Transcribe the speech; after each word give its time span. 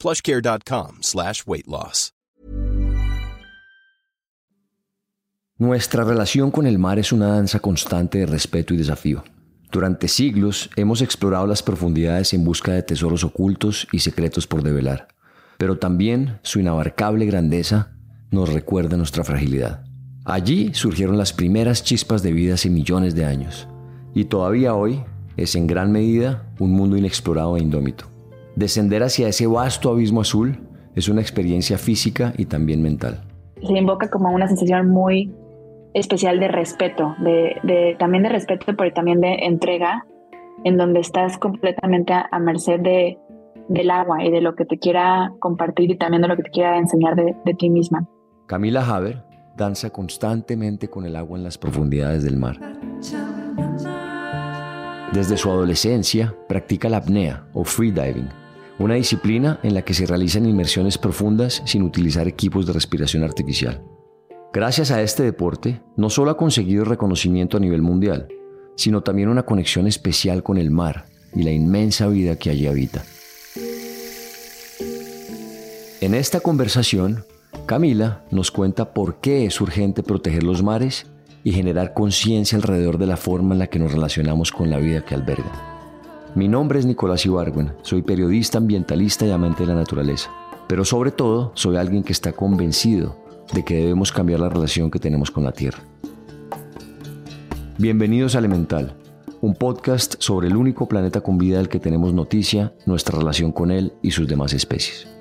plushcare.com 0.00 0.98
slash 1.02 1.42
weight 1.46 1.66
loss. 1.66 2.12
Nuestra 5.58 6.04
relación 6.04 6.50
con 6.50 6.66
el 6.66 6.78
mar 6.78 6.98
es 6.98 7.12
una 7.12 7.28
danza 7.28 7.60
constante 7.60 8.18
de 8.18 8.26
respeto 8.26 8.74
y 8.74 8.76
desafío. 8.76 9.24
Durante 9.72 10.06
siglos 10.06 10.68
hemos 10.76 11.00
explorado 11.00 11.46
las 11.46 11.62
profundidades 11.62 12.34
en 12.34 12.44
busca 12.44 12.72
de 12.72 12.82
tesoros 12.82 13.24
ocultos 13.24 13.88
y 13.90 14.00
secretos 14.00 14.46
por 14.46 14.62
develar, 14.62 15.08
pero 15.56 15.78
también 15.78 16.40
su 16.42 16.60
inabarcable 16.60 17.24
grandeza 17.24 17.96
nos 18.30 18.52
recuerda 18.52 18.98
nuestra 18.98 19.24
fragilidad. 19.24 19.82
Allí 20.26 20.74
surgieron 20.74 21.16
las 21.16 21.32
primeras 21.32 21.82
chispas 21.82 22.22
de 22.22 22.32
vida 22.32 22.54
hace 22.54 22.68
millones 22.68 23.14
de 23.14 23.24
años, 23.24 23.66
y 24.14 24.26
todavía 24.26 24.74
hoy 24.74 25.02
es 25.38 25.54
en 25.54 25.66
gran 25.66 25.90
medida 25.90 26.52
un 26.58 26.72
mundo 26.72 26.98
inexplorado 26.98 27.56
e 27.56 27.60
indómito. 27.60 28.15
Descender 28.56 29.02
hacia 29.02 29.28
ese 29.28 29.46
vasto 29.46 29.90
abismo 29.90 30.22
azul 30.22 30.58
es 30.94 31.10
una 31.10 31.20
experiencia 31.20 31.76
física 31.76 32.32
y 32.38 32.46
también 32.46 32.82
mental. 32.82 33.20
Se 33.62 33.76
invoca 33.76 34.08
como 34.08 34.30
una 34.30 34.48
sensación 34.48 34.88
muy 34.88 35.30
especial 35.92 36.40
de 36.40 36.48
respeto, 36.48 37.14
de, 37.18 37.96
también 37.98 38.22
de 38.22 38.30
respeto, 38.30 38.64
pero 38.74 38.92
también 38.94 39.20
de 39.20 39.34
entrega, 39.42 40.06
en 40.64 40.78
donde 40.78 41.00
estás 41.00 41.36
completamente 41.36 42.14
a, 42.14 42.38
merced 42.38 42.80
de, 42.80 43.18
del 43.68 43.90
agua 43.90 44.24
y 44.24 44.30
de 44.30 44.40
lo 44.40 44.54
que 44.54 44.64
te 44.64 44.78
quiera 44.78 45.34
compartir 45.38 45.90
y 45.90 45.98
también 45.98 46.22
de 46.22 46.28
lo 46.28 46.36
que 46.36 46.44
te 46.44 46.50
quiera 46.50 46.78
enseñar 46.78 47.14
de, 47.14 47.36
de 47.44 47.54
ti 47.54 47.68
misma. 47.68 48.08
Camila 48.46 48.86
Haber 48.86 49.22
danza 49.54 49.90
constantemente 49.90 50.88
con 50.88 51.04
el 51.04 51.16
agua 51.16 51.36
en 51.36 51.44
las 51.44 51.58
profundidades 51.58 52.24
del 52.24 52.38
mar. 52.38 52.58
Desde 55.12 55.36
su 55.36 55.50
adolescencia 55.50 56.34
practica 56.48 56.88
la 56.88 56.98
apnea 56.98 57.46
o 57.52 57.64
freediving, 57.64 58.28
una 58.78 58.94
disciplina 58.94 59.58
en 59.62 59.74
la 59.74 59.82
que 59.82 59.94
se 59.94 60.06
realizan 60.06 60.46
inmersiones 60.46 60.98
profundas 60.98 61.62
sin 61.64 61.82
utilizar 61.82 62.28
equipos 62.28 62.66
de 62.66 62.72
respiración 62.72 63.24
artificial. 63.24 63.82
Gracias 64.52 64.90
a 64.90 65.02
este 65.02 65.22
deporte, 65.22 65.82
no 65.96 66.10
solo 66.10 66.30
ha 66.30 66.36
conseguido 66.36 66.84
reconocimiento 66.84 67.56
a 67.56 67.60
nivel 67.60 67.82
mundial, 67.82 68.28
sino 68.76 69.02
también 69.02 69.28
una 69.28 69.44
conexión 69.44 69.86
especial 69.86 70.42
con 70.42 70.58
el 70.58 70.70
mar 70.70 71.06
y 71.34 71.42
la 71.42 71.52
inmensa 71.52 72.06
vida 72.08 72.36
que 72.36 72.50
allí 72.50 72.66
habita. 72.66 73.02
En 76.00 76.14
esta 76.14 76.40
conversación, 76.40 77.24
Camila 77.66 78.24
nos 78.30 78.50
cuenta 78.50 78.92
por 78.92 79.20
qué 79.20 79.46
es 79.46 79.60
urgente 79.60 80.02
proteger 80.02 80.42
los 80.42 80.62
mares 80.62 81.06
y 81.42 81.52
generar 81.52 81.94
conciencia 81.94 82.56
alrededor 82.56 82.98
de 82.98 83.06
la 83.06 83.16
forma 83.16 83.54
en 83.54 83.60
la 83.60 83.66
que 83.68 83.78
nos 83.78 83.92
relacionamos 83.92 84.52
con 84.52 84.70
la 84.70 84.78
vida 84.78 85.04
que 85.04 85.14
alberga. 85.14 85.75
Mi 86.36 86.48
nombre 86.48 86.78
es 86.78 86.84
Nicolás 86.84 87.24
Ibargüen, 87.24 87.72
soy 87.80 88.02
periodista 88.02 88.58
ambientalista 88.58 89.24
y 89.24 89.30
amante 89.30 89.62
de 89.62 89.68
la 89.68 89.74
naturaleza, 89.74 90.30
pero 90.68 90.84
sobre 90.84 91.10
todo 91.10 91.50
soy 91.54 91.76
alguien 91.76 92.02
que 92.02 92.12
está 92.12 92.32
convencido 92.32 93.16
de 93.54 93.64
que 93.64 93.76
debemos 93.76 94.12
cambiar 94.12 94.40
la 94.40 94.50
relación 94.50 94.90
que 94.90 94.98
tenemos 94.98 95.30
con 95.30 95.44
la 95.44 95.52
Tierra. 95.52 95.78
Bienvenidos 97.78 98.34
a 98.34 98.40
Elemental, 98.40 98.98
un 99.40 99.54
podcast 99.54 100.16
sobre 100.18 100.48
el 100.48 100.58
único 100.58 100.86
planeta 100.86 101.22
con 101.22 101.38
vida 101.38 101.56
del 101.56 101.70
que 101.70 101.80
tenemos 101.80 102.12
noticia, 102.12 102.74
nuestra 102.84 103.18
relación 103.18 103.50
con 103.50 103.70
él 103.70 103.94
y 104.02 104.10
sus 104.10 104.28
demás 104.28 104.52
especies. 104.52 105.15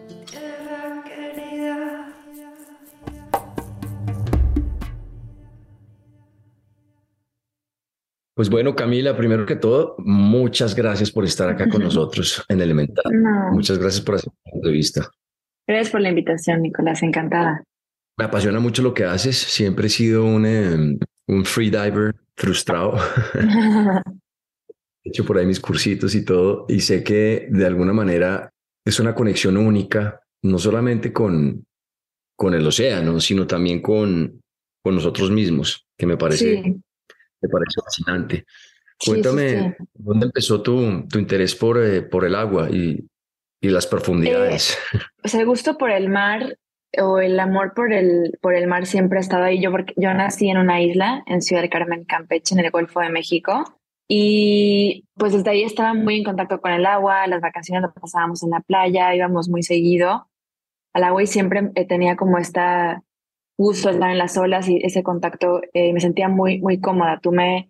Pues 8.35 8.49
bueno, 8.49 8.75
Camila, 8.75 9.15
primero 9.15 9.45
que 9.45 9.55
todo, 9.55 9.95
muchas 9.99 10.75
gracias 10.75 11.09
por 11.09 11.23
estar 11.23 11.49
acá 11.49 11.69
con 11.69 11.81
nosotros 11.83 12.43
en 12.49 12.59
Elemental. 12.59 13.05
Muchas 13.51 13.79
gracias 13.79 14.03
por 14.03 14.15
hacer 14.15 14.31
la 14.43 14.51
entrevista. 14.53 15.09
Gracias 15.65 15.89
por 15.89 16.01
la 16.01 16.09
invitación, 16.09 16.61
Nicolás, 16.61 17.01
encantada. 17.01 17.63
Me 18.17 18.25
apasiona 18.25 18.59
mucho 18.59 18.83
lo 18.83 18.93
que 18.93 19.05
haces. 19.05 19.37
Siempre 19.37 19.87
he 19.87 19.89
sido 19.89 20.25
un, 20.25 20.45
eh, 20.45 20.97
un 21.27 21.45
freediver 21.45 22.13
frustrado. 22.35 22.97
he 25.05 25.09
hecho 25.09 25.23
por 25.23 25.37
ahí 25.37 25.45
mis 25.45 25.61
cursitos 25.61 26.13
y 26.13 26.25
todo, 26.25 26.65
y 26.67 26.81
sé 26.81 27.03
que 27.03 27.47
de 27.49 27.65
alguna 27.65 27.93
manera 27.93 28.51
es 28.85 28.99
una 28.99 29.15
conexión 29.15 29.55
única, 29.55 30.21
no 30.43 30.59
solamente 30.59 31.13
con, 31.13 31.65
con 32.35 32.53
el 32.53 32.67
océano, 32.67 33.19
sino 33.21 33.47
también 33.47 33.81
con, 33.81 34.41
con 34.83 34.95
nosotros 34.95 35.31
mismos, 35.31 35.87
que 35.97 36.05
me 36.05 36.17
parece 36.17 36.75
me 37.45 37.49
parece 37.49 37.81
fascinante. 37.83 38.45
Cuéntame, 39.05 39.75
¿dónde 39.93 40.27
empezó 40.27 40.61
tu, 40.61 41.05
tu 41.07 41.19
interés 41.19 41.55
por, 41.55 41.83
eh, 41.83 42.01
por 42.01 42.25
el 42.25 42.35
agua 42.35 42.69
y, 42.69 43.07
y 43.61 43.69
las 43.69 43.87
profundidades? 43.87 44.77
Eh, 44.93 44.99
o 45.23 45.27
sea, 45.27 45.41
el 45.41 45.45
gusto 45.45 45.77
por 45.77 45.91
el 45.91 46.09
mar 46.09 46.57
o 46.97 47.19
el 47.19 47.39
amor 47.39 47.73
por 47.73 47.91
el, 47.91 48.37
por 48.41 48.55
el 48.55 48.67
mar 48.67 48.85
siempre 48.85 49.17
ha 49.17 49.21
estado 49.21 49.43
ahí. 49.43 49.61
Yo, 49.61 49.71
porque 49.71 49.93
yo 49.97 50.13
nací 50.13 50.49
en 50.49 50.57
una 50.57 50.81
isla, 50.81 51.23
en 51.25 51.41
Ciudad 51.41 51.61
de 51.61 51.69
Carmen, 51.69 52.05
Campeche, 52.05 52.55
en 52.55 52.63
el 52.63 52.71
Golfo 52.71 53.01
de 53.01 53.09
México. 53.09 53.63
Y 54.07 55.05
pues 55.15 55.33
desde 55.33 55.49
ahí 55.49 55.63
estaba 55.63 55.93
muy 55.93 56.17
en 56.17 56.23
contacto 56.23 56.61
con 56.61 56.71
el 56.71 56.85
agua, 56.85 57.27
las 57.27 57.41
vacaciones 57.41 57.81
las 57.81 57.93
pasábamos 57.93 58.43
en 58.43 58.51
la 58.51 58.61
playa, 58.61 59.15
íbamos 59.15 59.49
muy 59.49 59.63
seguido 59.63 60.27
al 60.93 61.03
agua 61.03 61.23
y 61.23 61.27
siempre 61.27 61.71
eh, 61.75 61.85
tenía 61.85 62.15
como 62.15 62.37
esta 62.37 63.03
gusto 63.57 63.89
estar 63.89 64.11
en 64.11 64.17
las 64.17 64.37
olas 64.37 64.67
y 64.67 64.79
ese 64.83 65.03
contacto, 65.03 65.61
eh, 65.73 65.93
me 65.93 65.99
sentía 65.99 66.29
muy, 66.29 66.59
muy 66.59 66.79
cómoda. 66.79 67.19
Tomé 67.21 67.69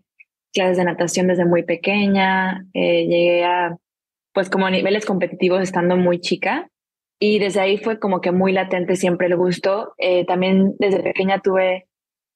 clases 0.53 0.77
de 0.77 0.85
natación 0.85 1.27
desde 1.27 1.45
muy 1.45 1.63
pequeña, 1.63 2.65
eh, 2.73 3.05
llegué 3.07 3.43
a, 3.43 3.77
pues 4.33 4.49
como 4.49 4.69
niveles 4.69 5.05
competitivos 5.05 5.61
estando 5.61 5.97
muy 5.97 6.19
chica 6.19 6.69
y 7.19 7.39
desde 7.39 7.61
ahí 7.61 7.77
fue 7.77 7.99
como 7.99 8.21
que 8.21 8.31
muy 8.31 8.51
latente 8.51 8.95
siempre 8.95 9.27
el 9.27 9.35
gusto. 9.35 9.93
Eh, 9.97 10.25
también 10.25 10.75
desde 10.79 11.03
pequeña 11.03 11.39
tuve 11.39 11.87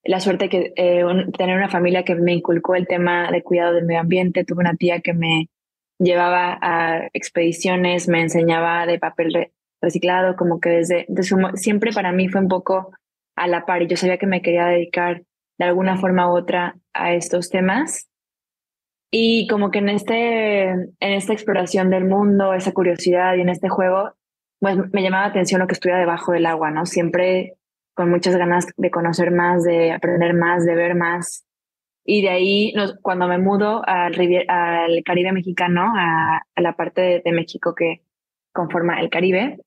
la 0.03 0.19
suerte 0.19 0.47
de 0.47 0.73
tener 1.37 1.57
una 1.57 1.69
familia 1.69 2.03
que 2.03 2.15
me 2.15 2.33
inculcó 2.33 2.75
el 2.75 2.87
tema 2.87 3.31
de 3.31 3.43
cuidado 3.43 3.73
del 3.73 3.85
medio 3.85 4.01
ambiente. 4.01 4.45
Tuve 4.45 4.61
una 4.61 4.75
tía 4.75 5.01
que 5.01 5.13
me 5.13 5.49
llevaba 5.99 6.57
a 6.61 7.09
expediciones, 7.13 8.07
me 8.07 8.21
enseñaba 8.21 8.85
de 8.85 8.99
papel 8.99 9.51
reciclado, 9.81 10.35
como 10.35 10.59
que 10.59 10.69
desde, 10.69 11.05
desde 11.09 11.35
siempre 11.55 11.91
para 11.91 12.11
mí 12.11 12.29
fue 12.29 12.41
un 12.41 12.47
poco 12.47 12.91
a 13.39 13.47
la 13.47 13.65
par 13.65 13.81
y 13.81 13.87
yo 13.87 13.97
sabía 13.97 14.17
que 14.17 14.27
me 14.27 14.41
quería 14.41 14.65
dedicar 14.65 15.23
de 15.57 15.65
alguna 15.65 15.97
forma 15.97 16.31
u 16.31 16.37
otra 16.37 16.77
a 16.93 17.13
estos 17.13 17.49
temas. 17.49 18.09
Y 19.11 19.47
como 19.47 19.71
que 19.71 19.79
en, 19.79 19.89
este, 19.89 20.69
en 20.69 20.93
esta 20.99 21.33
exploración 21.33 21.89
del 21.89 22.05
mundo, 22.05 22.53
esa 22.53 22.73
curiosidad 22.73 23.35
y 23.35 23.41
en 23.41 23.49
este 23.49 23.67
juego, 23.67 24.13
pues 24.59 24.77
me 24.93 25.01
llamaba 25.01 25.23
la 25.23 25.29
atención 25.29 25.59
lo 25.59 25.67
que 25.67 25.73
estuviera 25.73 25.99
debajo 25.99 26.31
del 26.31 26.45
agua, 26.45 26.69
¿no? 26.69 26.85
Siempre 26.85 27.55
con 27.95 28.09
muchas 28.09 28.35
ganas 28.37 28.67
de 28.77 28.91
conocer 28.91 29.31
más, 29.31 29.63
de 29.63 29.91
aprender 29.91 30.33
más, 30.33 30.65
de 30.65 30.75
ver 30.75 30.95
más. 30.95 31.45
Y 32.05 32.21
de 32.21 32.29
ahí, 32.29 32.73
cuando 33.01 33.27
me 33.27 33.37
mudo 33.37 33.81
al, 33.85 34.15
al 34.47 35.03
Caribe 35.03 35.31
mexicano, 35.31 35.91
a, 35.95 36.41
la 36.55 36.75
parte 36.75 37.21
de, 37.23 37.31
México 37.31 37.75
que 37.75 38.01
conforma 38.53 39.01
el 39.01 39.09
Caribe, 39.09 39.59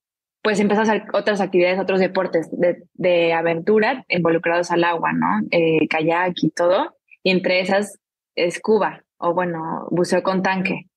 pues 0.43 0.59
empecé 0.59 0.81
a 0.81 0.83
hacer 0.83 1.05
otras 1.13 1.41
actividades, 1.41 1.79
otros 1.79 2.01
deportes 2.01 2.49
de, 2.53 3.33
aventura 3.33 4.05
involucrados 4.09 4.71
al 4.71 4.85
agua, 4.85 5.13
¿no? 5.13 5.47
Eh, 5.51 5.87
kayak 5.89 6.35
y 6.43 6.51
todo. 6.51 6.97
Y 7.23 7.31
entre 7.31 7.61
esas, 7.61 7.99
scuba, 8.51 9.05
o 9.19 9.35
bueno, 9.35 9.87
buceo 9.91 10.23
con 10.23 10.43
tanque. 10.43 10.89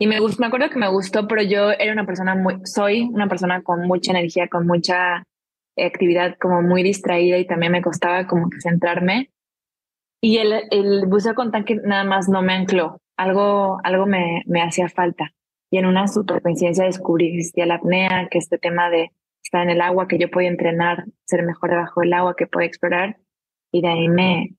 Y 0.00 0.08
me, 0.08 0.18
me 0.20 0.46
acuerdo 0.46 0.68
que 0.68 0.80
me 0.80 0.88
gustó, 0.88 1.28
pero 1.28 1.42
yo 1.42 1.70
era 1.70 1.92
una 1.92 2.06
persona 2.06 2.34
muy, 2.34 2.56
soy 2.64 3.02
una 3.02 3.28
persona 3.28 3.62
con 3.62 3.86
mucha 3.86 4.10
energía, 4.10 4.48
con 4.48 4.66
mucha 4.66 5.22
actividad, 5.76 6.36
como 6.40 6.60
muy 6.60 6.82
distraída 6.82 7.38
y 7.38 7.46
también 7.46 7.70
me 7.70 7.82
costaba 7.82 8.26
como 8.26 8.50
que 8.50 8.60
centrarme. 8.60 9.30
Y 10.20 10.38
el, 10.38 10.52
el 10.70 11.06
buceo 11.06 11.34
con 11.34 11.52
tanque 11.52 11.76
nada 11.84 12.02
más 12.04 12.28
no 12.28 12.42
me 12.42 12.52
ancló, 12.52 13.00
algo, 13.16 13.78
algo 13.84 14.06
me, 14.06 14.42
me 14.46 14.62
hacía 14.62 14.88
falta. 14.88 15.32
Y 15.72 15.78
en 15.78 15.86
una 15.86 16.06
super 16.06 16.42
coincidencia 16.42 16.84
descubrí 16.84 17.30
que 17.30 17.38
existía 17.38 17.66
la 17.66 17.76
apnea, 17.76 18.28
que 18.30 18.38
este 18.38 18.58
tema 18.58 18.90
de 18.90 19.10
estar 19.42 19.62
en 19.62 19.70
el 19.70 19.80
agua, 19.80 20.06
que 20.06 20.18
yo 20.18 20.30
podía 20.30 20.48
entrenar, 20.48 21.06
ser 21.24 21.42
mejor 21.44 21.70
debajo 21.70 22.02
del 22.02 22.12
agua, 22.12 22.36
que 22.36 22.46
podía 22.46 22.68
explorar. 22.68 23.16
Y 23.72 23.80
de 23.80 23.88
ahí 23.88 24.08
me, 24.08 24.54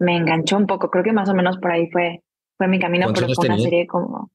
me 0.00 0.16
enganchó 0.16 0.56
un 0.56 0.66
poco. 0.66 0.90
Creo 0.90 1.04
que 1.04 1.12
más 1.12 1.28
o 1.28 1.34
menos 1.34 1.58
por 1.58 1.70
ahí 1.70 1.90
fue, 1.90 2.22
fue 2.56 2.68
mi 2.68 2.80
camino, 2.80 3.08
pero 3.14 3.28
fue 3.34 3.46
una 3.46 3.58
serie 3.58 3.86
como 3.86 4.30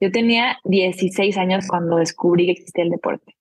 yo 0.00 0.10
tenía 0.10 0.58
16 0.64 1.36
años 1.38 1.66
cuando 1.68 1.96
descubrí 1.96 2.46
que 2.46 2.52
existía 2.52 2.84
el 2.84 2.90
deporte. 2.90 3.34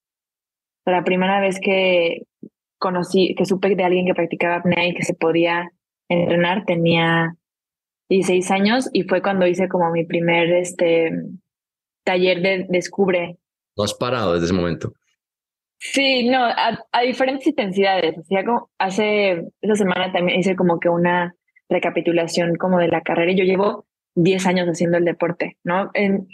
La 0.85 1.03
primera 1.03 1.41
vez 1.41 1.59
que 1.59 2.23
conocí, 2.77 3.35
que 3.35 3.45
supe 3.45 3.75
de 3.75 3.83
alguien 3.83 4.05
que 4.05 4.13
practicaba 4.13 4.57
apnea 4.57 4.87
y 4.87 4.93
que 4.93 5.03
se 5.03 5.15
podía 5.15 5.71
entrenar, 6.07 6.65
tenía 6.65 7.35
16 8.09 8.51
años 8.51 8.89
y 8.93 9.03
fue 9.03 9.21
cuando 9.21 9.47
hice 9.47 9.67
como 9.67 9.91
mi 9.91 10.05
primer 10.05 10.51
este, 10.51 11.11
taller 12.05 12.41
de 12.41 12.65
descubre. 12.69 13.37
No 13.75 13.83
has 13.83 13.93
parado 13.93 14.33
desde 14.33 14.45
ese 14.45 14.53
momento. 14.53 14.93
Sí, 15.77 16.29
no, 16.29 16.45
a, 16.45 17.01
diferentes 17.01 17.45
intensidades. 17.47 18.17
Hacía 18.17 18.45
como, 18.45 18.69
hace 18.77 19.43
esa 19.59 19.75
semana 19.75 20.13
también 20.13 20.39
hice 20.39 20.55
como 20.55 20.79
que 20.79 20.87
una 20.87 21.35
recapitulación 21.67 22.55
como 22.55 22.79
de 22.79 22.87
la 22.87 23.01
carrera 23.01 23.33
y 23.33 23.37
yo 23.37 23.43
llevo 23.43 23.85
10 24.15 24.45
años 24.45 24.67
haciendo 24.67 24.97
el 24.97 25.03
deporte, 25.03 25.57
¿no? 25.63 25.91
En, 25.93 26.27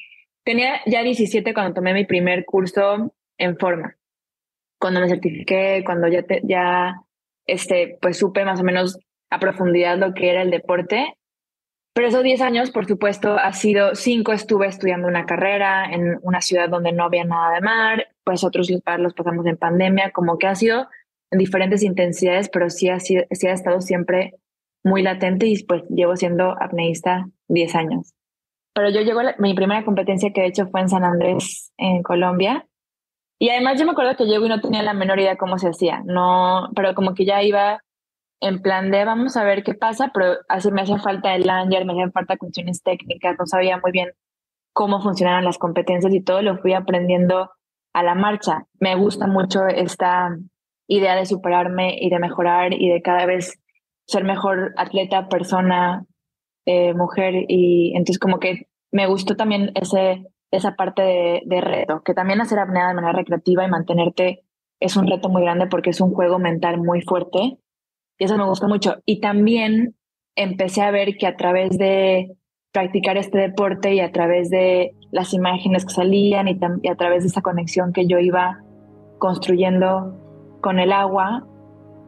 Tenía 0.44 0.82
ya 0.86 1.04
17 1.04 1.54
cuando 1.54 1.74
tomé 1.74 1.94
mi 1.94 2.06
primer 2.06 2.46
curso 2.46 3.14
en 3.38 3.58
forma. 3.58 3.96
Cuando 4.80 5.00
me 5.00 5.08
certifiqué, 5.08 5.84
cuando 5.86 6.08
ya, 6.08 6.26
ya 6.44 6.96
este, 7.46 7.98
pues 8.02 8.18
supe 8.18 8.44
más 8.44 8.60
o 8.60 8.64
menos 8.64 8.98
a 9.30 9.40
profundidad 9.40 9.98
lo 9.98 10.14
que 10.14 10.32
era 10.32 10.42
el 10.42 10.50
deporte. 10.50 11.16
Pero 11.94 12.08
esos 12.08 12.24
10 12.24 12.42
años, 12.42 12.72
por 12.72 12.88
supuesto, 12.88 13.34
ha 13.38 13.52
sido 13.52 13.96
cinco 13.96 14.32
estuve 14.32 14.68
estudiando 14.68 15.08
una 15.08 15.26
carrera 15.26 15.92
en 15.92 16.20
una 16.22 16.42
ciudad 16.42 16.70
donde 16.70 16.94
no 16.94 17.04
había 17.04 17.26
nada 17.26 17.54
de 17.54 17.62
mar, 17.62 18.08
pues 18.24 18.44
otros 18.44 18.70
los 18.70 19.14
pasamos 19.14 19.46
en 19.46 19.58
pandemia, 19.58 20.12
como 20.12 20.38
que 20.38 20.48
ha 20.48 20.56
sido 20.56 20.88
en 21.32 21.40
diferentes 21.40 21.84
intensidades, 21.84 22.50
pero 22.50 22.70
sí 22.70 22.90
ha, 22.90 23.00
sido, 23.00 23.24
sí 23.32 23.48
ha 23.48 23.54
estado 23.54 23.82
siempre 23.82 24.36
muy 24.84 25.02
latente 25.02 25.48
y 25.48 25.64
pues 25.64 25.84
llevo 25.90 26.16
siendo 26.16 26.56
apneísta 26.62 27.28
10 27.50 27.76
años. 27.76 28.14
Pero 28.74 28.90
yo 28.90 29.02
llego, 29.02 29.20
a 29.20 29.36
mi 29.38 29.54
primera 29.54 29.84
competencia 29.84 30.32
que 30.32 30.42
he 30.42 30.48
hecho 30.48 30.68
fue 30.68 30.82
en 30.82 30.90
San 30.90 31.04
Andrés, 31.04 31.74
en 31.78 32.04
Colombia. 32.04 32.68
Y 33.38 33.50
además 33.50 33.78
yo 33.78 33.86
me 33.86 33.92
acuerdo 33.92 34.16
que 34.16 34.26
llego 34.26 34.46
y 34.46 34.50
no 34.50 34.62
tenía 34.62 34.82
la 34.84 34.94
menor 34.94 35.20
idea 35.20 35.36
cómo 35.36 35.58
se 35.58 35.70
hacía, 35.70 36.04
no, 36.06 36.70
pero 36.76 36.94
como 36.94 37.16
que 37.16 37.26
ya 37.26 37.42
iba 37.44 37.82
en 38.42 38.62
plan 38.62 38.92
de 38.92 39.06
vamos 39.06 39.38
a 39.38 39.44
ver 39.44 39.64
qué 39.64 39.76
pasa, 39.76 40.12
pero 40.14 40.34
así 40.50 40.72
me 40.72 40.82
hacía 40.82 40.98
falta 40.98 41.36
el 41.36 41.46
lanyard, 41.46 41.86
me 41.86 41.94
hacían 41.94 42.12
falta 42.12 42.38
cuestiones 42.38 42.82
técnicas, 42.84 43.36
no 43.40 43.46
sabía 43.46 43.78
muy 43.78 43.92
bien 43.92 44.10
cómo 44.74 45.02
funcionaban 45.02 45.46
las 45.46 45.60
competencias 45.60 46.14
y 46.14 46.22
todo 46.22 46.42
lo 46.42 46.58
fui 46.58 46.74
aprendiendo 46.74 47.52
a 47.94 48.04
la 48.04 48.16
marcha. 48.16 48.66
Me 48.80 48.96
gusta 48.96 49.28
mucho 49.28 49.68
esta 49.68 50.36
idea 50.88 51.16
de 51.16 51.26
superarme 51.26 51.98
y 52.00 52.10
de 52.10 52.20
mejorar 52.20 52.74
y 52.74 52.90
de 52.90 53.02
cada 53.02 53.26
vez 53.26 53.62
ser 54.08 54.24
mejor 54.24 54.74
atleta, 54.76 55.30
persona, 55.30 56.06
eh, 56.66 56.94
mujer 56.94 57.46
y 57.48 57.92
entonces 57.96 58.20
como 58.20 58.40
que 58.40 58.68
me 58.92 59.08
gustó 59.08 59.36
también 59.36 59.72
ese, 59.76 60.26
esa 60.52 60.76
parte 60.76 61.44
de, 61.46 61.62
reto, 61.62 62.02
que 62.04 62.14
también 62.14 62.42
hacer 62.42 62.60
apnea 62.60 62.88
de 62.88 62.94
manera 62.96 63.14
recreativa 63.14 63.66
y 63.66 63.70
mantenerte 63.70 64.44
es 64.80 64.98
un 64.98 65.08
reto 65.08 65.30
muy 65.30 65.44
grande 65.44 65.68
porque 65.68 65.92
es 65.92 66.02
un 66.02 66.14
juego 66.14 66.40
mental 66.40 66.78
muy 66.80 67.02
fuerte 67.02 67.60
y 68.22 68.26
eso 68.26 68.38
me 68.38 68.46
gustó 68.46 68.68
mucho. 68.68 68.98
Y 69.04 69.20
también 69.20 69.96
empecé 70.36 70.84
a 70.84 70.92
ver 70.92 71.18
que 71.18 71.26
a 71.26 71.36
través 71.38 71.76
de 71.80 72.38
practicar 72.72 73.18
este 73.18 73.40
deporte 73.40 73.96
y 73.96 74.00
a 74.00 74.12
través 74.12 74.52
de 74.52 74.92
las 75.10 75.34
imágenes 75.34 75.86
que 75.86 75.94
salían 75.96 76.48
y, 76.48 76.60
a 76.88 76.96
través 76.96 77.24
de 77.24 77.30
esa 77.30 77.42
conexión 77.42 77.94
que 77.94 78.06
yo 78.06 78.20
iba 78.20 78.60
construyendo 79.18 80.60
con 80.62 80.78
el 80.78 80.94
agua, 80.94 81.48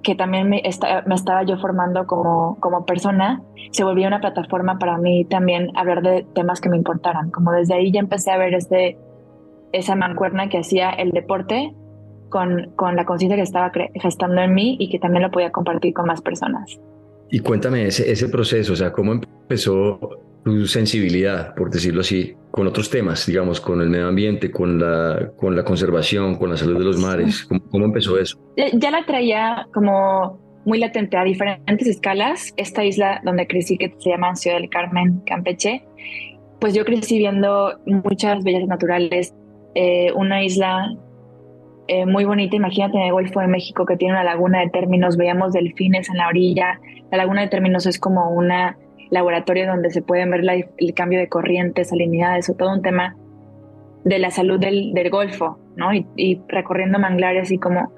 que 0.03 0.13
también 0.13 0.49
me, 0.49 0.61
estaba 0.63 1.41
yo 1.45 1.57
formando 1.57 2.05
como, 2.05 2.59
como 2.59 2.85
persona, 2.85 3.41
se 3.71 3.83
volvió 3.83 4.05
una 4.05 4.21
plataforma 4.21 4.77
para 4.77 4.99
mí 4.99 5.25
también 5.25 5.71
hablar 5.75 6.03
de 6.03 6.27
temas 6.35 6.61
que 6.61 6.69
me 6.69 6.77
importaran. 6.77 7.31
Como 7.31 7.51
desde 7.53 7.73
ahí 7.73 7.91
ya 7.91 8.01
empecé 8.01 8.29
a 8.29 8.37
ver 8.37 8.53
este, 8.53 8.99
esa 9.71 9.95
mancuerna 9.95 10.47
que 10.47 10.59
hacía 10.59 10.91
el 10.91 11.09
deporte 11.09 11.73
con, 12.33 12.71
con 12.75 12.95
la 12.95 13.05
conciencia 13.05 13.37
que 13.37 13.43
estaba 13.43 13.71
gestando 13.93 14.41
en 14.41 14.55
mí 14.55 14.75
y 14.79 14.89
que 14.89 14.97
también 14.97 15.21
lo 15.21 15.29
podía 15.29 15.51
compartir 15.51 15.93
con 15.93 16.07
más 16.07 16.19
personas. 16.19 16.79
Y 17.29 17.39
cuéntame 17.39 17.85
ese, 17.85 18.11
ese 18.11 18.27
proceso, 18.27 18.73
o 18.73 18.75
sea, 18.75 18.91
¿cómo 18.91 19.11
empezó 19.13 19.99
tu 20.43 20.65
sensibilidad, 20.65 21.53
por 21.53 21.69
decirlo 21.69 22.01
así, 22.01 22.33
con 22.49 22.65
otros 22.65 22.89
temas, 22.89 23.27
digamos, 23.27 23.61
con 23.61 23.81
el 23.81 23.89
medio 23.89 24.07
ambiente, 24.07 24.51
con 24.51 24.79
la, 24.79 25.31
con 25.37 25.55
la 25.55 25.63
conservación, 25.63 26.35
con 26.35 26.49
la 26.49 26.57
salud 26.57 26.79
de 26.79 26.85
los 26.85 26.97
mares? 26.97 27.47
¿Cómo, 27.69 27.85
empezó 27.85 28.17
eso? 28.17 28.39
Ya 28.55 28.89
la 28.89 29.05
traía 29.05 29.67
como 29.71 30.39
muy 30.65 30.79
latente 30.79 31.15
a 31.17 31.23
diferentes 31.23 31.87
escalas. 31.87 32.51
Esta 32.57 32.83
isla 32.83 33.21
donde 33.23 33.45
crecí, 33.45 33.77
que 33.77 33.93
se 33.99 34.09
llama 34.09 34.35
Ciudad 34.35 34.57
del 34.57 34.69
Carmen, 34.69 35.21
Campeche, 35.27 35.85
pues 36.59 36.73
yo 36.73 36.83
crecí 36.83 37.19
viendo 37.19 37.79
muchas 37.85 38.43
bellas 38.43 38.67
naturales, 38.67 39.35
eh, 39.75 40.11
una 40.15 40.43
isla 40.43 40.97
eh, 41.87 42.05
muy 42.05 42.25
bonita. 42.25 42.55
Imagínate 42.55 42.97
en 42.97 43.03
el 43.03 43.11
Golfo 43.11 43.39
de 43.39 43.47
México 43.47 43.85
que 43.85 43.97
tiene 43.97 44.13
una 44.13 44.23
laguna 44.23 44.61
de 44.61 44.69
términos, 44.69 45.17
veíamos 45.17 45.53
delfines 45.53 46.09
en 46.09 46.17
la 46.17 46.27
orilla. 46.27 46.79
La 47.11 47.17
laguna 47.17 47.41
de 47.41 47.47
términos 47.47 47.85
es 47.85 47.99
como 47.99 48.29
una 48.29 48.77
laboratorio 49.09 49.67
donde 49.67 49.91
se 49.91 50.01
pueden 50.01 50.31
ver 50.31 50.41
el 50.77 50.93
cambio 50.93 51.19
de 51.19 51.29
corrientes, 51.29 51.89
salinidades 51.89 52.49
o 52.49 52.55
todo 52.55 52.73
un 52.73 52.81
tema 52.81 53.15
de 54.03 54.17
la 54.17 54.31
salud 54.31 54.59
del, 54.59 54.93
Golfo, 55.11 55.59
¿no? 55.75 55.93
Y, 55.93 56.41
recorriendo 56.47 56.99
manglares 56.99 57.51
y 57.51 57.57
como... 57.57 57.91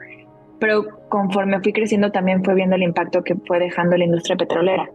Pero 0.59 0.85
conforme 1.09 1.59
fui 1.61 1.73
creciendo 1.73 2.11
también 2.11 2.43
fue 2.43 2.53
viendo 2.53 2.75
el 2.75 2.83
impacto 2.83 3.23
que 3.23 3.35
fue 3.47 3.59
dejando 3.59 3.97
la 3.97 4.05
industria 4.05 4.35
petrolera, 4.35 4.89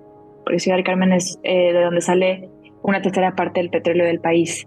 porque 0.44 0.58
Ciudad 0.58 0.76
del 0.76 0.84
Carmen 0.84 1.12
es 1.12 1.38
eh, 1.42 1.72
de 1.72 1.82
donde 1.82 2.00
sale 2.00 2.48
una 2.82 3.02
tercera 3.02 3.34
parte 3.34 3.60
del 3.60 3.70
petróleo 3.70 4.06
del 4.06 4.20
país. 4.20 4.66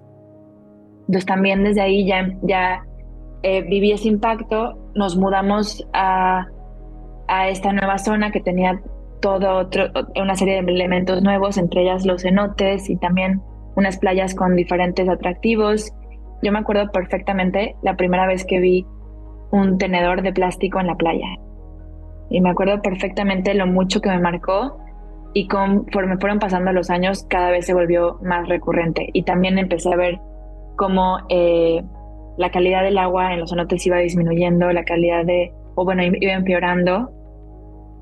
Entonces 1.01 1.25
también 1.25 1.63
desde 1.63 1.81
ahí 1.81 2.07
ya 2.07 2.83
eh, 3.43 3.61
viví 3.61 3.91
ese 3.91 4.07
impacto, 4.07 4.77
nos 4.95 5.17
mudamos 5.17 5.85
a, 5.93 6.47
a 7.27 7.49
esta 7.49 7.71
nueva 7.73 7.97
zona 7.97 8.31
que 8.31 8.39
tenía 8.41 8.81
todo 9.21 9.69
una 10.21 10.35
serie 10.35 10.61
de 10.61 10.71
elementos 10.71 11.21
nuevos, 11.21 11.57
entre 11.57 11.83
ellas 11.83 12.05
los 12.05 12.23
cenotes 12.23 12.89
y 12.89 12.97
también 12.97 13.41
unas 13.75 13.97
playas 13.97 14.35
con 14.35 14.55
diferentes 14.55 15.07
atractivos. 15.07 15.93
Yo 16.41 16.51
me 16.51 16.59
acuerdo 16.59 16.91
perfectamente 16.91 17.75
la 17.83 17.95
primera 17.95 18.27
vez 18.27 18.45
que 18.45 18.59
vi 18.59 18.85
un 19.51 19.77
tenedor 19.77 20.23
de 20.23 20.33
plástico 20.33 20.79
en 20.79 20.87
la 20.87 20.95
playa. 20.95 21.27
Y 22.29 22.41
me 22.41 22.49
acuerdo 22.49 22.81
perfectamente 22.81 23.53
lo 23.53 23.67
mucho 23.67 24.01
que 24.01 24.09
me 24.09 24.19
marcó 24.19 24.77
y 25.33 25.47
conforme 25.47 26.17
fueron 26.17 26.39
pasando 26.39 26.71
los 26.71 26.89
años 26.89 27.25
cada 27.29 27.51
vez 27.51 27.65
se 27.65 27.73
volvió 27.73 28.19
más 28.23 28.47
recurrente. 28.47 29.09
Y 29.13 29.23
también 29.23 29.57
empecé 29.57 29.93
a 29.93 29.97
ver 29.97 30.19
cómo 30.75 31.19
eh, 31.29 31.83
la 32.37 32.51
calidad 32.51 32.83
del 32.83 32.97
agua 32.97 33.33
en 33.33 33.39
los 33.39 33.51
cenotes 33.51 33.85
iba 33.85 33.97
disminuyendo, 33.97 34.71
la 34.71 34.83
calidad 34.83 35.25
de, 35.25 35.51
o 35.75 35.85
bueno, 35.85 36.03
iba 36.03 36.33
empeorando 36.33 37.11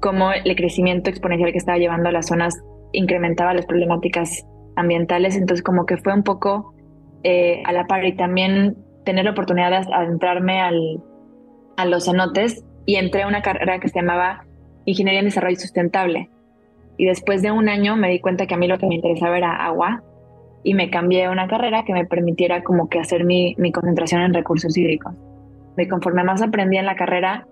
cómo 0.01 0.31
el 0.31 0.55
crecimiento 0.55 1.09
exponencial 1.09 1.51
que 1.51 1.57
estaba 1.57 1.77
llevando 1.77 2.09
a 2.09 2.11
las 2.11 2.27
zonas 2.27 2.55
incrementaba 2.91 3.53
las 3.53 3.65
problemáticas 3.65 4.45
ambientales, 4.75 5.35
entonces 5.35 5.63
como 5.63 5.85
que 5.85 5.97
fue 5.97 6.13
un 6.13 6.23
poco 6.23 6.73
eh, 7.23 7.61
a 7.65 7.71
la 7.71 7.85
par 7.85 8.03
y 8.05 8.15
también 8.15 8.77
tener 9.05 9.25
la 9.25 9.31
oportunidad 9.31 9.69
de 9.69 9.93
adentrarme 9.93 10.59
al, 10.59 11.03
a 11.77 11.85
los 11.85 12.05
cenotes 12.05 12.63
y 12.85 12.95
entré 12.95 13.23
a 13.23 13.27
una 13.27 13.41
carrera 13.41 13.79
que 13.79 13.89
se 13.89 13.99
llamaba 13.99 14.45
Ingeniería 14.85 15.19
en 15.19 15.25
Desarrollo 15.25 15.55
Sustentable. 15.57 16.29
Y 16.97 17.05
después 17.05 17.41
de 17.41 17.51
un 17.51 17.69
año 17.69 17.95
me 17.95 18.09
di 18.09 18.19
cuenta 18.19 18.47
que 18.47 18.55
a 18.55 18.57
mí 18.57 18.67
lo 18.67 18.77
que 18.77 18.87
me 18.87 18.95
interesaba 18.95 19.37
era 19.37 19.55
agua 19.65 20.03
y 20.63 20.73
me 20.73 20.89
cambié 20.89 21.25
a 21.25 21.31
una 21.31 21.47
carrera 21.47 21.83
que 21.85 21.93
me 21.93 22.05
permitiera 22.05 22.63
como 22.63 22.89
que 22.89 22.99
hacer 22.99 23.23
mi, 23.25 23.55
mi 23.57 23.71
concentración 23.71 24.21
en 24.21 24.33
recursos 24.33 24.77
hídricos. 24.77 25.13
Y 25.77 25.87
conforme 25.87 26.23
más 26.23 26.41
aprendí 26.41 26.77
en 26.77 26.85
la 26.85 26.95
carrera, 26.95 27.47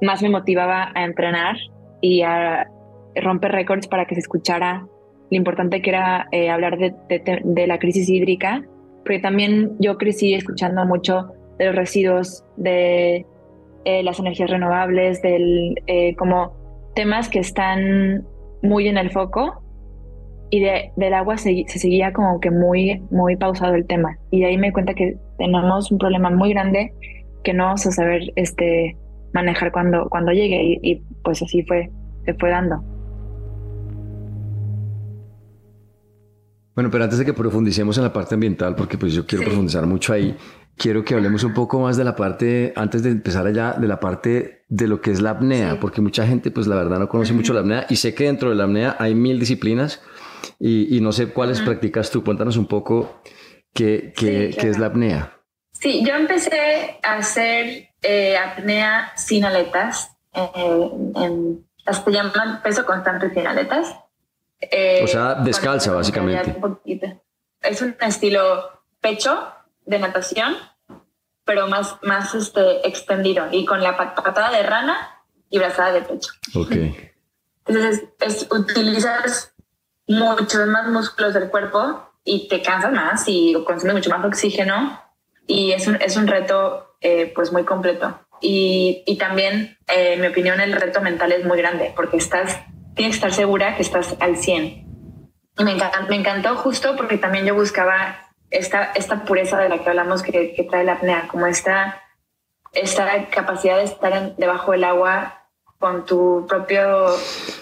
más 0.00 0.22
me 0.22 0.30
motivaba 0.30 0.92
a 0.94 1.04
entrenar 1.04 1.56
y 2.00 2.22
a 2.22 2.68
romper 3.14 3.52
récords 3.52 3.88
para 3.88 4.06
que 4.06 4.14
se 4.14 4.20
escuchara 4.20 4.86
lo 5.30 5.36
importante 5.36 5.82
que 5.82 5.90
era 5.90 6.28
eh, 6.30 6.50
hablar 6.50 6.78
de, 6.78 7.66
la 7.66 7.78
crisis 7.78 8.08
hídrica, 8.08 8.62
porque 8.98 9.18
también 9.18 9.72
yo 9.80 9.98
crecí 9.98 10.34
escuchando 10.34 10.84
mucho 10.84 11.32
de 11.58 11.66
los 11.66 11.74
residuos, 11.74 12.44
de 12.56 13.26
eh, 13.84 14.02
las 14.02 14.20
energías 14.20 14.50
renovables, 14.50 15.22
del, 15.22 15.74
eh, 15.86 16.14
como 16.16 16.52
temas 16.94 17.28
que 17.28 17.40
están 17.40 18.24
muy 18.62 18.88
en 18.88 18.98
el 18.98 19.10
foco 19.10 19.62
y 20.50 20.60
de, 20.60 20.92
del 20.96 21.14
agua 21.14 21.38
se, 21.38 21.64
se, 21.68 21.78
seguía 21.78 22.12
como 22.12 22.40
que 22.40 22.50
muy, 22.50 23.02
muy 23.10 23.36
pausado 23.36 23.74
el 23.74 23.86
tema. 23.86 24.18
Y 24.30 24.40
de 24.40 24.46
ahí 24.46 24.58
me 24.58 24.68
di 24.68 24.72
cuenta 24.72 24.94
que 24.94 25.16
tenemos 25.38 25.90
un 25.90 25.98
problema 25.98 26.30
muy 26.30 26.50
grande 26.50 26.92
que 27.42 27.52
no 27.52 27.64
vamos 27.64 27.86
a 27.86 27.92
saber 27.92 28.32
este, 28.36 28.96
manejar 29.32 29.72
cuando, 29.72 30.08
cuando 30.08 30.32
llegue 30.32 30.62
y, 30.62 30.78
y 30.82 31.02
pues 31.22 31.42
así 31.42 31.62
fue, 31.62 31.90
se 32.24 32.34
fue 32.34 32.50
dando. 32.50 32.82
Bueno, 36.74 36.90
pero 36.90 37.04
antes 37.04 37.18
de 37.18 37.24
que 37.24 37.32
profundicemos 37.32 37.96
en 37.96 38.04
la 38.04 38.12
parte 38.12 38.34
ambiental, 38.34 38.74
porque 38.76 38.98
pues 38.98 39.14
yo 39.14 39.26
quiero 39.26 39.44
profundizar 39.44 39.86
mucho 39.86 40.12
ahí, 40.12 40.36
quiero 40.76 41.04
que 41.04 41.14
hablemos 41.14 41.42
un 41.42 41.54
poco 41.54 41.80
más 41.80 41.96
de 41.96 42.04
la 42.04 42.14
parte, 42.14 42.74
antes 42.76 43.02
de 43.02 43.10
empezar 43.12 43.46
allá, 43.46 43.72
de 43.72 43.88
la 43.88 43.98
parte 43.98 44.64
de 44.68 44.86
lo 44.86 45.00
que 45.00 45.10
es 45.10 45.22
la 45.22 45.30
apnea, 45.30 45.80
porque 45.80 46.02
mucha 46.02 46.26
gente 46.26 46.50
pues 46.50 46.66
la 46.66 46.76
verdad 46.76 46.98
no 46.98 47.08
conoce 47.08 47.32
mucho 47.32 47.54
la 47.54 47.60
apnea 47.60 47.86
y 47.88 47.96
sé 47.96 48.14
que 48.14 48.24
dentro 48.24 48.50
de 48.50 48.56
la 48.56 48.64
apnea 48.64 48.94
hay 48.98 49.14
mil 49.14 49.40
disciplinas 49.40 50.02
y, 50.58 51.00
no 51.00 51.12
sé 51.12 51.32
cuáles 51.32 51.60
practicas 51.60 52.10
tú. 52.10 52.24
Cuéntanos 52.24 52.56
un 52.56 52.66
poco 52.66 53.20
qué, 53.72 54.12
qué, 54.16 54.48
es 54.56 54.78
la 54.78 54.86
apnea. 54.86 55.32
Sí, 55.72 56.04
yo 56.06 56.14
empecé 56.14 56.98
a 57.02 57.16
hacer 57.16 57.90
eh, 58.02 58.36
apnea 58.36 59.12
sin 59.16 59.44
aletas, 59.44 60.16
eh, 60.32 60.90
en, 61.16 61.66
llaman 62.06 62.62
peso 62.62 62.86
constante 62.86 63.32
sin 63.32 63.46
aletas. 63.46 63.94
Eh, 64.60 65.02
o 65.04 65.06
sea, 65.06 65.34
descalza 65.34 65.92
básicamente. 65.92 66.56
Es 67.60 67.82
un 67.82 67.96
estilo 68.00 68.82
pecho 69.00 69.52
de 69.84 69.98
natación, 69.98 70.56
pero 71.44 71.68
más, 71.68 71.96
más 72.02 72.34
este, 72.34 72.86
extendido 72.86 73.46
y 73.50 73.64
con 73.66 73.82
la 73.82 73.96
patada 73.96 74.50
de 74.50 74.62
rana 74.62 75.22
y 75.50 75.58
brazada 75.58 75.92
de 75.92 76.02
pecho. 76.02 76.32
Ok. 76.54 76.72
Entonces, 77.66 78.04
es, 78.20 78.48
utilizas 78.50 79.54
muchos 80.08 80.66
más 80.68 80.88
músculos 80.88 81.34
del 81.34 81.50
cuerpo 81.50 82.10
y 82.24 82.48
te 82.48 82.62
cansas 82.62 82.92
más 82.92 83.24
y 83.26 83.54
consumes 83.64 83.94
mucho 83.94 84.10
más 84.10 84.24
oxígeno 84.24 85.00
y 85.46 85.72
es 85.72 85.86
un, 85.86 85.96
es 85.96 86.16
un 86.16 86.26
reto 86.26 86.96
eh, 87.00 87.32
pues 87.34 87.52
muy 87.52 87.64
completo. 87.64 88.18
Y, 88.40 89.02
y 89.06 89.16
también, 89.16 89.78
eh, 89.88 90.14
en 90.14 90.20
mi 90.20 90.26
opinión, 90.26 90.60
el 90.60 90.72
reto 90.72 91.00
mental 91.00 91.32
es 91.32 91.44
muy 91.44 91.58
grande 91.58 91.92
porque 91.96 92.18
estás 92.18 92.58
tienes 92.96 93.14
que 93.14 93.26
estar 93.26 93.32
segura 93.32 93.76
que 93.76 93.82
estás 93.82 94.16
al 94.18 94.36
100. 94.36 94.86
Y 95.58 95.64
me 95.64 95.72
encantó, 95.72 95.98
me 96.08 96.16
encantó 96.16 96.56
justo 96.56 96.96
porque 96.96 97.18
también 97.18 97.46
yo 97.46 97.54
buscaba 97.54 98.32
esta, 98.50 98.92
esta 98.94 99.24
pureza 99.24 99.58
de 99.58 99.68
la 99.68 99.78
que 99.78 99.88
hablamos 99.88 100.22
que, 100.22 100.54
que 100.54 100.64
trae 100.64 100.84
la 100.84 100.94
apnea, 100.94 101.28
como 101.28 101.46
esta, 101.46 102.02
esta 102.72 103.28
capacidad 103.28 103.76
de 103.76 103.84
estar 103.84 104.36
debajo 104.36 104.72
del 104.72 104.84
agua 104.84 105.46
con 105.78 106.06
tu 106.06 106.46
propio 106.48 107.06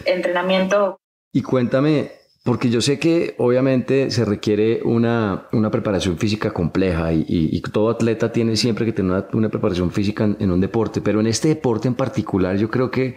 entrenamiento. 0.04 0.98
Y 1.32 1.42
cuéntame, 1.42 2.12
porque 2.44 2.68
yo 2.68 2.82
sé 2.82 2.98
que 2.98 3.34
obviamente 3.38 4.10
se 4.10 4.24
requiere 4.24 4.82
una, 4.84 5.48
una 5.52 5.70
preparación 5.70 6.18
física 6.18 6.52
compleja 6.52 7.12
y, 7.12 7.24
y, 7.26 7.60
todo 7.62 7.88
atleta 7.88 8.30
tiene 8.32 8.54
siempre 8.56 8.84
que 8.84 8.92
tener 8.92 9.10
una, 9.10 9.26
una 9.32 9.48
preparación 9.48 9.90
física 9.90 10.24
en, 10.24 10.36
en, 10.38 10.50
un 10.50 10.60
deporte, 10.60 11.00
pero 11.00 11.20
en 11.20 11.26
este 11.26 11.48
deporte 11.48 11.88
en 11.88 11.94
particular 11.94 12.56
yo 12.56 12.70
creo 12.70 12.90
que 12.90 13.16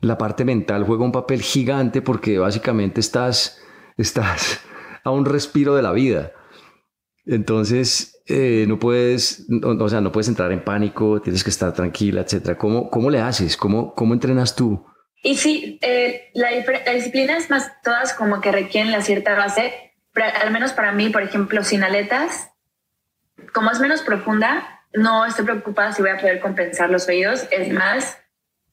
la 0.00 0.16
parte 0.16 0.46
mental 0.46 0.84
juega 0.84 1.04
un 1.04 1.12
papel 1.12 1.42
gigante 1.42 2.00
porque 2.00 2.38
básicamente 2.38 3.00
estás, 3.00 3.60
estás 3.98 4.60
a 5.04 5.10
un 5.10 5.26
respiro 5.26 5.76
de 5.76 5.82
la 5.82 5.92
vida. 5.92 6.32
Entonces, 7.26 8.22
eh, 8.26 8.64
no 8.66 8.78
puedes, 8.78 9.46
o, 9.62 9.88
sea, 9.88 10.00
no 10.00 10.10
puedes 10.10 10.28
entrar 10.28 10.52
en 10.52 10.64
pánico, 10.64 11.20
tienes 11.20 11.44
que 11.44 11.50
estar 11.50 11.72
tranquila, 11.74 12.22
etcétera. 12.22 12.56
¿Cómo, 12.56 12.88
cómo 12.90 13.10
le 13.10 13.20
haces? 13.20 13.56
¿Cómo, 13.56 13.94
cómo 13.94 14.14
entrenas 14.14 14.56
tú? 14.56 14.84
Y 15.24 15.36
sí, 15.38 15.78
eh, 15.80 16.30
la, 16.34 16.50
la, 16.50 16.92
disciplina 16.92 17.38
es 17.38 17.48
más 17.48 17.80
todas 17.82 18.12
como 18.12 18.42
que 18.42 18.52
requieren 18.52 18.92
la 18.92 19.00
cierta 19.00 19.34
base, 19.34 19.94
pero 20.12 20.26
al 20.42 20.50
menos 20.50 20.74
para 20.74 20.92
mí, 20.92 21.08
por 21.08 21.22
ejemplo, 21.22 21.64
sin 21.64 21.82
aletas, 21.82 22.50
como 23.54 23.70
es 23.70 23.80
menos 23.80 24.02
profunda, 24.02 24.82
no 24.92 25.24
estoy 25.24 25.46
preocupada 25.46 25.92
si 25.92 26.02
voy 26.02 26.10
a 26.10 26.18
poder 26.18 26.40
compensar 26.40 26.90
los 26.90 27.08
oídos. 27.08 27.48
Es 27.50 27.72
más, 27.72 28.18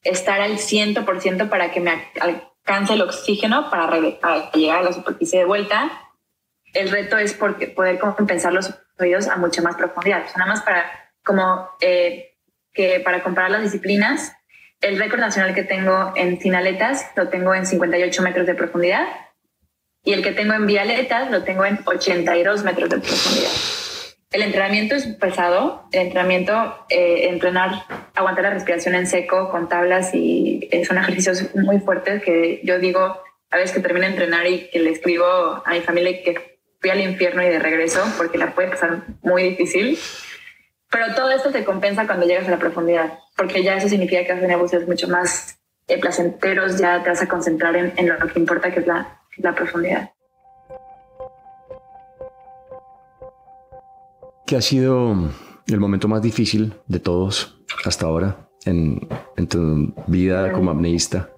estar 0.02 0.42
al 0.42 0.58
100% 0.58 1.48
para 1.48 1.70
que 1.70 1.80
me 1.80 2.10
alcance 2.20 2.92
el 2.92 3.00
oxígeno 3.00 3.70
para, 3.70 3.98
llegar 4.52 4.80
a 4.80 4.82
la 4.82 4.92
superficie 4.92 5.38
de 5.38 5.46
vuelta. 5.46 5.90
El 6.74 6.90
reto 6.90 7.16
es 7.16 7.32
porque 7.32 7.68
poder 7.68 7.98
compensar 7.98 8.52
los 8.52 8.74
oídos 8.98 9.26
a 9.26 9.36
mucha 9.36 9.62
más 9.62 9.76
profundidad. 9.76 10.26
nada 10.36 10.50
más 10.50 10.60
para, 10.60 10.84
como, 11.24 11.70
eh, 11.80 12.36
que 12.74 13.00
para 13.00 13.22
comparar 13.22 13.50
las 13.50 13.62
disciplinas, 13.62 14.34
el 14.82 14.98
récord 14.98 15.20
nacional 15.20 15.54
que 15.54 15.62
tengo 15.62 16.12
en 16.16 16.38
finaletas 16.38 17.10
lo 17.16 17.28
tengo 17.28 17.54
en 17.54 17.64
58 17.64 18.22
metros 18.22 18.46
de 18.46 18.54
profundidad 18.54 19.06
y 20.04 20.12
el 20.12 20.22
que 20.22 20.32
tengo 20.32 20.54
en 20.54 20.66
vialetas 20.66 21.30
lo 21.30 21.44
tengo 21.44 21.64
en 21.64 21.78
82 21.84 22.64
metros 22.64 22.90
de 22.90 22.98
profundidad. 22.98 23.50
El 24.32 24.42
entrenamiento 24.42 24.94
es 24.94 25.06
pesado. 25.06 25.88
El 25.92 26.06
entrenamiento, 26.06 26.86
eh, 26.88 27.28
entrenar, 27.28 27.84
aguantar 28.14 28.44
la 28.44 28.50
respiración 28.50 28.94
en 28.94 29.06
seco 29.06 29.50
con 29.50 29.68
tablas 29.68 30.14
y 30.14 30.68
son 30.86 30.98
ejercicios 30.98 31.54
muy 31.54 31.78
fuertes 31.80 32.22
que 32.22 32.60
yo 32.64 32.78
digo 32.78 33.22
a 33.50 33.56
veces 33.56 33.72
que 33.72 33.80
termino 33.80 34.06
de 34.06 34.12
entrenar 34.12 34.46
y 34.46 34.70
que 34.70 34.80
le 34.80 34.90
escribo 34.90 35.26
a 35.26 35.70
mi 35.70 35.80
familia 35.80 36.22
que 36.22 36.58
fui 36.80 36.90
al 36.90 37.00
infierno 37.00 37.42
y 37.42 37.48
de 37.48 37.58
regreso 37.58 38.02
porque 38.16 38.38
la 38.38 38.54
puede 38.54 38.68
pasar 38.68 39.02
muy 39.22 39.50
difícil. 39.50 39.98
Pero 40.92 41.14
todo 41.14 41.30
esto 41.30 41.50
se 41.50 41.64
compensa 41.64 42.06
cuando 42.06 42.26
llegas 42.26 42.46
a 42.46 42.50
la 42.50 42.58
profundidad, 42.58 43.18
porque 43.34 43.62
ya 43.62 43.76
eso 43.76 43.88
significa 43.88 44.22
que 44.24 44.38
tener 44.38 44.58
buceos 44.58 44.86
mucho 44.86 45.08
más 45.08 45.58
eh, 45.88 45.98
placenteros, 45.98 46.78
ya 46.78 47.02
te 47.02 47.08
vas 47.08 47.22
a 47.22 47.26
concentrar 47.26 47.74
en, 47.76 47.94
en, 47.96 48.08
lo 48.10 48.18
que 48.18 48.38
importa, 48.38 48.70
que 48.70 48.80
es 48.80 48.86
la, 48.86 49.20
la 49.38 49.54
profundidad. 49.54 50.10
¿Qué 54.46 54.56
ha 54.56 54.60
sido 54.60 55.16
el 55.66 55.80
momento 55.80 56.08
más 56.08 56.20
difícil 56.20 56.74
de 56.86 57.00
todos 57.00 57.58
hasta 57.86 58.04
ahora 58.04 58.50
en, 58.66 59.08
tu 59.48 59.94
vida 60.06 60.52
como 60.52 60.70
apneísta? 60.70 61.30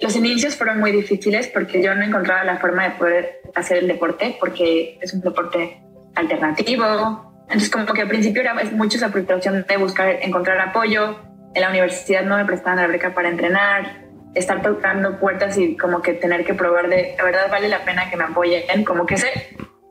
Los 0.00 0.16
inicios 0.16 0.56
fueron 0.56 0.80
muy 0.80 0.92
difíciles 0.92 1.48
porque 1.48 1.82
yo 1.82 1.94
no 1.94 2.02
encontraba 2.02 2.42
la 2.44 2.56
forma 2.56 2.84
de 2.84 2.90
poder 2.92 3.42
hacer 3.54 3.78
el 3.78 3.86
deporte 3.86 4.38
porque 4.40 4.98
es 5.02 5.12
un 5.12 5.20
deporte 5.20 5.82
alternativo. 6.14 7.33
Entonces 7.44 7.70
como 7.70 7.86
que 7.86 8.02
al 8.02 8.08
principio 8.08 8.42
era 8.42 8.54
mucho 8.72 8.96
esa 8.96 9.10
frustración 9.10 9.64
de 9.68 9.76
buscar 9.76 10.08
encontrar 10.22 10.58
apoyo. 10.60 11.18
En 11.54 11.62
la 11.62 11.70
universidad 11.70 12.24
no 12.24 12.36
me 12.36 12.44
prestaban 12.44 12.78
la 12.78 12.86
beca 12.86 13.14
para 13.14 13.28
entrenar, 13.28 14.02
estar 14.34 14.62
tocando 14.62 15.20
puertas 15.20 15.56
y 15.58 15.76
como 15.76 16.02
que 16.02 16.14
tener 16.14 16.44
que 16.44 16.54
probar 16.54 16.88
de, 16.88 17.14
la 17.16 17.24
verdad 17.24 17.50
vale 17.50 17.68
la 17.68 17.84
pena 17.84 18.10
que 18.10 18.16
me 18.16 18.24
apoyen. 18.24 18.84
Como 18.84 19.06
que 19.06 19.14
ese 19.14 19.30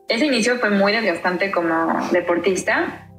ese 0.07 0.25
inicio 0.25 0.57
fue 0.59 0.69
muy 0.69 0.91
desgastante 0.91 1.51
como 1.51 2.09
deportista. 2.11 3.09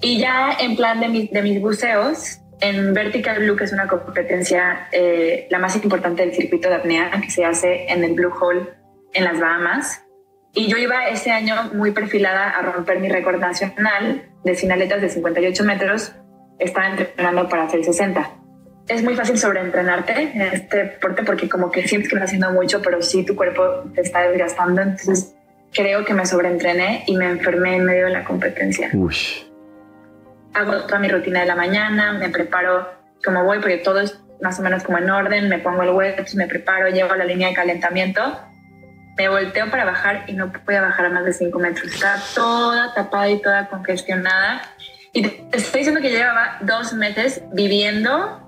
Y 0.00 0.18
ya 0.18 0.56
en 0.58 0.76
plan 0.76 1.00
de, 1.00 1.28
de 1.32 1.42
mis 1.42 1.60
buceos, 1.60 2.40
en 2.60 2.92
Vertical 2.94 3.38
Blue, 3.38 3.56
que 3.56 3.64
es 3.64 3.72
una 3.72 3.88
competencia 3.88 4.88
eh, 4.92 5.46
la 5.50 5.58
más 5.58 5.76
importante 5.76 6.22
del 6.22 6.34
circuito 6.34 6.68
de 6.68 6.76
apnea, 6.76 7.10
que 7.20 7.30
se 7.30 7.44
hace 7.44 7.90
en 7.90 8.04
el 8.04 8.14
Blue 8.14 8.32
Hole 8.38 8.68
en 9.12 9.24
las 9.24 9.40
Bahamas. 9.40 10.03
Y 10.54 10.68
yo 10.68 10.76
iba 10.76 11.08
ese 11.08 11.32
año 11.32 11.70
muy 11.74 11.90
perfilada 11.90 12.50
a 12.50 12.62
romper 12.62 13.00
mi 13.00 13.08
récord 13.08 13.40
nacional 13.40 14.22
de 14.44 14.54
sinaletas 14.54 15.00
de 15.00 15.08
58 15.08 15.64
metros. 15.64 16.12
Estaba 16.60 16.90
entrenando 16.90 17.48
para 17.48 17.64
hacer 17.64 17.84
60. 17.84 18.30
Es 18.86 19.02
muy 19.02 19.16
fácil 19.16 19.36
sobreentrenarte 19.36 20.12
en 20.34 20.42
este 20.42 20.76
deporte 20.84 21.24
porque 21.24 21.48
como 21.48 21.72
que 21.72 21.88
sientes 21.88 22.08
que 22.08 22.16
estás 22.16 22.28
haciendo 22.28 22.52
mucho, 22.52 22.80
pero 22.82 23.02
sí 23.02 23.24
tu 23.24 23.34
cuerpo 23.34 23.62
te 23.94 24.02
está 24.02 24.28
desgastando. 24.28 24.82
Entonces 24.82 25.34
creo 25.72 26.04
que 26.04 26.14
me 26.14 26.24
sobreentrené 26.24 27.02
y 27.06 27.16
me 27.16 27.26
enfermé 27.26 27.76
en 27.76 27.84
medio 27.84 28.06
de 28.06 28.12
la 28.12 28.24
competencia. 28.24 28.90
Hago 30.52 30.84
toda 30.86 31.00
mi 31.00 31.08
rutina 31.08 31.40
de 31.40 31.46
la 31.46 31.56
mañana, 31.56 32.12
me 32.12 32.28
preparo 32.28 32.88
como 33.24 33.42
voy, 33.42 33.58
porque 33.58 33.78
todo 33.78 34.00
es 34.00 34.20
más 34.40 34.60
o 34.60 34.62
menos 34.62 34.84
como 34.84 34.98
en 34.98 35.10
orden, 35.10 35.48
me 35.48 35.58
pongo 35.58 35.82
el 35.82 35.90
web, 35.90 36.24
me 36.36 36.46
preparo, 36.46 36.88
llego 36.90 37.10
a 37.10 37.16
la 37.16 37.24
línea 37.24 37.48
de 37.48 37.54
calentamiento, 37.54 38.38
me 39.16 39.28
volteo 39.28 39.70
para 39.70 39.84
bajar 39.84 40.24
y 40.26 40.32
no 40.32 40.52
podía 40.52 40.80
bajar 40.80 41.06
a 41.06 41.10
más 41.10 41.24
de 41.24 41.32
5 41.32 41.58
metros. 41.58 41.92
Estaba 41.92 42.16
toda 42.34 42.94
tapada 42.94 43.30
y 43.30 43.40
toda 43.40 43.68
congestionada. 43.68 44.62
Y 45.12 45.22
te 45.22 45.56
estoy 45.56 45.80
diciendo 45.80 46.00
que 46.00 46.10
llevaba 46.10 46.58
dos 46.62 46.92
meses 46.94 47.42
viviendo, 47.52 48.40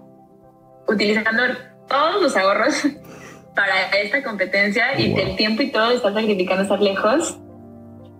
utilizando 0.88 1.42
todos 1.88 2.22
los 2.22 2.36
ahorros 2.36 2.82
para 3.54 3.88
esta 4.02 4.22
competencia 4.22 4.98
y 4.98 5.18
el 5.18 5.36
tiempo 5.36 5.62
y 5.62 5.70
todo 5.70 5.92
está 5.92 6.12
sacrificando 6.12 6.64
estar 6.64 6.80
lejos 6.80 7.38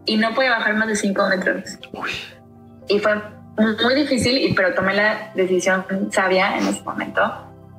y 0.06 0.16
no 0.16 0.32
puede 0.34 0.50
bajar 0.50 0.74
más 0.74 0.86
de 0.86 0.96
5 0.96 1.28
metros. 1.28 1.78
Y 2.88 3.00
fue 3.00 3.20
muy 3.56 3.94
difícil, 3.94 4.52
pero 4.54 4.72
tomé 4.74 4.94
la 4.94 5.32
decisión 5.34 5.84
sabia 6.12 6.56
en 6.56 6.68
ese 6.68 6.82
momento 6.82 7.20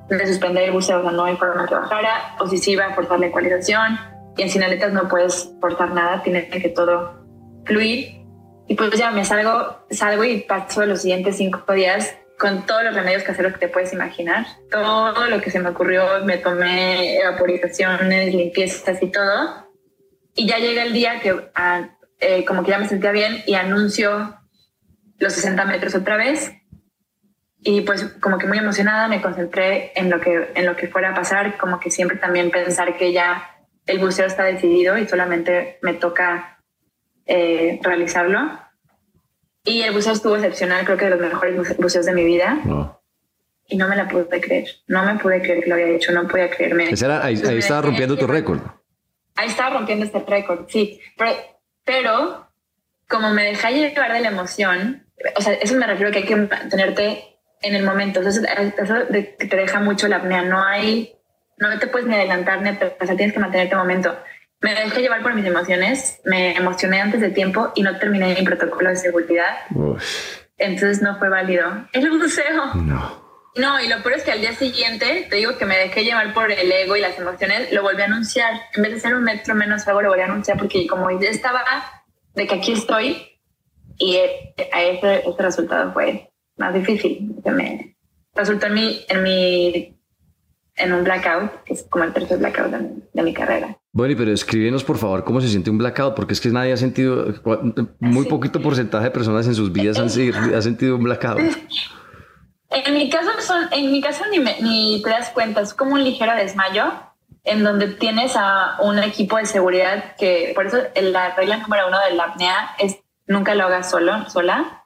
de 0.08 0.26
suspender 0.26 0.64
el 0.64 0.72
buceo, 0.72 1.00
o 1.00 1.02
sea, 1.02 1.12
no 1.12 1.24
hay 1.24 1.36
forma 1.36 1.66
que 1.66 1.74
bajara, 1.74 2.36
o 2.38 2.46
si 2.46 2.56
sí 2.56 2.72
iba 2.72 2.86
a 2.86 2.94
forzar 2.94 3.20
la 3.20 3.26
ecualización, 3.26 3.98
y 4.38 4.42
en 4.42 4.50
Sinaletas 4.50 4.92
no 4.92 5.08
puedes 5.08 5.50
forzar 5.60 5.92
nada, 5.92 6.22
tiene 6.22 6.48
que 6.48 6.68
todo 6.68 7.26
fluir. 7.64 8.22
Y 8.68 8.74
pues 8.74 8.92
ya 8.92 9.10
me 9.10 9.24
salgo, 9.24 9.84
salgo 9.90 10.24
y 10.24 10.42
paso 10.42 10.86
los 10.86 11.02
siguientes 11.02 11.36
cinco 11.36 11.72
días 11.72 12.16
con 12.38 12.64
todos 12.64 12.84
los 12.84 12.94
remedios 12.94 13.24
caseros 13.24 13.52
que 13.54 13.58
te 13.58 13.68
puedes 13.68 13.92
imaginar. 13.92 14.46
Todo 14.70 15.26
lo 15.26 15.40
que 15.40 15.50
se 15.50 15.58
me 15.58 15.70
ocurrió, 15.70 16.24
me 16.24 16.38
tomé 16.38 17.18
evaporizaciones, 17.18 18.32
limpiezas 18.32 19.02
y 19.02 19.10
todo. 19.10 19.68
Y 20.36 20.46
ya 20.46 20.58
llega 20.58 20.84
el 20.84 20.92
día 20.92 21.18
que 21.20 21.50
ah, 21.56 21.88
eh, 22.20 22.44
como 22.44 22.62
que 22.62 22.70
ya 22.70 22.78
me 22.78 22.86
sentía 22.86 23.10
bien 23.10 23.42
y 23.44 23.54
anuncio 23.54 24.38
los 25.18 25.32
60 25.32 25.64
metros 25.64 25.96
otra 25.96 26.16
vez. 26.16 26.52
Y 27.60 27.80
pues 27.80 28.04
como 28.20 28.38
que 28.38 28.46
muy 28.46 28.58
emocionada 28.58 29.08
me 29.08 29.20
concentré 29.20 29.90
en 29.96 30.10
lo 30.10 30.20
que, 30.20 30.52
en 30.54 30.64
lo 30.64 30.76
que 30.76 30.86
fuera 30.86 31.10
a 31.10 31.14
pasar, 31.14 31.58
como 31.58 31.80
que 31.80 31.90
siempre 31.90 32.18
también 32.18 32.52
pensar 32.52 32.96
que 32.96 33.12
ya 33.12 33.57
el 33.88 33.98
buceo 33.98 34.26
está 34.26 34.44
decidido 34.44 34.96
y 34.98 35.08
solamente 35.08 35.78
me 35.82 35.94
toca 35.94 36.60
eh, 37.26 37.80
realizarlo. 37.82 38.60
Y 39.64 39.82
el 39.82 39.92
buceo 39.92 40.12
estuvo 40.12 40.36
excepcional, 40.36 40.84
creo 40.84 40.96
que 40.96 41.06
de 41.06 41.10
los 41.10 41.20
mejores 41.20 41.76
buceos 41.78 42.06
de 42.06 42.12
mi 42.12 42.24
vida. 42.24 42.58
Y 43.66 43.76
no 43.76 43.88
me 43.88 43.96
la 43.96 44.08
pude 44.08 44.40
creer, 44.40 44.68
no 44.86 45.04
me 45.04 45.16
pude 45.16 45.40
creer 45.40 45.62
que 45.62 45.68
lo 45.68 45.74
había 45.74 45.88
hecho, 45.88 46.12
no 46.12 46.26
podía 46.28 46.48
creerme. 46.48 46.84
ahí, 47.22 47.34
estaba 47.34 47.82
rompiendo 47.82 48.16
tu 48.16 48.26
récord. 48.26 48.60
Ahí 49.36 49.48
estaba 49.48 49.70
rompiendo 49.78 50.04
este 50.04 50.20
récord, 50.20 50.66
sí. 50.68 51.00
Pero, 51.16 51.32
pero 51.84 52.48
como 53.08 53.30
me 53.30 53.44
dejé 53.44 53.72
llevar 53.72 54.12
de 54.12 54.20
la 54.20 54.28
emoción, 54.28 55.06
o 55.34 55.40
sea, 55.40 55.54
eso 55.54 55.74
me 55.76 55.86
refiero 55.86 56.10
a 56.10 56.12
que 56.12 56.18
hay 56.18 56.24
que 56.24 56.36
mantenerte 56.36 57.38
en 57.62 57.74
el 57.74 57.84
momento. 57.84 58.20
Entonces, 58.20 58.44
eso 58.78 58.94
te 59.10 59.56
deja 59.56 59.80
mucho 59.80 60.08
la 60.08 60.16
apnea. 60.16 60.42
No 60.42 60.62
hay, 60.62 61.17
no 61.58 61.78
te 61.78 61.86
puedes 61.86 62.06
ni 62.06 62.14
adelantar 62.14 62.62
ni 62.62 62.76
sea, 62.76 63.16
tienes 63.16 63.32
que 63.32 63.40
mantenerte 63.40 63.74
en 63.74 63.80
el 63.80 63.86
momento. 63.86 64.16
Me 64.60 64.74
dejé 64.74 65.02
llevar 65.02 65.22
por 65.22 65.34
mis 65.34 65.44
emociones, 65.44 66.20
me 66.24 66.56
emocioné 66.56 67.00
antes 67.00 67.20
de 67.20 67.30
tiempo 67.30 67.70
y 67.74 67.82
no 67.82 67.98
terminé 67.98 68.34
mi 68.34 68.42
protocolo 68.44 68.90
de 68.90 68.96
seguridad. 68.96 69.56
Entonces 70.56 71.00
no 71.00 71.16
fue 71.18 71.28
válido. 71.28 71.88
El 71.92 72.10
buceo. 72.10 72.74
No. 72.74 73.28
No, 73.56 73.80
y 73.80 73.88
lo 73.88 74.02
peor 74.02 74.16
es 74.16 74.24
que 74.24 74.32
al 74.32 74.40
día 74.40 74.52
siguiente, 74.52 75.26
te 75.28 75.36
digo 75.36 75.56
que 75.58 75.64
me 75.64 75.76
dejé 75.76 76.04
llevar 76.04 76.32
por 76.32 76.52
el 76.52 76.70
ego 76.70 76.94
y 76.94 77.00
las 77.00 77.18
emociones, 77.18 77.72
lo 77.72 77.82
volví 77.82 78.02
a 78.02 78.04
anunciar. 78.04 78.52
En 78.74 78.82
vez 78.82 78.92
de 78.92 79.00
ser 79.00 79.14
un 79.14 79.24
metro 79.24 79.54
menos 79.56 79.88
algo, 79.88 80.02
lo 80.02 80.10
volví 80.10 80.22
a 80.22 80.26
anunciar 80.26 80.58
porque 80.58 80.86
como 80.86 81.10
ya 81.18 81.28
estaba 81.28 81.64
de 82.34 82.46
que 82.46 82.54
aquí 82.54 82.72
estoy 82.72 83.40
y 83.96 84.16
a 84.16 84.82
ese, 84.82 85.28
ese 85.28 85.42
resultado 85.42 85.92
fue 85.92 86.30
más 86.56 86.72
difícil. 86.72 87.34
Que 87.42 87.50
me 87.50 87.96
resultó 88.32 88.66
en 88.66 88.74
mi, 88.74 89.04
en 89.08 89.22
mi 89.24 89.97
en 90.78 90.92
un 90.92 91.04
blackout, 91.04 91.64
que 91.64 91.74
es 91.74 91.84
como 91.88 92.04
el 92.04 92.12
tercer 92.12 92.38
blackout 92.38 92.70
de, 92.70 93.22
mi 93.22 93.34
carrera. 93.34 93.76
Bueno, 93.92 94.14
pero 94.16 94.32
escríbenos 94.32 94.84
por 94.84 94.98
favor 94.98 95.24
cómo 95.24 95.40
se 95.40 95.48
siente 95.48 95.70
un 95.70 95.78
blackout, 95.78 96.14
porque 96.14 96.34
es 96.34 96.40
que 96.40 96.48
nadie 96.50 96.72
ha 96.72 96.76
sentido, 96.76 97.34
muy 98.00 98.26
poquito 98.26 98.60
porcentaje 98.60 99.04
de 99.04 99.10
personas 99.10 99.46
en 99.46 99.54
sus 99.54 99.72
vidas 99.72 99.98
han, 99.98 100.06
ha 100.54 100.62
sentido 100.62 100.96
un 100.96 101.04
blackout. 101.04 101.40
En 102.70 102.92
mi 102.92 103.08
caso, 103.08 103.30
son, 103.40 103.66
en 103.72 103.90
mi 103.90 104.02
caso 104.02 104.24
ni, 104.30 104.40
ni 104.60 105.02
te 105.02 105.08
das 105.08 105.30
cuenta, 105.30 105.62
es 105.62 105.72
como 105.72 105.94
un 105.94 106.04
ligero 106.04 106.34
desmayo 106.34 106.92
en 107.44 107.64
donde 107.64 107.88
tienes 107.88 108.36
a 108.36 108.76
un 108.82 108.98
equipo 108.98 109.38
de 109.38 109.46
seguridad 109.46 110.16
que, 110.16 110.52
por 110.54 110.66
eso 110.66 110.78
la 111.00 111.34
regla 111.34 111.56
número 111.56 111.88
uno 111.88 111.98
de 111.98 112.14
la 112.14 112.24
apnea 112.24 112.74
es 112.78 112.98
nunca 113.26 113.54
lo 113.54 113.64
hagas 113.64 113.90
solo, 113.90 114.28
sola, 114.28 114.84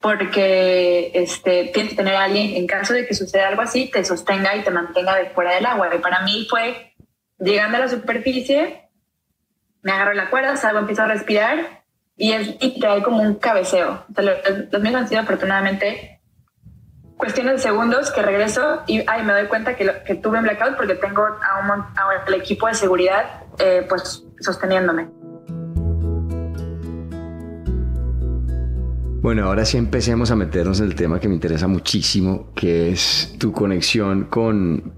porque 0.00 1.10
este, 1.14 1.70
tienes 1.74 1.90
que 1.90 1.96
tener 1.96 2.16
a 2.16 2.24
alguien, 2.24 2.56
en 2.56 2.66
caso 2.66 2.94
de 2.94 3.06
que 3.06 3.14
suceda 3.14 3.48
algo 3.48 3.62
así, 3.62 3.90
te 3.90 4.04
sostenga 4.04 4.56
y 4.56 4.62
te 4.62 4.70
mantenga 4.70 5.14
de 5.16 5.30
fuera 5.30 5.54
del 5.54 5.66
agua. 5.66 5.94
Y 5.94 5.98
para 5.98 6.22
mí 6.22 6.46
fue, 6.48 6.94
llegando 7.38 7.76
a 7.76 7.80
la 7.80 7.88
superficie, 7.88 8.88
me 9.82 9.92
agarro 9.92 10.14
la 10.14 10.30
cuerda, 10.30 10.56
salgo, 10.56 10.78
empiezo 10.78 11.02
a 11.02 11.06
respirar 11.06 11.82
y 12.16 12.32
es 12.32 12.62
literal 12.62 13.02
como 13.02 13.22
un 13.22 13.34
cabeceo. 13.34 14.04
los, 14.16 14.82
míos 14.82 14.94
han 14.94 15.08
sido 15.08 15.20
afortunadamente 15.20 16.20
cuestiones 17.16 17.56
de 17.56 17.58
segundos 17.58 18.10
que 18.10 18.22
regreso 18.22 18.82
y 18.86 19.02
ay, 19.06 19.22
me 19.24 19.34
doy 19.34 19.46
cuenta 19.46 19.76
que, 19.76 20.02
que 20.06 20.14
tuve 20.14 20.38
un 20.38 20.44
blackout 20.44 20.76
porque 20.76 20.94
tengo 20.94 21.22
a 21.22 21.60
un, 21.60 21.84
al 22.26 22.34
equipo 22.34 22.66
de 22.66 22.74
seguridad 22.74 23.42
eh, 23.58 23.84
pues 23.86 24.24
sosteniéndome. 24.40 25.19
Bueno, 29.22 29.44
ahora 29.44 29.66
sí 29.66 29.76
empecemos 29.76 30.30
a 30.30 30.36
meternos 30.36 30.80
en 30.80 30.86
el 30.86 30.94
tema 30.94 31.20
que 31.20 31.28
me 31.28 31.34
interesa 31.34 31.68
muchísimo, 31.68 32.54
que 32.54 32.90
es 32.90 33.34
tu 33.38 33.52
conexión 33.52 34.24
con, 34.24 34.94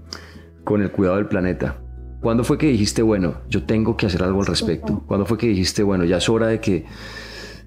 con 0.63 0.81
el 0.81 0.91
cuidado 0.91 1.17
del 1.17 1.27
planeta. 1.27 1.75
¿Cuándo 2.21 2.45
fue 2.45 2.57
que 2.57 2.67
dijiste, 2.67 3.01
bueno, 3.01 3.41
yo 3.49 3.65
tengo 3.65 3.97
que 3.97 4.05
hacer 4.05 4.23
algo 4.23 4.39
al 4.39 4.45
respecto? 4.45 5.03
¿Cuándo 5.07 5.25
fue 5.25 5.37
que 5.37 5.47
dijiste, 5.47 5.83
bueno, 5.83 6.05
ya 6.05 6.17
es 6.17 6.29
hora 6.29 6.47
de, 6.47 6.61
que, 6.61 6.85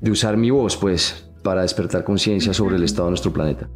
de 0.00 0.10
usar 0.10 0.38
mi 0.38 0.50
voz, 0.50 0.78
pues, 0.78 1.28
para 1.44 1.60
despertar 1.60 2.04
conciencia 2.04 2.54
sobre 2.54 2.76
el 2.76 2.84
estado 2.84 3.08
de 3.08 3.10
nuestro 3.10 3.34
planeta? 3.34 3.68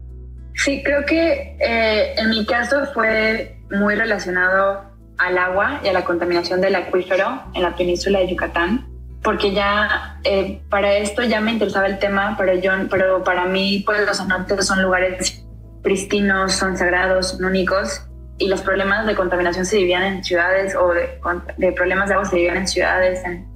Sí, 0.54 0.82
creo 0.82 1.04
que 1.04 1.58
eh, 1.60 2.14
en 2.16 2.30
mi 2.30 2.46
caso 2.46 2.86
fue 2.94 3.58
muy 3.70 3.94
relacionado 3.94 4.84
al 5.18 5.36
agua 5.36 5.82
y 5.84 5.88
a 5.88 5.92
la 5.92 6.06
contaminación 6.06 6.62
del 6.62 6.74
acuífero 6.74 7.42
en 7.52 7.60
la 7.60 7.76
península 7.76 8.20
de 8.20 8.28
Yucatán 8.28 8.86
porque 9.22 9.52
ya 9.52 10.18
eh, 10.24 10.60
para 10.70 10.94
esto 10.94 11.22
ya 11.22 11.40
me 11.40 11.52
interesaba 11.52 11.86
el 11.86 11.98
tema, 11.98 12.36
pero, 12.38 12.54
yo, 12.54 12.72
pero 12.90 13.22
para 13.22 13.44
mí 13.44 13.82
pues 13.84 14.06
los 14.06 14.18
cenotes 14.18 14.66
son 14.66 14.82
lugares 14.82 15.44
pristinos, 15.82 16.52
son 16.52 16.76
sagrados, 16.76 17.30
son 17.30 17.44
únicos 17.44 18.02
y 18.38 18.48
los 18.48 18.62
problemas 18.62 19.06
de 19.06 19.14
contaminación 19.14 19.66
se 19.66 19.76
vivían 19.76 20.02
en 20.02 20.24
ciudades 20.24 20.74
o 20.74 20.92
de, 20.94 21.72
problemas 21.72 22.08
de 22.08 22.14
agua 22.14 22.26
se 22.26 22.36
vivían 22.36 22.56
en 22.56 22.68
ciudades, 22.68 23.22
en, 23.24 23.48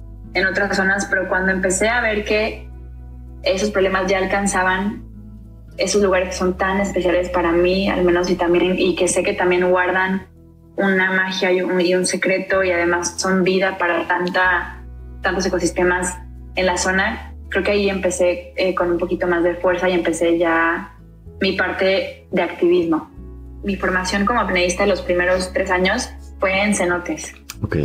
otras 0.45 0.75
zonas, 0.75 1.07
pero 1.09 1.27
cuando 1.29 1.51
empecé 1.51 1.87
a 1.87 2.01
ver 2.01 2.25
que 2.25 2.67
esos 3.43 3.71
problemas 3.71 4.05
ya 4.07 4.17
alcanzaban 4.17 5.03
esos 5.77 6.01
lugares 6.03 6.29
que 6.29 6.35
son 6.35 6.57
tan 6.57 6.81
especiales 6.81 7.29
para 7.29 7.51
mí, 7.51 7.89
al 7.89 8.03
menos 8.03 8.29
y 8.29 8.35
también 8.35 8.77
y 8.77 8.95
que 8.95 9.07
sé 9.07 9.23
que 9.23 9.33
también 9.33 9.69
guardan 9.69 10.27
una 10.75 11.11
magia 11.11 11.51
y 11.51 11.61
un, 11.61 11.79
y 11.79 11.95
un 11.95 12.05
secreto 12.05 12.63
y 12.63 12.71
además 12.71 13.15
son 13.17 13.43
vida 13.43 13.77
para 13.77 14.05
tanta 14.07 14.74
tantos 15.25 15.45
ecosistemas 15.45 16.17
en 16.55 16.67
la 16.67 16.77
zona, 16.77 17.33
creo 17.49 17.63
que 17.63 17.71
ahí 17.71 17.89
empecé 17.89 18.53
eh, 18.55 18.75
con 18.75 18.91
un 18.91 18.99
poquito 18.99 19.27
más 19.27 19.43
de 19.43 19.55
fuerza 19.55 19.89
y 19.89 19.93
empecé 19.93 20.37
ya 20.37 20.93
mi 21.41 21.53
parte 21.53 22.27
de 22.31 22.41
activismo. 22.41 23.11
Mi 23.63 23.75
formación 23.75 24.25
como 24.25 24.39
apneísta 24.39 24.85
los 24.85 25.01
primeros 25.01 25.51
tres 25.51 25.71
años 25.71 26.09
fue 26.39 26.61
en 26.61 26.75
cenotes. 26.75 27.33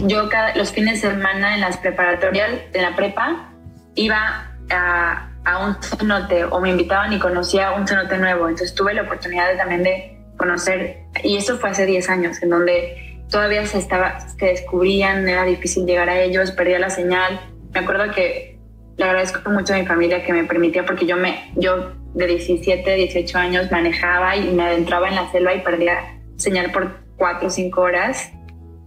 Yo 0.02 0.28
cada, 0.28 0.54
los 0.54 0.70
fines 0.70 1.00
de 1.00 1.10
semana 1.10 1.54
en 1.54 1.62
las 1.62 1.78
preparatorias 1.78 2.50
de 2.72 2.82
la 2.82 2.94
prepa 2.94 3.48
iba 3.94 4.46
a, 4.70 5.30
a, 5.44 5.66
un 5.66 5.76
cenote 5.82 6.44
o 6.44 6.60
me 6.60 6.70
invitaban 6.70 7.12
y 7.14 7.18
conocía 7.18 7.72
un 7.72 7.88
cenote 7.88 8.18
nuevo. 8.18 8.48
Entonces 8.48 8.74
tuve 8.74 8.92
la 8.92 9.02
oportunidad 9.02 9.56
también 9.56 9.82
de 9.82 10.20
conocer, 10.36 11.04
y 11.22 11.36
eso 11.36 11.58
fue 11.58 11.70
hace 11.70 11.86
10 11.86 12.08
años, 12.08 12.42
en 12.42 12.50
donde 12.50 13.09
todavía 13.30 13.64
se, 13.66 13.78
estaba, 13.78 14.20
se 14.20 14.44
descubrían, 14.44 15.28
era 15.28 15.44
difícil 15.44 15.86
llegar 15.86 16.08
a 16.08 16.20
ellos, 16.20 16.50
perdía 16.50 16.78
la 16.78 16.90
señal. 16.90 17.40
Me 17.72 17.80
acuerdo 17.80 18.12
que 18.12 18.58
le 18.96 19.04
agradezco 19.04 19.50
mucho 19.50 19.72
a 19.72 19.78
mi 19.78 19.86
familia 19.86 20.22
que 20.24 20.32
me 20.32 20.44
permitía, 20.44 20.84
porque 20.84 21.06
yo, 21.06 21.16
me, 21.16 21.52
yo 21.56 21.92
de 22.14 22.26
17, 22.26 22.94
18 22.94 23.38
años 23.38 23.70
manejaba 23.70 24.36
y 24.36 24.50
me 24.52 24.64
adentraba 24.64 25.08
en 25.08 25.14
la 25.14 25.30
selva 25.30 25.54
y 25.54 25.60
perdía 25.60 26.18
señal 26.36 26.70
por 26.72 26.98
4 27.16 27.46
o 27.46 27.50
5 27.50 27.80
horas, 27.80 28.32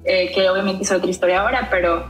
eh, 0.06 0.32
que 0.34 0.49
obviamente 0.49 0.84
es 0.84 0.91
otra 0.91 1.10
historia 1.10 1.41
ahora, 1.41 1.69
pero, 1.71 2.06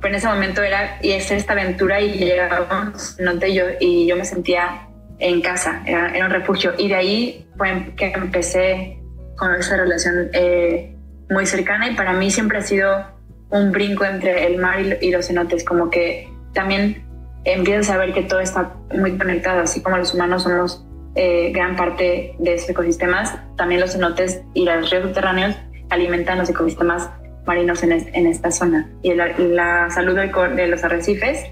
pero, 0.00 0.08
en 0.08 0.14
ese 0.16 0.28
momento 0.28 0.62
era 0.62 0.98
y 1.02 1.12
es 1.12 1.30
esta 1.30 1.54
aventura 1.54 2.00
y 2.00 2.18
llegábamos, 2.18 3.16
no 3.18 3.34
yo, 3.46 3.64
y 3.80 4.06
yo 4.06 4.16
me 4.16 4.24
sentía 4.24 4.86
en 5.18 5.40
casa, 5.40 5.82
era, 5.86 6.14
era, 6.14 6.26
un 6.26 6.32
refugio. 6.32 6.74
Y 6.76 6.88
de 6.88 6.94
ahí 6.94 7.46
fue 7.56 7.92
que 7.96 8.12
empecé 8.12 9.00
con 9.36 9.54
esa 9.54 9.76
relación. 9.76 10.30
Eh, 10.32 10.97
muy 11.30 11.46
cercana 11.46 11.88
y 11.88 11.94
para 11.94 12.12
mí 12.12 12.30
siempre 12.30 12.58
ha 12.58 12.62
sido 12.62 13.04
un 13.50 13.72
brinco 13.72 14.04
entre 14.04 14.46
el 14.46 14.58
mar 14.58 14.78
y 15.00 15.10
los 15.10 15.26
cenotes, 15.26 15.64
como 15.64 15.90
que 15.90 16.28
también 16.52 17.04
empiezas 17.44 17.90
a 17.90 17.98
ver 17.98 18.12
que 18.12 18.22
todo 18.22 18.40
está 18.40 18.74
muy 18.94 19.16
conectado, 19.16 19.60
así 19.60 19.82
como 19.82 19.96
los 19.96 20.14
humanos 20.14 20.42
somos 20.42 20.84
eh, 21.14 21.50
gran 21.52 21.76
parte 21.76 22.34
de 22.38 22.54
esos 22.54 22.68
ecosistemas, 22.70 23.34
también 23.56 23.80
los 23.80 23.92
cenotes 23.92 24.42
y 24.54 24.64
los 24.64 24.90
ríos 24.90 25.04
subterráneos 25.04 25.56
alimentan 25.90 26.38
los 26.38 26.50
ecosistemas 26.50 27.10
marinos 27.46 27.82
en, 27.82 27.92
en 27.92 28.26
esta 28.26 28.50
zona. 28.50 28.90
Y 29.02 29.14
la, 29.14 29.38
la 29.38 29.90
salud 29.90 30.14
de 30.14 30.66
los 30.68 30.84
arrecifes 30.84 31.46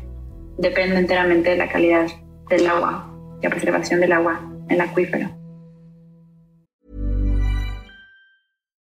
depende 0.58 0.98
enteramente 0.98 1.50
de 1.50 1.56
la 1.56 1.68
calidad 1.68 2.06
del 2.50 2.66
agua, 2.66 3.10
la 3.42 3.48
preservación 3.48 4.00
del 4.00 4.12
agua 4.12 4.40
el 4.68 4.80
acuífero. 4.80 5.30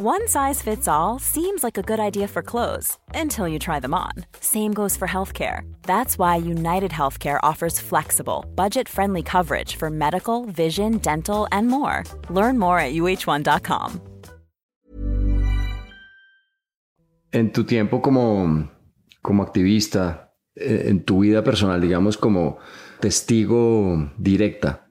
One 0.00 0.28
size 0.28 0.62
fits 0.62 0.86
all 0.86 1.18
seems 1.18 1.64
like 1.64 1.76
a 1.76 1.82
good 1.82 1.98
idea 1.98 2.28
for 2.28 2.40
clothes 2.40 2.96
until 3.16 3.48
you 3.48 3.58
try 3.58 3.80
them 3.80 3.94
on. 3.94 4.12
Same 4.40 4.72
goes 4.72 4.96
for 4.96 5.08
healthcare. 5.08 5.62
That's 5.82 6.16
why 6.16 6.36
United 6.36 6.92
Healthcare 6.92 7.40
offers 7.42 7.80
flexible, 7.80 8.46
budget 8.54 8.88
friendly 8.88 9.24
coverage 9.24 9.74
for 9.74 9.90
medical, 9.90 10.46
vision, 10.46 10.98
dental, 10.98 11.48
and 11.50 11.66
more. 11.66 12.04
Learn 12.30 12.60
more 12.60 12.78
at 12.78 12.94
uh1.com. 12.94 14.00
En 17.32 17.52
tu 17.52 17.64
tiempo 17.64 18.00
como, 18.00 18.70
como 19.20 19.42
activista, 19.42 20.30
eh, 20.54 20.84
en 20.86 21.02
tu 21.04 21.22
vida 21.22 21.42
personal, 21.42 21.80
digamos, 21.80 22.16
como 22.16 22.58
testigo 23.00 24.12
directa 24.16 24.87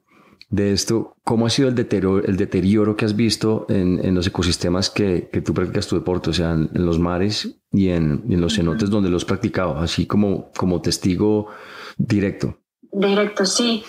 de 0.49 0.71
esto, 0.71 1.17
¿cómo 1.23 1.45
ha 1.45 1.49
sido 1.49 1.67
el 1.67 1.75
deterioro, 1.75 2.25
el 2.25 2.37
deterioro 2.37 2.95
que 2.95 3.05
has 3.05 3.15
visto 3.15 3.65
en, 3.69 4.03
en 4.03 4.15
los 4.15 4.27
ecosistemas 4.27 4.89
que, 4.89 5.29
que, 5.31 5.41
tú 5.41 5.53
practicas 5.53 5.87
tu 5.87 5.95
deporte, 5.95 6.29
o 6.29 6.33
sea, 6.33 6.51
en, 6.51 6.69
en 6.73 6.85
los 6.85 6.99
mares 6.99 7.59
y 7.71 7.89
en, 7.89 8.23
en 8.29 8.39
los 8.39 8.55
cenotes 8.55 8.89
donde 8.89 9.09
lo 9.09 9.17
has 9.17 9.25
practicado, 9.25 9.77
así 9.77 10.07
como, 10.07 10.51
como 10.53 10.81
testigo 10.81 11.49
directo? 11.97 12.59
Directo, 12.81 13.45
sí. 13.45 13.83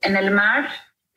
En 0.00 0.16
el 0.16 0.32
mar 0.32 0.68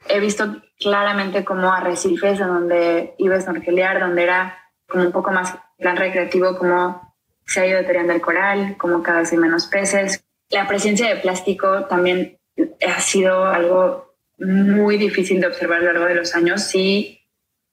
he 0.08 0.20
visto 0.20 0.62
claramente 0.80 1.44
como 1.44 1.72
arrecifes 1.72 2.40
en 2.40 2.48
donde 2.48 3.16
iba 3.18 3.36
a 3.36 3.42
snorkelear, 3.42 4.00
donde 4.00 4.24
era 4.24 4.58
como 4.88 5.06
un 5.06 5.12
poco 5.12 5.32
más 5.32 5.56
plan 5.78 5.98
recreativo, 5.98 6.58
como 6.58 7.16
se 7.46 7.62
ha 7.62 7.68
ido 7.68 7.78
deteriorando 7.78 8.13
el 8.13 8.22
coral, 8.22 8.78
como 8.78 9.02
cada 9.02 9.20
vez 9.20 9.32
hay 9.32 9.40
menos 9.40 9.66
peces. 9.66 10.24
La 10.50 10.68
presencia 10.68 11.10
de 11.10 11.20
plástico 11.20 11.86
también 11.86 12.40
ha 12.88 13.00
sido 13.02 13.46
algo 13.46 14.07
muy 14.39 14.97
difícil 14.97 15.41
de 15.41 15.47
observar 15.47 15.80
a 15.80 15.82
lo 15.82 15.93
largo 15.93 16.06
de 16.06 16.15
los 16.15 16.36
años. 16.36 16.63
Sí, 16.63 17.21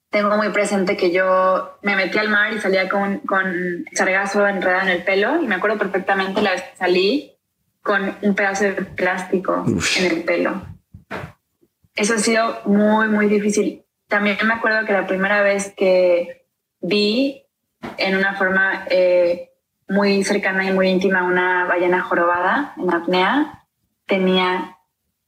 tengo 0.09 0.37
muy 0.37 0.49
presente 0.49 0.95
que 0.95 1.11
yo 1.11 1.77
me 1.81 1.95
metí 1.95 2.17
al 2.17 2.29
mar 2.29 2.53
y 2.53 2.59
salía 2.59 2.87
con, 2.87 3.19
con 3.19 3.85
sargazo 3.93 4.47
enredado 4.47 4.83
en 4.83 4.89
el 4.89 5.03
pelo 5.03 5.41
y 5.41 5.47
me 5.47 5.55
acuerdo 5.55 5.77
perfectamente 5.77 6.41
la 6.41 6.51
vez 6.51 6.61
que 6.61 6.77
salí 6.77 7.31
con 7.81 8.15
un 8.21 8.33
pedazo 8.33 8.63
de 8.63 8.73
plástico 8.73 9.63
en 9.99 10.05
el 10.05 10.23
pelo. 10.23 10.65
Eso 11.93 12.15
ha 12.15 12.17
sido 12.17 12.61
muy, 12.65 13.07
muy 13.07 13.27
difícil. 13.27 13.83
También 14.07 14.37
me 14.43 14.53
acuerdo 14.53 14.85
que 14.85 14.93
la 14.93 15.07
primera 15.07 15.41
vez 15.41 15.73
que 15.75 16.45
vi 16.81 17.43
en 17.97 18.15
una 18.15 18.35
forma 18.35 18.85
eh, 18.89 19.51
muy 19.87 20.23
cercana 20.23 20.65
y 20.65 20.73
muy 20.73 20.89
íntima 20.89 21.23
una 21.23 21.65
ballena 21.65 22.01
jorobada 22.01 22.73
en 22.77 22.91
apnea, 22.91 23.65
tenía 24.05 24.74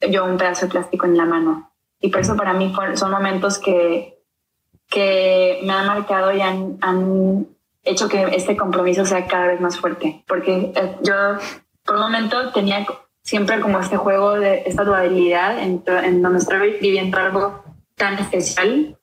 yo 0.02 0.26
un 0.26 0.38
pedazo 0.38 0.66
de 0.66 0.72
plástico 0.72 1.06
en 1.06 1.18
la 1.18 1.26
mano. 1.26 1.72
Y 2.00 2.10
por 2.10 2.22
eso 2.22 2.36
para 2.36 2.54
mí 2.54 2.74
son 2.96 3.12
momentos 3.12 3.58
que, 3.60 4.24
que 4.90 5.60
me 5.64 5.74
han 5.74 5.88
marcado 5.88 6.32
y 6.32 6.42
han, 6.42 6.78
han 6.82 7.48
hecho 7.84 8.08
que 8.08 8.24
este 8.36 8.56
compromiso 8.56 9.06
sea 9.06 9.26
cada 9.28 9.48
vez 9.48 9.62
más 9.62 9.80
fuerte. 9.80 10.24
Porque 10.28 10.72
eh, 10.76 10.96
yo 11.02 11.14
por 11.84 11.96
un 11.96 12.02
momento 12.02 12.52
tenía 12.52 12.86
siempre 13.24 13.60
como 13.60 13.80
este 13.80 13.98
juego 13.98 14.36
de 14.36 14.64
esta 14.66 14.84
dualidad 14.84 15.60
en, 15.60 15.84
en 15.88 16.22
donde 16.22 16.40
estoy 16.40 16.78
viviendo 16.80 17.18
algo 17.18 17.64
tan 17.96 18.14
especial, 18.20 18.98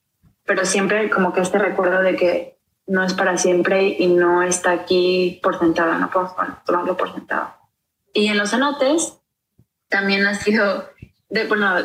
pero 0.45 0.65
siempre 0.65 1.11
como 1.11 1.33
que 1.33 1.41
este 1.41 1.59
recuerdo 1.59 2.01
de 2.03 2.17
que 2.17 2.59
no 2.87 3.03
es 3.03 3.15
para 3.15 3.37
siempre 3.39 3.97
y 3.99 4.07
no 4.07 4.43
está 4.43 4.73
aquí 4.73 5.41
por 5.43 5.59
sentado, 5.59 5.95
no 5.99 6.11
puedo 6.11 6.35
tomarlo 6.65 6.97
por 6.97 7.13
sentado. 7.13 7.55
Y 8.13 8.29
en 8.29 8.39
los 8.39 8.51
cenotes 8.51 9.19
también 9.95 10.27
ha 10.27 10.35
sido, 10.35 10.91
de, 11.29 11.47
bueno, 11.47 11.77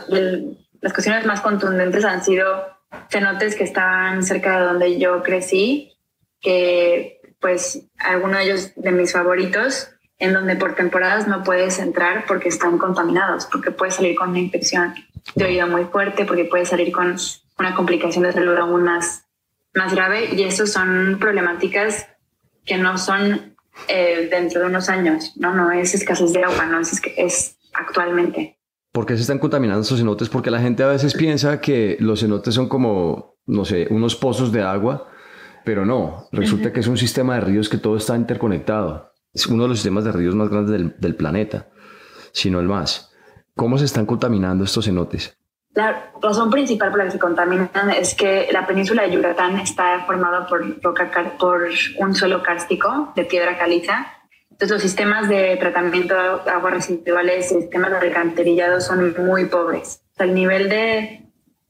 las 0.81 0.93
cuestiones 0.93 1.27
más 1.27 1.41
contundentes 1.41 2.03
han 2.03 2.23
sido 2.23 2.65
cenotes 3.11 3.55
que 3.55 3.63
estaban 3.63 4.23
cerca 4.23 4.59
de 4.59 4.65
donde 4.65 4.99
yo 4.99 5.21
crecí, 5.21 5.95
que 6.41 7.21
pues 7.39 7.85
algunos 7.99 8.39
de 8.39 8.43
ellos 8.45 8.71
de 8.75 8.91
mis 8.91 9.13
favoritos, 9.13 9.91
en 10.17 10.33
donde 10.33 10.55
por 10.55 10.73
temporadas 10.73 11.27
no 11.27 11.43
puedes 11.43 11.77
entrar 11.77 12.25
porque 12.25 12.49
están 12.49 12.79
contaminados, 12.79 13.45
porque 13.45 13.69
puedes 13.69 13.93
salir 13.93 14.15
con 14.15 14.29
una 14.29 14.39
infección 14.39 14.95
de 15.35 15.45
oído 15.45 15.67
muy 15.67 15.85
fuerte, 15.85 16.25
porque 16.25 16.45
puedes 16.45 16.69
salir 16.69 16.91
con 16.91 17.15
una 17.59 17.75
complicación 17.75 18.23
de 18.23 18.33
salud 18.33 18.57
aún 18.57 18.85
más, 18.85 19.25
más 19.75 19.93
grave. 19.93 20.33
Y 20.33 20.43
eso 20.43 20.65
son 20.65 21.17
problemáticas 21.19 22.07
que 22.65 22.77
no 22.77 22.97
son 22.97 23.55
eh, 23.87 24.27
dentro 24.31 24.61
de 24.61 24.65
unos 24.65 24.89
años, 24.89 25.33
¿no? 25.35 25.53
No 25.53 25.71
es 25.71 25.93
escasez 25.93 26.33
de 26.33 26.43
agua, 26.43 26.65
no 26.65 26.79
es, 26.79 26.99
es 27.15 27.58
actualmente. 27.73 28.59
¿Por 28.91 29.05
qué 29.05 29.15
se 29.15 29.21
están 29.21 29.39
contaminando 29.39 29.81
esos 29.81 29.99
cenotes? 29.99 30.29
Porque 30.29 30.51
la 30.51 30.59
gente 30.59 30.83
a 30.83 30.87
veces 30.87 31.13
piensa 31.13 31.61
que 31.61 31.97
los 31.99 32.21
cenotes 32.21 32.55
son 32.55 32.67
como, 32.67 33.37
no 33.45 33.65
sé, 33.65 33.87
unos 33.91 34.15
pozos 34.15 34.51
de 34.51 34.63
agua, 34.63 35.07
pero 35.63 35.85
no, 35.85 36.27
resulta 36.31 36.73
que 36.73 36.79
es 36.79 36.87
un 36.87 36.97
sistema 36.97 37.35
de 37.35 37.41
ríos 37.41 37.69
que 37.69 37.77
todo 37.77 37.97
está 37.97 38.15
interconectado. 38.15 39.11
Es 39.31 39.45
uno 39.45 39.63
de 39.63 39.69
los 39.69 39.77
sistemas 39.77 40.05
de 40.05 40.11
ríos 40.11 40.33
más 40.33 40.49
grandes 40.49 40.71
del, 40.71 40.95
del 40.97 41.15
planeta, 41.15 41.67
si 42.31 42.49
no 42.49 42.59
el 42.59 42.67
más. 42.67 43.13
¿Cómo 43.55 43.77
se 43.77 43.85
están 43.85 44.07
contaminando 44.07 44.63
estos 44.63 44.85
cenotes? 44.85 45.37
La 45.75 46.11
razón 46.21 46.49
principal 46.49 46.89
por 46.89 46.97
la 46.97 47.05
que 47.05 47.11
se 47.11 47.19
contaminan 47.19 47.69
es 47.95 48.15
que 48.15 48.49
la 48.51 48.65
península 48.65 49.03
de 49.03 49.11
Yucatán 49.11 49.59
está 49.59 50.03
formada 50.05 50.47
por, 50.47 50.81
por 50.81 51.69
un 51.99 52.15
suelo 52.15 52.41
kárstico 52.41 53.13
de 53.15 53.25
piedra 53.25 53.57
caliza 53.57 54.18
entonces, 54.59 54.75
los 54.75 54.81
sistemas 54.81 55.29
de 55.29 55.55
tratamiento 55.55 56.15
de 56.15 56.51
aguas 56.51 56.73
residuales, 56.73 57.47
sistemas 57.47 57.91
de 57.91 58.07
alcantarillado 58.07 58.81
son 58.81 59.15
muy 59.25 59.45
pobres. 59.45 60.01
el 60.17 60.33
nivel 60.33 60.67
de 60.67 61.23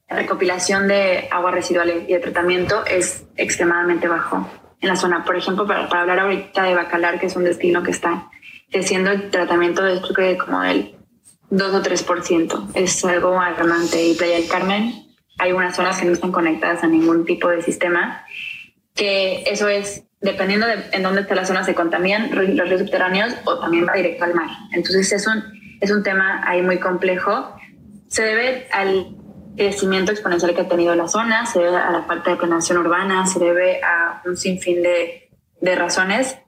recopilación 0.08 0.88
de 0.88 1.28
aguas 1.30 1.54
residuales 1.54 2.02
y 2.08 2.14
de 2.14 2.18
tratamiento 2.18 2.84
es 2.84 3.26
extremadamente 3.36 4.08
bajo 4.08 4.50
en 4.80 4.88
la 4.88 4.96
zona. 4.96 5.24
Por 5.24 5.36
ejemplo, 5.36 5.68
para, 5.68 5.84
hablar 5.84 6.18
ahorita 6.18 6.64
de 6.64 6.74
Bacalar, 6.74 7.20
que 7.20 7.26
es 7.26 7.36
un 7.36 7.44
destino 7.44 7.84
que 7.84 7.92
está 7.92 8.28
creciendo 8.72 9.12
el 9.12 9.30
tratamiento 9.30 9.84
de 9.84 9.94
esto 9.94 10.12
que 10.12 10.36
como 10.36 10.60
del 10.62 10.96
2 11.50 11.72
o 11.72 11.82
3%. 11.84 12.70
Es 12.74 13.04
algo 13.04 13.38
alarmante. 13.38 14.04
Y 14.04 14.14
Playa 14.16 14.34
del 14.34 14.48
Carmen, 14.48 15.14
hay 15.38 15.52
unas 15.52 15.76
zonas 15.76 16.00
que 16.00 16.06
no 16.06 16.12
están 16.12 16.32
conectadas 16.32 16.82
a 16.82 16.88
ningún 16.88 17.24
tipo 17.24 17.46
de 17.50 17.62
sistema, 17.62 18.24
que 18.96 19.44
eso 19.46 19.68
es 19.68 20.09
dependiendo 20.20 20.66
de 20.66 20.84
en 20.92 21.02
dónde 21.02 21.22
está 21.22 21.34
la 21.34 21.44
zona, 21.44 21.64
se 21.64 21.74
contaminan 21.74 22.30
los 22.30 22.68
ríos 22.68 22.80
subterráneos 22.80 23.34
o 23.44 23.58
también 23.58 23.86
va 23.86 23.94
directo 23.94 24.24
al 24.24 24.34
mar. 24.34 24.48
Entonces 24.72 25.12
es 25.12 25.26
un, 25.26 25.42
es 25.80 25.90
un 25.90 26.02
tema 26.02 26.42
ahí 26.46 26.62
muy 26.62 26.78
complejo. 26.78 27.56
Se 28.08 28.22
debe 28.22 28.68
al 28.72 29.16
crecimiento 29.56 30.12
exponencial 30.12 30.54
que 30.54 30.62
ha 30.62 30.68
tenido 30.68 30.94
la 30.94 31.08
zona, 31.08 31.46
se 31.46 31.58
debe 31.60 31.76
a 31.76 31.90
la 31.90 32.02
falta 32.02 32.30
de 32.30 32.36
planeación 32.36 32.78
urbana, 32.78 33.26
se 33.26 33.38
debe 33.38 33.80
a 33.82 34.22
un 34.24 34.36
sinfín 34.36 34.82
de, 34.82 35.30
de 35.60 35.74
razones. 35.74 36.38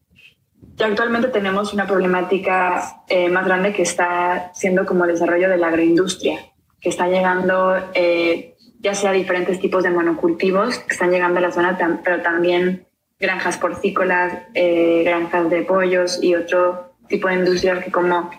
Y 0.79 0.83
actualmente 0.83 1.29
tenemos 1.29 1.73
una 1.73 1.87
problemática 1.87 3.03
eh, 3.09 3.29
más 3.29 3.45
grande 3.45 3.73
que 3.73 3.83
está 3.83 4.51
siendo 4.55 4.87
como 4.87 5.05
el 5.05 5.13
desarrollo 5.13 5.49
de 5.49 5.59
la 5.59 5.69
agroindustria, 5.69 6.41
que 6.81 6.89
está 6.89 7.09
llegando 7.09 7.77
eh, 7.95 8.55
ya 8.81 8.95
sea 8.95 9.13
diferentes 9.13 9.61
tipos 9.61 9.85
de 9.85 9.91
monocultivos 9.91 10.79
que 10.81 10.93
están 10.93 11.11
llegando 11.11 11.39
a 11.39 11.43
la 11.43 11.53
zona, 11.53 11.79
pero 12.03 12.21
también 12.21 12.87
granjas 13.23 13.57
porcícolas, 13.57 14.35
eh, 14.53 15.05
granjas 15.05 15.49
de 15.49 15.63
pollos 15.63 16.19
y 16.21 16.35
otro 16.35 16.93
tipo 17.09 17.29
de 17.29 17.35
industria 17.35 17.81
que 17.81 17.91
como 17.91 18.31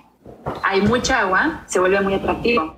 hay 0.61 0.81
mucha 0.81 1.21
agua, 1.21 1.63
se 1.67 1.79
vuelve 1.79 2.01
muy 2.01 2.13
atractivo. 2.13 2.75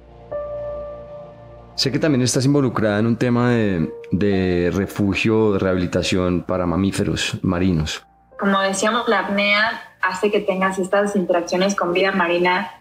Sé 1.74 1.92
que 1.92 2.00
también 2.00 2.22
estás 2.22 2.46
involucrada 2.46 3.00
en 3.00 3.08
un 3.08 3.18
tema 3.18 3.50
de, 3.50 3.92
de 4.12 4.72
refugio, 4.74 5.54
de 5.54 5.60
rehabilitación 5.60 6.44
para 6.44 6.66
mamíferos 6.66 7.38
marinos. 7.42 8.06
Como 8.40 8.62
decíamos, 8.62 9.10
la 9.10 9.20
apnea 9.20 9.82
hace 10.02 10.30
que 10.32 10.40
tengas 10.40 10.78
estas 10.78 11.16
interacciones 11.16 11.76
con 11.76 11.92
vida 11.92 12.12
marina 12.12 12.72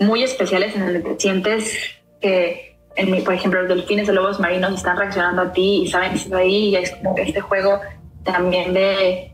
muy 0.00 0.22
especiales 0.22 0.74
en 0.74 0.86
donde 0.86 1.00
te 1.00 1.20
sientes 1.20 1.78
que, 2.20 2.78
en, 2.96 3.22
por 3.22 3.34
ejemplo, 3.34 3.60
los 3.62 3.68
delfines 3.68 4.08
o 4.08 4.12
lobos 4.12 4.40
marinos 4.40 4.72
están 4.72 4.96
reaccionando 4.96 5.42
a 5.42 5.52
ti 5.52 5.82
y 5.82 5.88
saben 5.88 6.10
que 6.10 6.16
estás 6.16 6.32
ahí 6.32 6.70
y 6.70 6.76
es 6.76 6.90
como 6.92 7.14
este 7.18 7.40
juego 7.40 7.80
también 8.24 8.74
de, 8.74 9.32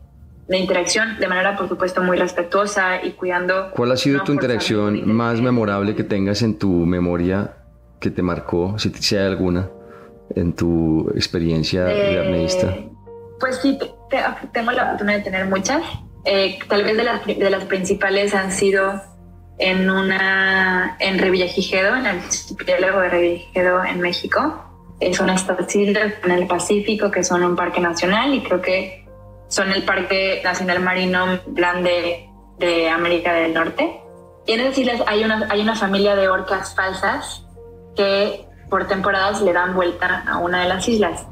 de 0.48 0.59
interacción 0.59 1.18
de 1.18 1.29
manera, 1.29 1.57
por 1.57 1.68
supuesto, 1.68 2.03
muy 2.03 2.16
respetuosa 2.16 3.03
y 3.03 3.12
cuidando. 3.12 3.70
¿Cuál 3.70 3.92
ha 3.92 3.96
sido 3.96 4.22
tu 4.24 4.33
interacción 4.33 5.09
más 5.14 5.40
memorable 5.40 5.94
que 5.94 6.05
tengas 6.05 6.42
en 6.42 6.59
tu 6.59 6.68
memoria 6.87 7.57
que 8.00 8.11
te 8.11 8.22
marcó, 8.22 8.79
si, 8.79 8.90
si 8.90 9.16
hay 9.16 9.26
alguna, 9.26 9.70
en 10.35 10.55
tu 10.55 11.11
experiencia 11.14 11.85
de 11.85 12.14
eh, 12.14 12.20
apneísta? 12.20 12.74
Pues 13.38 13.57
sí, 13.57 13.79
tengo 14.53 14.72
la 14.72 14.85
oportunidad 14.85 15.18
de 15.18 15.24
tener 15.24 15.46
muchas. 15.46 15.83
Eh, 16.24 16.59
tal 16.68 16.85
vez 16.85 16.96
de 16.96 17.05
las, 17.05 17.26
de 17.26 17.50
las 17.50 17.64
principales 17.64 18.35
han 18.35 18.53
sido 18.53 19.00
en 19.59 19.88
una 19.88 20.96
en 20.98 21.18
Revillagigedo, 21.18 21.94
en 21.94 22.07
el 22.07 22.18
archipiélago 22.18 23.00
de 23.00 23.09
Revillagigedo 23.09 23.85
en 23.85 24.00
México. 24.00 24.69
Son 25.13 25.31
estas 25.31 25.75
islas 25.75 26.13
en 26.25 26.31
el 26.31 26.47
Pacífico 26.47 27.11
que 27.11 27.25
son 27.25 27.43
un 27.43 27.57
parque 27.57 27.81
nacional 27.81 28.35
y 28.35 28.43
creo 28.43 28.61
que 28.61 29.07
son 29.49 29.71
el 29.73 29.83
Parque 29.85 30.41
Nacional 30.45 30.81
Marino 30.81 31.41
Plan 31.55 31.83
de, 31.83 32.91
América 32.91 33.33
del 33.33 33.55
Norte. 33.55 34.01
Y 34.47 34.53
en 34.53 34.61
esas 34.61 34.79
islas 34.79 35.03
hay 35.07 35.25
una, 35.25 35.47
hay 35.51 35.61
una 35.61 35.75
familia 35.75 36.15
de 36.15 36.29
orcas 36.29 36.75
falsas 36.75 37.45
que 37.97 38.47
por 38.69 38.87
temporadas 38.87 39.43
le 39.43 39.53
dan 39.53 39.75
vuelta 39.75 40.25
a 40.27 40.39
una 40.39 40.63
de 40.63 40.69
las 40.69 40.87
islas. 40.89 41.27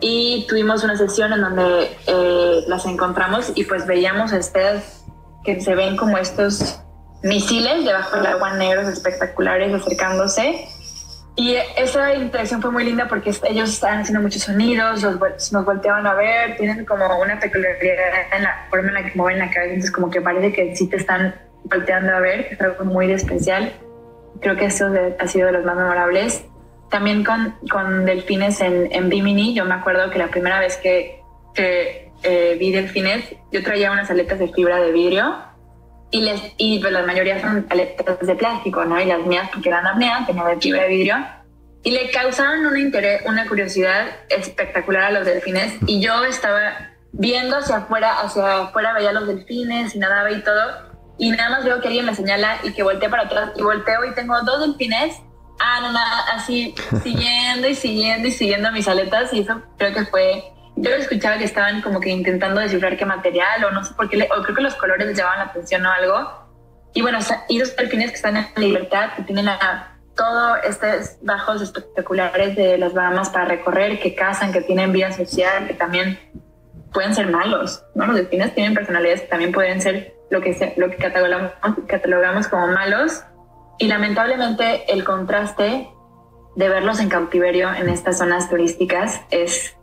Y 0.00 0.46
tuvimos 0.48 0.84
una 0.84 0.96
sesión 0.96 1.32
en 1.32 1.40
donde 1.40 1.96
eh, 2.06 2.64
las 2.68 2.86
encontramos 2.86 3.52
y 3.54 3.64
pues 3.64 3.86
veíamos 3.86 4.32
a 4.32 4.38
ustedes 4.38 5.04
que 5.44 5.60
se 5.60 5.74
ven 5.74 5.96
como 5.96 6.16
estos 6.18 6.80
misiles 7.22 7.84
debajo 7.84 8.16
del 8.16 8.26
agua 8.26 8.54
negros 8.54 8.86
espectaculares 8.86 9.74
acercándose. 9.74 10.68
Y 11.36 11.56
esa 11.76 12.14
interacción 12.14 12.62
fue 12.62 12.70
muy 12.70 12.84
linda 12.84 13.08
porque 13.08 13.30
ellos 13.48 13.70
estaban 13.70 14.00
haciendo 14.00 14.22
muchos 14.22 14.42
sonidos, 14.42 15.02
los, 15.02 15.52
nos 15.52 15.64
volteaban 15.64 16.06
a 16.06 16.14
ver, 16.14 16.56
tienen 16.56 16.84
como 16.84 17.04
una 17.18 17.40
peculiaridad 17.40 17.96
en 18.36 18.44
la 18.44 18.66
forma 18.70 18.88
en 18.88 18.94
la 18.94 19.04
que 19.04 19.16
mueven 19.16 19.40
la 19.40 19.50
cabeza, 19.50 19.74
entonces 19.74 19.90
como 19.90 20.10
que 20.10 20.20
parece 20.20 20.52
que 20.52 20.76
sí 20.76 20.88
te 20.88 20.96
están 20.96 21.34
volteando 21.64 22.14
a 22.14 22.20
ver, 22.20 22.48
es 22.52 22.60
algo 22.60 22.84
muy 22.84 23.10
especial. 23.10 23.72
Creo 24.40 24.56
que 24.56 24.66
eso 24.66 24.86
ha 25.18 25.26
sido 25.26 25.46
de 25.46 25.52
los 25.52 25.64
más 25.64 25.76
memorables. 25.76 26.44
También 26.88 27.24
con, 27.24 27.56
con 27.68 28.04
delfines 28.04 28.60
en, 28.60 28.92
en 28.92 29.08
Bimini, 29.08 29.54
yo 29.54 29.64
me 29.64 29.74
acuerdo 29.74 30.10
que 30.10 30.18
la 30.18 30.28
primera 30.28 30.60
vez 30.60 30.76
que, 30.76 31.20
que 31.52 32.12
eh, 32.22 32.56
vi 32.60 32.70
delfines, 32.70 33.34
yo 33.50 33.62
traía 33.64 33.90
unas 33.90 34.08
aletas 34.08 34.38
de 34.38 34.48
fibra 34.48 34.80
de 34.80 34.92
vidrio 34.92 35.34
y, 36.14 36.20
les, 36.20 36.40
y 36.58 36.78
pues, 36.78 36.92
la 36.92 37.02
mayoría 37.02 37.40
son 37.40 37.66
aletas 37.68 38.20
de 38.20 38.34
plástico, 38.36 38.84
¿no? 38.84 39.00
Y 39.00 39.04
las 39.04 39.26
mías, 39.26 39.50
porque 39.52 39.68
eran 39.68 39.84
apnea, 39.84 40.24
tenían 40.24 40.46
de 40.46 40.60
fibra 40.60 40.82
de 40.82 40.88
vidrio. 40.88 41.16
Y 41.82 41.90
le 41.90 42.10
causaban 42.10 42.64
un 42.64 42.78
interés, 42.78 43.22
una 43.26 43.46
curiosidad 43.46 44.06
espectacular 44.28 45.02
a 45.02 45.10
los 45.10 45.26
delfines. 45.26 45.74
Y 45.86 46.00
yo 46.00 46.24
estaba 46.24 46.92
viendo 47.12 47.56
hacia 47.56 47.78
afuera, 47.78 48.20
hacia 48.20 48.62
afuera 48.62 48.92
veía 48.94 49.12
los 49.12 49.26
delfines 49.26 49.94
y 49.96 49.98
nadaba 49.98 50.30
y 50.30 50.40
todo 50.42 50.94
y 51.18 51.30
nada 51.30 51.50
más 51.50 51.64
veo 51.64 51.80
que 51.80 51.88
alguien 51.88 52.06
me 52.06 52.14
señala 52.14 52.58
y 52.62 52.72
que 52.72 52.82
volteé 52.82 53.08
para 53.08 53.24
atrás 53.24 53.50
y 53.56 53.62
volteo 53.62 54.04
y 54.04 54.14
tengo 54.14 54.40
dos 54.42 54.60
delfines, 54.60 55.16
ah, 55.60 55.80
no, 55.80 55.92
nada, 55.92 56.24
así 56.32 56.74
siguiendo 57.02 57.68
y 57.68 57.74
siguiendo 57.74 58.28
y 58.28 58.32
siguiendo 58.32 58.72
mis 58.72 58.88
aletas 58.88 59.32
y 59.32 59.40
eso 59.40 59.62
creo 59.78 59.94
que 59.94 60.04
fue, 60.06 60.44
yo 60.76 60.90
escuchaba 60.90 61.38
que 61.38 61.44
estaban 61.44 61.82
como 61.82 62.00
que 62.00 62.10
intentando 62.10 62.60
descifrar 62.60 62.96
qué 62.96 63.06
material 63.06 63.64
o 63.64 63.70
no 63.70 63.84
sé 63.84 63.94
por 63.94 64.08
qué, 64.08 64.28
o 64.36 64.42
creo 64.42 64.56
que 64.56 64.62
los 64.62 64.74
colores 64.74 65.06
les 65.06 65.16
llamaban 65.16 65.38
la 65.38 65.44
atención 65.46 65.84
o 65.86 65.90
algo. 65.90 66.44
Y 66.94 67.02
bueno, 67.02 67.18
y 67.48 67.58
los 67.58 67.74
delfines 67.76 68.10
que 68.10 68.16
están 68.16 68.36
en 68.36 68.46
libertad, 68.56 69.10
que 69.16 69.22
tienen 69.22 69.48
a 69.48 69.98
todos 70.16 70.58
estos 70.64 71.16
bajos 71.22 71.60
espectaculares 71.60 72.54
de 72.56 72.78
las 72.78 72.94
Bahamas 72.94 73.30
para 73.30 73.46
recorrer, 73.46 74.00
que 74.00 74.14
cazan, 74.14 74.52
que 74.52 74.60
tienen 74.60 74.92
vida 74.92 75.12
social, 75.12 75.66
que 75.66 75.74
también 75.74 76.18
pueden 76.92 77.14
ser 77.14 77.26
malos, 77.26 77.84
¿no? 77.94 78.06
Los 78.06 78.16
delfines 78.16 78.54
tienen 78.54 78.74
personalidades 78.74 79.22
que 79.22 79.26
también 79.26 79.52
pueden 79.52 79.80
ser 79.80 80.14
lo 80.30 80.40
que, 80.40 80.74
lo 80.76 80.90
que 80.90 80.96
catalogamos, 80.96 81.52
catalogamos 81.88 82.48
como 82.48 82.68
malos. 82.68 83.24
Y 83.78 83.88
lamentablemente 83.88 84.92
el 84.92 85.02
contraste 85.02 85.88
de 86.54 86.68
verlos 86.68 87.00
en 87.00 87.08
cautiverio 87.08 87.74
en 87.74 87.88
estas 87.88 88.18
zonas 88.18 88.48
turísticas 88.48 89.20
es 89.30 89.76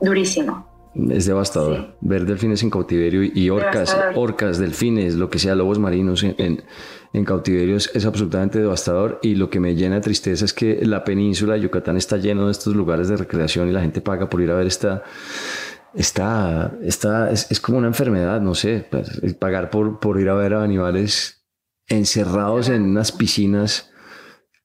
durísimo. 0.00 0.72
Es 1.10 1.26
devastador. 1.26 1.96
Ver 2.00 2.24
delfines 2.24 2.62
en 2.62 2.70
cautiverio 2.70 3.24
y 3.24 3.50
orcas, 3.50 3.96
orcas, 4.14 4.58
delfines, 4.58 5.16
lo 5.16 5.28
que 5.28 5.40
sea, 5.40 5.56
lobos 5.56 5.80
marinos 5.80 6.22
en, 6.22 6.62
en, 7.12 7.24
cautiverio 7.24 7.76
es, 7.76 7.90
es, 7.94 8.06
absolutamente 8.06 8.60
devastador. 8.60 9.18
Y 9.20 9.34
lo 9.34 9.50
que 9.50 9.58
me 9.58 9.74
llena 9.74 9.96
de 9.96 10.02
tristeza 10.02 10.44
es 10.44 10.52
que 10.52 10.86
la 10.86 11.02
península 11.02 11.54
de 11.54 11.62
Yucatán 11.62 11.96
está 11.96 12.16
lleno 12.16 12.46
de 12.46 12.52
estos 12.52 12.76
lugares 12.76 13.08
de 13.08 13.16
recreación 13.16 13.68
y 13.68 13.72
la 13.72 13.80
gente 13.80 14.00
paga 14.00 14.30
por 14.30 14.40
ir 14.40 14.52
a 14.52 14.54
ver 14.54 14.68
esta, 14.68 15.02
está, 15.94 16.76
está, 16.82 17.30
es, 17.30 17.60
como 17.60 17.78
una 17.78 17.88
enfermedad, 17.88 18.40
no 18.40 18.54
sé, 18.54 18.86
pues, 18.90 19.34
pagar 19.34 19.70
por, 19.70 19.98
por 20.00 20.20
ir 20.20 20.28
a 20.28 20.34
ver 20.34 20.54
a 20.54 20.62
animales 20.62 21.44
encerrados 21.88 22.68
en 22.68 22.82
unas 22.82 23.12
piscinas, 23.12 23.90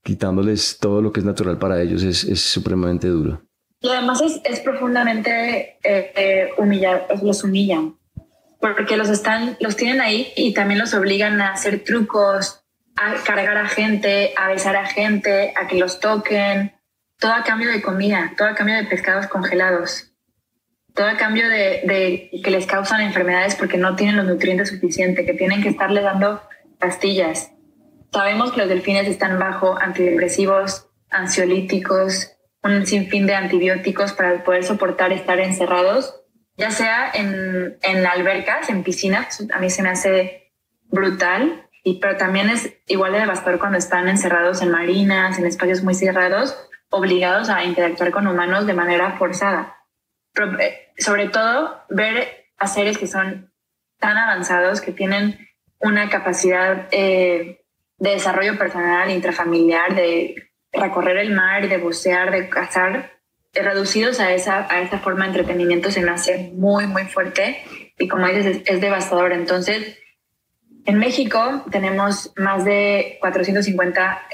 quitándoles 0.03 0.77
todo 0.79 1.01
lo 1.01 1.11
que 1.11 1.19
es 1.19 1.25
natural 1.25 1.57
para 1.57 1.81
ellos, 1.81 2.03
es, 2.03 2.23
es 2.23 2.41
supremamente 2.41 3.07
duro. 3.07 3.48
Y 3.81 3.89
además 3.89 4.21
es, 4.21 4.41
es 4.43 4.59
profundamente 4.59 5.77
eh, 5.83 6.11
eh 6.15 6.49
humillar, 6.57 7.07
los 7.21 7.43
humillan, 7.43 7.97
porque 8.59 8.97
los, 8.97 9.09
están, 9.09 9.57
los 9.59 9.75
tienen 9.75 10.01
ahí 10.01 10.33
y 10.35 10.53
también 10.53 10.79
los 10.79 10.93
obligan 10.93 11.39
a 11.41 11.53
hacer 11.53 11.83
trucos, 11.83 12.63
a 12.95 13.15
cargar 13.23 13.57
a 13.57 13.67
gente, 13.67 14.33
a 14.37 14.49
besar 14.49 14.75
a 14.75 14.85
gente, 14.85 15.53
a 15.55 15.67
que 15.67 15.77
los 15.77 15.99
toquen, 15.99 16.73
todo 17.17 17.33
a 17.33 17.43
cambio 17.43 17.69
de 17.69 17.81
comida, 17.81 18.33
todo 18.37 18.49
a 18.49 18.55
cambio 18.55 18.75
de 18.75 18.83
pescados 18.83 19.27
congelados 19.27 20.09
todo 20.99 21.07
a 21.07 21.15
cambio 21.15 21.47
de, 21.47 22.29
que 22.43 22.51
les 22.51 22.65
causan 22.65 22.99
enfermedades 22.99 23.55
porque 23.55 23.77
no 23.77 23.95
tienen 23.95 24.17
los 24.17 24.25
nutrientes 24.25 24.67
suficientes, 24.67 25.25
que 25.25 25.33
tienen 25.33 25.61
que 25.61 25.69
estarles 25.69 26.03
dando 26.03 26.41
pastillas. 26.77 27.51
Sabemos 28.11 28.51
que 28.51 28.59
los 28.59 28.67
delfines 28.69 29.07
están 29.07 29.39
bajo 29.39 29.79
antidepresivos, 29.79 30.89
ansiolíticos, 31.09 32.33
un 32.63 32.85
sinfín 32.85 33.25
de 33.25 33.35
antibióticos 33.35 34.13
para 34.13 34.43
poder 34.43 34.63
soportar 34.63 35.11
estar 35.11 35.39
encerrados, 35.39 36.21
ya 36.57 36.71
sea 36.71 37.09
en, 37.13 37.77
en 37.81 38.05
albercas, 38.05 38.69
en 38.69 38.83
piscinas, 38.83 39.45
a 39.53 39.59
mí 39.59 39.69
se 39.69 39.81
me 39.81 39.89
hace 39.89 40.51
brutal, 40.89 41.67
y, 41.83 41.99
pero 41.99 42.17
también 42.17 42.49
es 42.49 42.73
igual 42.87 43.13
de 43.13 43.19
devastador 43.19 43.59
cuando 43.59 43.77
están 43.77 44.09
encerrados 44.09 44.61
en 44.61 44.71
marinas, 44.71 45.39
en 45.39 45.45
espacios 45.45 45.83
muy 45.83 45.93
cerrados, 45.93 46.57
obligados 46.89 47.49
a 47.49 47.63
interactuar 47.63 48.11
con 48.11 48.27
humanos 48.27 48.65
de 48.65 48.73
manera 48.73 49.17
forzada. 49.17 49.77
Eh, 50.59 50.91
sobre 50.97 51.29
todo 51.29 51.83
ver 51.89 52.49
a 52.57 52.67
seres 52.67 52.97
que 52.97 53.07
son 53.07 53.53
tan 53.99 54.17
avanzados, 54.17 54.81
que 54.81 54.91
tienen 54.91 55.47
una 55.79 56.09
capacidad 56.09 56.87
eh, 56.91 57.63
de 57.97 58.09
desarrollo 58.09 58.57
personal, 58.57 59.09
intrafamiliar, 59.09 59.95
de 59.95 60.48
recorrer 60.71 61.17
el 61.17 61.33
mar, 61.33 61.67
de 61.67 61.77
bucear, 61.77 62.31
de 62.31 62.49
cazar, 62.49 63.11
eh, 63.53 63.63
reducidos 63.63 64.19
a 64.19 64.33
esa, 64.33 64.71
a 64.71 64.81
esa 64.81 64.99
forma 64.99 65.25
de 65.25 65.31
entretenimiento 65.31 65.91
se 65.91 66.01
me 66.01 66.11
hace 66.11 66.51
muy, 66.53 66.87
muy 66.87 67.03
fuerte 67.05 67.63
y 67.97 68.07
como 68.07 68.27
dices, 68.27 68.61
es, 68.65 68.81
devastador. 68.81 69.33
Entonces, 69.33 69.97
en 70.85 70.97
México 70.97 71.63
tenemos 71.71 72.31
más 72.37 72.63
de 72.65 73.17
450 73.19 74.27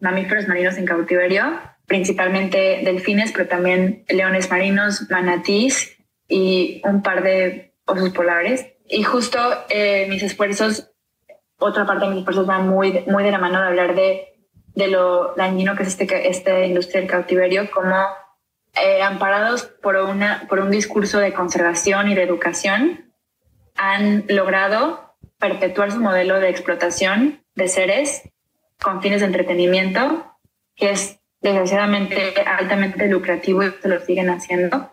mamíferos 0.00 0.48
marinos 0.48 0.76
en 0.78 0.86
cautiverio 0.86 1.60
principalmente 1.86 2.80
delfines, 2.84 3.32
pero 3.32 3.46
también 3.46 4.04
leones 4.08 4.50
marinos, 4.50 5.08
manatís 5.10 5.96
y 6.28 6.82
un 6.84 7.02
par 7.02 7.22
de 7.22 7.74
osos 7.86 8.10
polares. 8.10 8.66
Y 8.88 9.02
justo 9.04 9.38
eh, 9.70 10.06
mis 10.08 10.22
esfuerzos, 10.22 10.90
otra 11.58 11.86
parte 11.86 12.04
de 12.04 12.10
mis 12.10 12.18
esfuerzos 12.18 12.46
van 12.46 12.68
muy, 12.68 13.04
muy 13.06 13.24
de 13.24 13.30
la 13.30 13.38
mano 13.38 13.60
de 13.60 13.66
hablar 13.66 13.94
de 13.94 14.35
de 14.76 14.88
lo 14.88 15.34
dañino 15.34 15.74
que 15.74 15.82
es 15.82 15.88
este, 15.88 16.28
esta 16.28 16.64
industria 16.64 17.00
del 17.00 17.10
cautiverio, 17.10 17.70
como 17.70 17.96
eh, 18.74 19.02
amparados 19.02 19.64
por, 19.64 19.96
una, 19.96 20.46
por 20.48 20.60
un 20.60 20.70
discurso 20.70 21.18
de 21.18 21.32
conservación 21.32 22.08
y 22.10 22.14
de 22.14 22.22
educación, 22.22 23.12
han 23.74 24.24
logrado 24.28 25.16
perpetuar 25.38 25.90
su 25.90 26.00
modelo 26.00 26.38
de 26.40 26.50
explotación 26.50 27.42
de 27.54 27.68
seres 27.68 28.28
con 28.80 29.00
fines 29.00 29.20
de 29.20 29.26
entretenimiento, 29.26 30.36
que 30.74 30.90
es 30.90 31.20
desgraciadamente 31.40 32.34
altamente 32.46 33.08
lucrativo 33.08 33.62
y 33.62 33.72
se 33.80 33.88
lo 33.88 33.98
siguen 34.00 34.28
haciendo, 34.28 34.92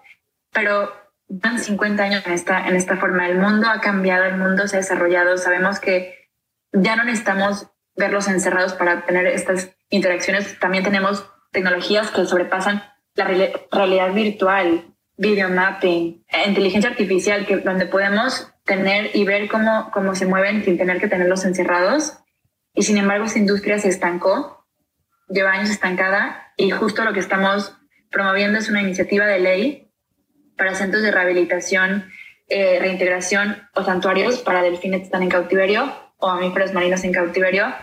pero 0.54 0.93
van 1.28 1.60
50 1.60 2.04
años 2.04 2.26
en 2.26 2.34
esta, 2.34 2.67
en 2.67 2.78
esta 2.78 2.96
forma. 2.96 3.28
El 3.28 3.38
mundo 3.38 3.67
ha 3.67 3.82
cambiado, 3.82 4.24
el 4.24 4.38
mundo 4.38 4.67
se 4.67 4.78
ha 4.78 4.80
desarrollado, 4.80 5.38
sabemos 5.38 5.82
que 5.82 6.30
ya 6.72 6.96
no 6.96 7.04
necesitamos 7.04 7.67
verlos 7.95 8.27
encerrados 8.27 8.73
para 8.73 9.06
tener 9.06 9.27
estas 9.27 9.71
interacciones. 9.89 10.60
También 10.60 10.84
tenemos 10.84 11.25
tecnologías 11.51 12.12
que 12.12 12.25
sobrepasan 12.25 12.84
la 13.15 13.25
realidad 13.71 14.13
virtual, 14.13 14.93
video 15.17 15.49
mapping, 15.49 16.25
inteligencia 16.47 16.89
artificial, 16.89 17.45
que, 17.45 17.58
donde 17.58 17.86
podemos 17.86 18.51
tener 18.65 19.12
y 19.13 19.23
ver 19.25 19.47
cómo, 19.47 19.91
cómo 19.91 20.15
se 20.15 20.25
mueven 20.25 20.63
sin 20.63 20.77
tener 20.77 20.99
que 20.99 21.08
tenerlos 21.08 21.45
encerrados. 21.45 22.17
Y 22.73 22.84
sin 22.84 22.97
embargo, 22.97 23.25
esa 23.25 23.38
industria 23.38 23.77
se 23.77 23.89
estancó, 23.89 24.65
lleva 25.29 25.51
años 25.51 25.69
estancada 25.69 26.53
y 26.58 26.71
justo 26.71 27.03
lo 27.03 27.13
que 27.13 27.19
estamos 27.19 27.75
promoviendo 28.10 28.58
es 28.60 28.69
una 28.69 28.82
iniciativa 28.82 29.25
de 29.25 29.39
ley 29.39 29.91
para 30.58 30.75
centros 30.75 31.03
de 31.03 31.12
rehabilitación, 31.12 32.10
eh, 32.49 32.77
reintegración 32.79 33.67
o 33.75 33.84
santuarios 33.84 34.39
para 34.39 34.62
delfines 34.62 34.99
que 34.99 35.06
están 35.06 35.23
en 35.23 35.29
cautiverio 35.29 35.93
o 36.24 36.28
mamíferos 36.30 36.74
marinos 36.74 37.04
en 37.04 37.12
cautiverio. 37.12 37.74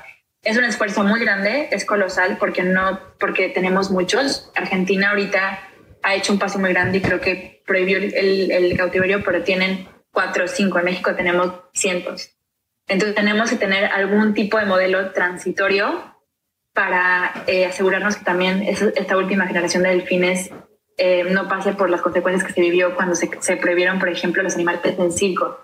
Es 0.43 0.57
un 0.57 0.65
esfuerzo 0.65 1.05
muy 1.05 1.21
grande, 1.21 1.69
es 1.71 1.85
colosal 1.85 2.39
porque 2.39 2.63
no, 2.63 2.99
porque 3.19 3.51
tenemos 3.51 3.91
muchos. 3.91 4.51
Argentina 4.55 5.11
ahorita 5.11 5.61
ha 6.03 6.15
hecho 6.15 6.33
un 6.33 6.39
paso 6.39 6.59
muy 6.59 6.71
grande 6.71 6.99
y 6.99 7.01
creo 7.03 7.21
que 7.21 7.63
prohibió 7.67 7.99
el, 7.99 8.51
el 8.51 8.77
cautiverio, 8.79 9.23
pero 9.23 9.43
tienen 9.43 9.87
cuatro 10.11 10.45
o 10.45 10.49
cinco. 10.49 10.79
En 10.79 10.87
México 10.87 11.15
tenemos 11.15 11.53
cientos. 11.75 12.31
Entonces 12.89 13.15
tenemos 13.15 13.51
que 13.51 13.57
tener 13.57 13.85
algún 13.85 14.33
tipo 14.33 14.59
de 14.59 14.65
modelo 14.65 15.13
transitorio 15.13 16.17
para 16.73 17.45
eh, 17.47 17.67
asegurarnos 17.67 18.17
que 18.17 18.25
también 18.25 18.63
esta 18.63 19.17
última 19.19 19.47
generación 19.47 19.83
de 19.83 19.91
delfines 19.91 20.51
eh, 20.97 21.25
no 21.25 21.47
pase 21.47 21.75
por 21.75 21.91
las 21.91 22.01
consecuencias 22.01 22.47
que 22.47 22.55
se 22.55 22.61
vivió 22.63 22.95
cuando 22.95 23.15
se, 23.15 23.29
se 23.41 23.57
prohibieron, 23.59 23.99
por 23.99 24.09
ejemplo, 24.09 24.43
los 24.43 24.55
animales 24.55 24.81
en 24.85 25.13
circo. 25.13 25.59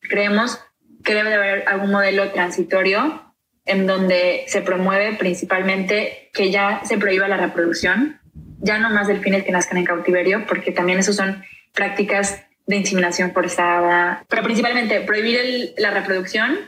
Creemos 0.00 0.60
que 1.06 1.14
debe 1.14 1.30
de 1.30 1.36
haber 1.36 1.68
algún 1.68 1.92
modelo 1.92 2.32
transitorio 2.32 3.32
en 3.64 3.86
donde 3.86 4.44
se 4.48 4.60
promueve 4.60 5.14
principalmente 5.14 6.30
que 6.34 6.50
ya 6.50 6.82
se 6.84 6.98
prohíba 6.98 7.28
la 7.28 7.36
reproducción, 7.36 8.20
ya 8.58 8.78
no 8.78 8.90
más 8.90 9.06
delfines 9.06 9.44
que 9.44 9.52
nazcan 9.52 9.78
en 9.78 9.84
cautiverio, 9.84 10.44
porque 10.48 10.72
también 10.72 10.98
eso 10.98 11.12
son 11.12 11.44
prácticas 11.72 12.44
de 12.66 12.76
inseminación 12.76 13.32
forzada, 13.32 14.24
pero 14.28 14.42
principalmente 14.42 15.00
prohibir 15.00 15.74
la 15.78 15.92
reproducción, 15.92 16.58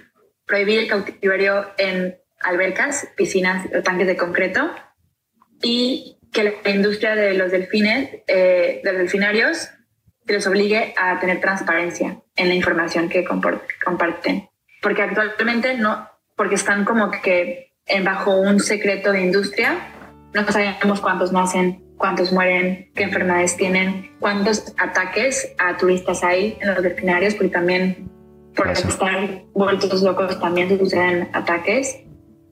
prohibir 0.47 0.79
el 0.79 0.89
cautiverio 0.89 1.71
en 1.77 2.17
albercas, 2.41 3.09
piscinas 3.17 3.67
o 3.77 3.83
tanques 3.83 4.07
de 4.07 4.17
concreto 4.17 4.73
y 5.63 6.17
que 6.33 6.57
la 6.63 6.71
industria 6.71 7.17
de 7.17 7.35
los 7.35 7.51
delfines, 7.51 8.11
eh, 8.29 8.81
de 8.85 8.93
los 8.93 9.01
delfinarios, 9.01 9.71
se 10.29 10.35
les 10.35 10.47
obligue 10.47 10.95
a 10.99 11.19
tener 11.19 11.41
transparencia 11.41 12.21
en 12.37 12.49
la 12.49 12.55
información 12.55 13.09
que 13.09 13.25
comparten. 13.25 14.47
Porque 14.83 15.03
actualmente 15.03 15.75
no, 15.75 16.07
porque 16.37 16.57
están 16.57 16.85
como 16.85 17.11
que 17.11 17.73
bajo 18.05 18.39
un 18.39 18.61
secreto 18.61 19.11
de 19.11 19.23
industria, 19.23 19.79
no 20.35 20.47
sabemos 20.53 21.01
cuántos 21.01 21.33
nacen, 21.33 21.83
cuántos 21.97 22.31
mueren, 22.31 22.91
qué 22.95 23.05
enfermedades 23.05 23.57
tienen, 23.57 24.15
cuántos 24.21 24.75
ataques 24.77 25.55
a 25.57 25.79
turistas 25.79 26.23
hay 26.23 26.59
en 26.61 26.75
los 26.75 26.83
delfinarios, 26.83 27.35
porque 27.35 27.49
también 27.49 28.11
por 28.55 28.69
estar 28.69 29.45
vueltos 29.55 30.03
locos 30.03 30.39
también 30.41 30.79
suceden 30.79 31.31
ataques. 31.33 32.01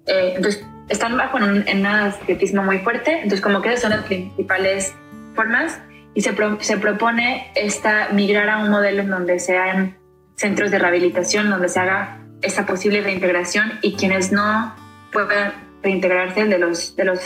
Eh, 0.06 0.32
entonces, 0.36 0.64
están 0.88 1.18
bajo 1.18 1.36
en 1.36 1.44
un, 1.44 1.68
en 1.68 1.86
un 1.86 2.64
muy 2.64 2.78
fuerte, 2.78 3.16
entonces 3.16 3.42
como 3.42 3.60
que 3.60 3.68
esas 3.68 3.82
son 3.82 3.90
las 3.90 4.04
principales 4.04 4.94
formas 5.34 5.78
y 6.16 6.22
se, 6.22 6.34
se 6.60 6.78
propone 6.78 7.52
esta, 7.54 8.08
migrar 8.10 8.48
a 8.48 8.58
un 8.58 8.70
modelo 8.70 9.02
en 9.02 9.10
donde 9.10 9.38
sean 9.38 9.98
centros 10.34 10.70
de 10.70 10.78
rehabilitación, 10.78 11.50
donde 11.50 11.68
se 11.68 11.78
haga 11.78 12.22
esa 12.40 12.64
posible 12.64 13.02
reintegración 13.02 13.74
y 13.82 13.96
quienes 13.96 14.32
no 14.32 14.74
puedan 15.12 15.52
reintegrarse 15.82 16.46
de 16.46 16.58
los, 16.58 16.96
de 16.96 17.04
los 17.04 17.20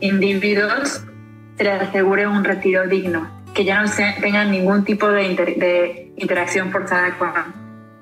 individuos, 0.00 1.06
se 1.56 1.64
les 1.64 1.80
asegure 1.80 2.26
un 2.26 2.44
retiro 2.44 2.86
digno, 2.86 3.44
que 3.54 3.64
ya 3.64 3.80
no 3.80 3.88
se, 3.88 4.14
tengan 4.20 4.50
ningún 4.50 4.84
tipo 4.84 5.08
de, 5.08 5.34
de 5.34 6.12
interacción 6.18 6.70
forzada 6.70 7.16
con, 7.16 7.30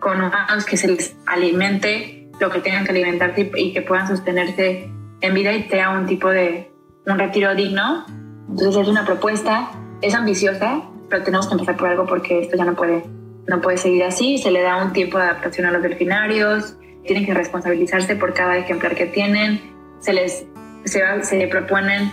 con, 0.01 0.23
humanos, 0.23 0.65
que 0.65 0.77
se 0.77 0.89
les 0.89 1.15
alimente 1.25 2.31
lo 2.41 2.51
que 2.51 2.59
tengan 2.59 2.85
que 2.85 2.91
alimentarse 2.91 3.49
y, 3.55 3.69
y 3.69 3.73
que 3.73 3.83
puedan 3.83 4.09
sostenerse 4.09 4.91
en 5.21 5.35
vida 5.35 5.53
y 5.53 5.63
sea 5.69 5.91
un 5.91 6.07
tipo 6.07 6.31
de 6.31 6.73
un 7.07 7.17
retiro 7.17 7.55
digno. 7.55 8.07
Entonces 8.49 8.83
es 8.83 8.89
una 8.89 9.05
propuesta 9.05 9.71
es 10.03 10.15
ambiciosa, 10.15 10.83
pero 11.09 11.23
tenemos 11.23 11.47
que 11.47 11.55
empezar 11.55 11.77
por 11.77 11.89
algo 11.89 12.07
porque 12.07 12.41
esto 12.41 12.57
ya 12.57 12.65
no 12.65 12.75
puede, 12.75 13.05
no 13.47 13.61
puede 13.61 13.79
seguir 13.79 14.05
así. 14.05 14.39
Se 14.39 14.51
le 14.51 14.61
da 14.61 14.83
un 14.85 14.93
tiempo 14.93 15.19
de 15.19 15.25
adaptación 15.25 15.67
a 15.67 15.71
los 15.71 15.83
delfinarios, 15.83 16.77
tienen 17.05 17.25
que 17.25 17.35
responsabilizarse 17.35 18.17
por 18.17 18.35
cada 18.35 18.59
ejemplar 18.59 18.95
que 18.95 19.07
tienen, 19.07 19.61
se 20.01 20.13
les 20.13 20.47
se, 20.85 21.47
proponen 21.49 22.13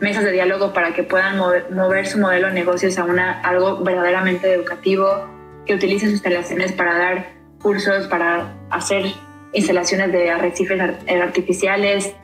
mesas 0.00 0.24
de 0.24 0.32
diálogo 0.32 0.72
para 0.72 0.94
que 0.94 1.02
puedan 1.02 1.36
mover, 1.38 2.06
su 2.06 2.18
modelo 2.18 2.48
de 2.48 2.54
negocios 2.54 2.98
a 2.98 3.04
una, 3.04 3.40
algo 3.40 3.82
verdaderamente 3.82 4.52
educativo, 4.52 5.28
que 5.66 5.74
utilicen 5.74 6.08
sus 6.10 6.14
instalaciones 6.14 6.72
para 6.72 6.96
dar 6.96 7.32
cursos, 7.60 8.06
para 8.06 8.54
hacer 8.70 9.06
instalaciones 9.52 10.12
de 10.12 10.30
arrecifes 10.30 10.80
artificiales, 11.08 12.14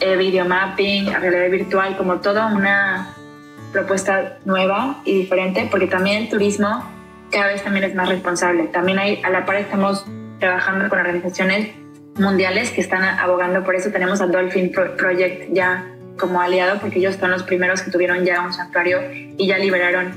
eh, 0.00 0.16
videomapping, 0.16 1.06
realidad 1.06 1.50
virtual, 1.50 1.96
como 1.96 2.20
toda 2.20 2.46
una 2.46 3.14
propuesta 3.72 4.38
nueva 4.44 5.00
y 5.04 5.18
diferente, 5.18 5.68
porque 5.70 5.86
también 5.86 6.22
el 6.22 6.28
turismo 6.28 6.84
cada 7.30 7.48
vez 7.48 7.62
también 7.62 7.84
es 7.84 7.94
más 7.94 8.08
responsable. 8.08 8.64
También 8.64 8.98
hay, 8.98 9.20
a 9.22 9.30
la 9.30 9.44
par 9.46 9.56
estamos 9.56 10.04
trabajando 10.38 10.88
con 10.88 10.98
organizaciones 10.98 11.70
mundiales 12.16 12.70
que 12.70 12.80
están 12.80 13.02
abogando 13.02 13.64
por 13.64 13.74
eso. 13.74 13.90
Tenemos 13.90 14.20
al 14.20 14.32
Dolphin 14.32 14.72
Project 14.72 15.52
ya 15.52 15.86
como 16.18 16.40
aliado, 16.40 16.78
porque 16.80 16.98
ellos 16.98 17.16
son 17.16 17.30
los 17.30 17.42
primeros 17.42 17.82
que 17.82 17.90
tuvieron 17.90 18.24
ya 18.24 18.42
un 18.42 18.52
santuario 18.52 19.00
y 19.12 19.46
ya 19.46 19.58
liberaron 19.58 20.12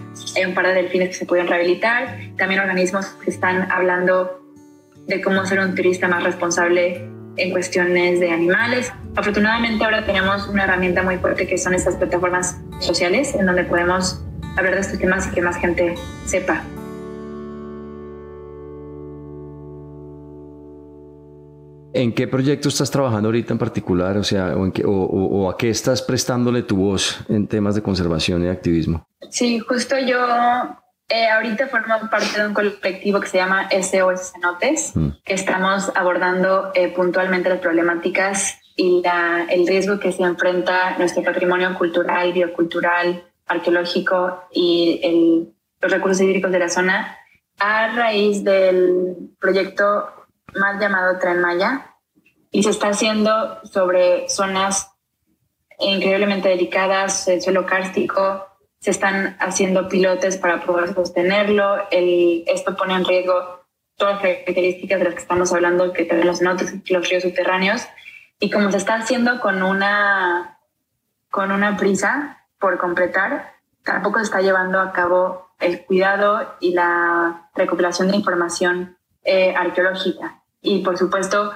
un 0.45 0.53
par 0.53 0.67
de 0.67 0.73
delfines 0.73 1.09
que 1.09 1.13
se 1.15 1.25
pudieron 1.25 1.49
rehabilitar. 1.49 2.17
También 2.37 2.59
organismos 2.59 3.07
que 3.23 3.31
están 3.31 3.71
hablando 3.71 4.41
de 5.07 5.21
cómo 5.21 5.45
ser 5.45 5.59
un 5.59 5.75
turista 5.75 6.07
más 6.07 6.23
responsable 6.23 7.12
en 7.37 7.51
cuestiones 7.51 8.19
de 8.19 8.31
animales. 8.31 8.91
Afortunadamente 9.15 9.83
ahora 9.83 10.05
tenemos 10.05 10.47
una 10.47 10.63
herramienta 10.63 11.03
muy 11.03 11.17
fuerte 11.17 11.47
que 11.47 11.57
son 11.57 11.73
estas 11.73 11.95
plataformas 11.95 12.59
sociales 12.79 13.35
en 13.35 13.45
donde 13.45 13.63
podemos 13.63 14.21
hablar 14.57 14.75
de 14.75 14.81
estos 14.81 14.99
temas 14.99 15.27
y 15.27 15.31
que 15.31 15.41
más 15.41 15.57
gente 15.57 15.95
sepa. 16.25 16.63
¿En 21.95 22.11
qué 22.11 22.27
proyecto 22.27 22.69
estás 22.69 22.89
trabajando 22.89 23.27
ahorita 23.27 23.53
en 23.53 23.59
particular? 23.59 24.17
O 24.17 24.23
sea, 24.23 24.55
o, 24.55 25.49
a 25.49 25.57
qué 25.57 25.69
estás 25.69 26.01
prestándole 26.01 26.63
tu 26.63 26.75
voz 26.75 27.19
en 27.29 27.47
temas 27.47 27.75
de 27.75 27.83
conservación 27.83 28.43
y 28.43 28.47
activismo? 28.47 29.07
Sí, 29.29 29.59
justo 29.59 29.95
yo 29.99 30.17
eh, 31.13 31.29
ahorita 31.29 31.67
formo 31.67 32.09
parte 32.09 32.41
de 32.41 32.47
un 32.47 32.55
colectivo 32.55 33.19
que 33.19 33.27
se 33.27 33.37
llama 33.37 33.69
SOS 33.69 34.31
Cenotes, 34.31 34.95
mm. 34.95 35.09
que 35.23 35.35
estamos 35.35 35.91
abordando 35.93 36.71
eh, 36.73 36.87
puntualmente 36.87 37.49
las 37.49 37.59
problemáticas 37.59 38.59
y 38.75 39.03
el 39.49 39.67
riesgo 39.67 39.99
que 39.99 40.11
se 40.11 40.23
enfrenta 40.23 40.97
nuestro 40.97 41.23
patrimonio 41.23 41.77
cultural, 41.77 42.33
biocultural, 42.33 43.23
arqueológico 43.45 44.45
y 44.51 45.53
los 45.79 45.91
recursos 45.91 46.19
hídricos 46.21 46.51
de 46.51 46.57
la 46.57 46.69
zona 46.69 47.15
a 47.59 47.89
raíz 47.89 48.43
del 48.43 49.35
proyecto 49.39 50.09
más 50.55 50.81
llamado 50.81 51.19
Tren 51.19 51.39
Maya 51.39 51.93
y 52.49 52.63
se 52.63 52.71
está 52.71 52.87
haciendo 52.87 53.59
sobre 53.63 54.27
zonas 54.29 54.89
increíblemente 55.79 56.49
delicadas, 56.49 57.27
el 57.27 57.39
suelo 57.39 57.67
kárstico, 57.67 58.47
se 58.83 58.91
están 58.91 59.37
haciendo 59.39 59.87
pilotes 59.87 60.35
para 60.35 60.65
poder 60.65 60.93
sostenerlo. 60.93 61.87
El, 61.89 62.43
esto 62.47 62.75
pone 62.75 62.95
en 62.95 63.05
riesgo 63.05 63.63
todas 63.95 64.15
las 64.15 64.21
características 64.21 64.99
de 64.99 65.05
las 65.05 65.13
que 65.13 65.21
estamos 65.21 65.53
hablando 65.53 65.93
que 65.93 66.03
tienen 66.03 66.27
los 66.27 66.41
notos 66.41 66.73
y 66.83 66.93
los 66.93 67.09
ríos 67.09 67.23
subterráneos. 67.23 67.87
Y 68.41 68.51
como 68.51 68.69
se 68.71 68.77
está 68.77 68.95
haciendo 68.95 69.39
con 69.39 69.63
una, 69.63 70.59
con 71.31 71.53
una 71.53 71.77
prisa 71.77 72.45
por 72.59 72.77
completar, 72.77 73.53
tampoco 73.85 74.19
se 74.19 74.25
está 74.25 74.41
llevando 74.41 74.81
a 74.81 74.91
cabo 74.91 75.47
el 75.61 75.85
cuidado 75.85 76.53
y 76.59 76.73
la 76.73 77.49
recopilación 77.55 78.09
de 78.09 78.17
información 78.17 78.97
eh, 79.23 79.55
arqueológica. 79.55 80.43
Y 80.61 80.83
por 80.83 80.97
supuesto, 80.97 81.53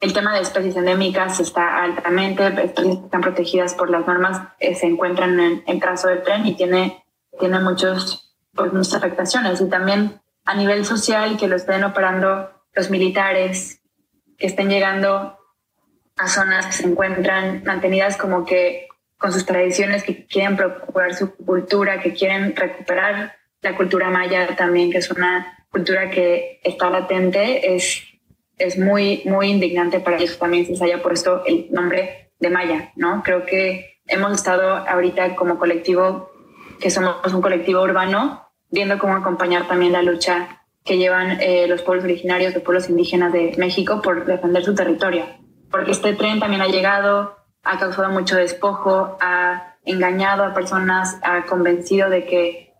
el 0.00 0.12
tema 0.12 0.34
de 0.34 0.40
especies 0.40 0.76
endémicas 0.76 1.40
está 1.40 1.82
altamente, 1.82 2.46
están 2.46 3.20
protegidas 3.20 3.74
por 3.74 3.90
las 3.90 4.06
normas 4.06 4.40
eh, 4.60 4.74
se 4.74 4.86
encuentran 4.86 5.38
en 5.40 5.64
el 5.66 5.80
trazo 5.80 6.08
del 6.08 6.22
tren 6.22 6.46
y 6.46 6.54
tiene, 6.54 7.04
tiene 7.38 7.58
muchos, 7.60 8.36
pues, 8.54 8.72
muchas 8.72 8.94
afectaciones. 8.94 9.60
Y 9.60 9.68
también 9.68 10.20
a 10.44 10.54
nivel 10.54 10.84
social, 10.84 11.36
que 11.36 11.48
lo 11.48 11.56
estén 11.56 11.82
operando 11.82 12.50
los 12.74 12.90
militares, 12.90 13.82
que 14.36 14.46
estén 14.46 14.70
llegando 14.70 15.36
a 16.16 16.28
zonas 16.28 16.66
que 16.66 16.72
se 16.72 16.86
encuentran 16.86 17.62
mantenidas 17.64 18.16
como 18.16 18.44
que 18.44 18.88
con 19.18 19.32
sus 19.32 19.44
tradiciones, 19.44 20.04
que 20.04 20.26
quieren 20.26 20.56
procurar 20.56 21.14
su 21.14 21.34
cultura, 21.34 22.00
que 22.00 22.12
quieren 22.14 22.54
recuperar 22.54 23.36
la 23.62 23.76
cultura 23.76 24.10
maya 24.10 24.54
también, 24.56 24.92
que 24.92 24.98
es 24.98 25.10
una 25.10 25.66
cultura 25.70 26.08
que 26.08 26.60
está 26.62 26.88
latente, 26.88 27.74
es 27.74 28.07
es 28.58 28.78
muy, 28.78 29.22
muy 29.24 29.48
indignante 29.48 30.00
para 30.00 30.16
ellos 30.16 30.38
también 30.38 30.76
se 30.76 30.84
haya 30.84 31.02
puesto 31.02 31.44
el 31.46 31.68
nombre 31.70 32.32
de 32.38 32.50
Maya, 32.50 32.92
¿no? 32.96 33.22
Creo 33.22 33.44
que 33.44 34.00
hemos 34.06 34.32
estado 34.32 34.76
ahorita 34.76 35.36
como 35.36 35.58
colectivo, 35.58 36.30
que 36.80 36.90
somos 36.90 37.32
un 37.32 37.40
colectivo 37.40 37.82
urbano, 37.82 38.48
viendo 38.70 38.98
cómo 38.98 39.14
acompañar 39.14 39.66
también 39.66 39.92
la 39.92 40.02
lucha 40.02 40.64
que 40.84 40.98
llevan 40.98 41.40
eh, 41.40 41.66
los 41.68 41.82
pueblos 41.82 42.04
originarios, 42.04 42.54
los 42.54 42.62
pueblos 42.62 42.88
indígenas 42.88 43.32
de 43.32 43.54
México 43.58 44.00
por 44.02 44.24
defender 44.24 44.64
su 44.64 44.74
territorio. 44.74 45.26
Porque 45.70 45.90
este 45.90 46.14
tren 46.14 46.40
también 46.40 46.62
ha 46.62 46.68
llegado, 46.68 47.36
ha 47.62 47.78
causado 47.78 48.08
mucho 48.10 48.36
despojo, 48.36 49.18
ha 49.20 49.76
engañado 49.84 50.44
a 50.44 50.54
personas, 50.54 51.18
ha 51.22 51.44
convencido 51.44 52.08
de 52.08 52.24
que 52.24 52.74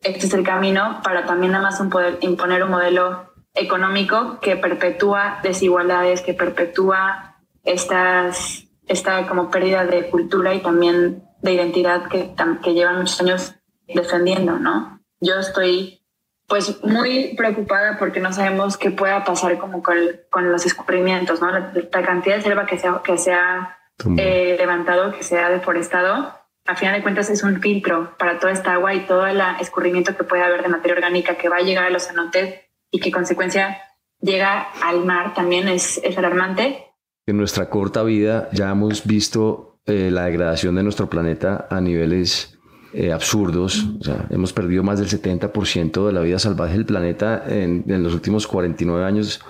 este 0.00 0.26
es 0.26 0.34
el 0.34 0.44
camino 0.44 1.00
para 1.02 1.26
también 1.26 1.52
nada 1.52 1.64
más 1.64 1.80
un 1.80 1.90
poder 1.90 2.18
imponer 2.20 2.62
un 2.62 2.70
modelo 2.70 3.27
económico 3.54 4.38
que 4.40 4.56
perpetúa 4.56 5.40
desigualdades, 5.42 6.22
que 6.22 6.34
perpetúa 6.34 7.36
estas, 7.64 8.68
esta 8.86 9.26
como 9.26 9.50
pérdida 9.50 9.84
de 9.84 10.08
cultura 10.08 10.54
y 10.54 10.60
también 10.60 11.24
de 11.42 11.52
identidad 11.52 12.08
que, 12.08 12.34
que 12.62 12.74
llevan 12.74 12.98
muchos 12.98 13.20
años 13.20 13.54
defendiendo, 13.86 14.58
¿no? 14.58 15.00
Yo 15.20 15.36
estoy 15.36 16.02
pues 16.46 16.82
muy 16.82 17.34
preocupada 17.36 17.98
porque 17.98 18.20
no 18.20 18.32
sabemos 18.32 18.78
qué 18.78 18.90
pueda 18.90 19.22
pasar 19.24 19.58
como 19.58 19.82
con, 19.82 19.96
con 20.30 20.50
los 20.50 20.64
escurrimientos, 20.64 21.40
¿no? 21.40 21.50
La, 21.50 22.02
cantidad 22.02 22.36
de 22.36 22.42
selva 22.42 22.66
que 22.66 22.78
se 22.78 22.88
ha, 22.88 23.02
que 23.02 23.18
se 23.18 23.32
ha 23.32 23.76
eh, 24.16 24.56
levantado, 24.58 25.12
que 25.12 25.22
se 25.22 25.38
ha 25.38 25.50
deforestado, 25.50 26.38
a 26.68 26.76
final 26.76 26.94
de 26.94 27.02
cuentas 27.02 27.30
es 27.30 27.42
un 27.42 27.60
filtro 27.62 28.14
para 28.18 28.38
toda 28.38 28.52
esta 28.52 28.74
agua 28.74 28.94
y 28.94 29.06
todo 29.06 29.26
el 29.26 29.40
escurrimiento 29.58 30.14
que 30.14 30.24
puede 30.24 30.42
haber 30.42 30.62
de 30.62 30.68
materia 30.68 30.96
orgánica 30.96 31.36
que 31.36 31.48
va 31.48 31.56
a 31.56 31.62
llegar 31.62 31.84
a 31.84 31.90
los 31.90 32.06
cenotes 32.06 32.60
y 32.90 33.00
que 33.00 33.10
consecuencia 33.10 33.78
llega 34.20 34.68
al 34.82 35.04
mar 35.04 35.34
también 35.34 35.68
es, 35.68 36.00
es 36.02 36.16
alarmante. 36.18 36.84
En 37.26 37.36
nuestra 37.36 37.68
corta 37.68 38.02
vida 38.02 38.48
ya 38.52 38.70
hemos 38.70 39.04
visto 39.06 39.80
eh, 39.86 40.10
la 40.10 40.24
degradación 40.24 40.74
de 40.74 40.82
nuestro 40.82 41.08
planeta 41.08 41.66
a 41.70 41.80
niveles 41.80 42.58
eh, 42.92 43.12
absurdos. 43.12 43.86
O 44.00 44.04
sea, 44.04 44.26
hemos 44.30 44.52
perdido 44.52 44.82
más 44.82 44.98
del 44.98 45.08
70% 45.08 46.06
de 46.06 46.12
la 46.12 46.20
vida 46.20 46.38
salvaje 46.38 46.74
del 46.74 46.86
planeta 46.86 47.44
en, 47.46 47.84
en, 47.88 48.02
los 48.02 48.14
últimos 48.14 48.46
49 48.46 49.04
años 49.04 49.40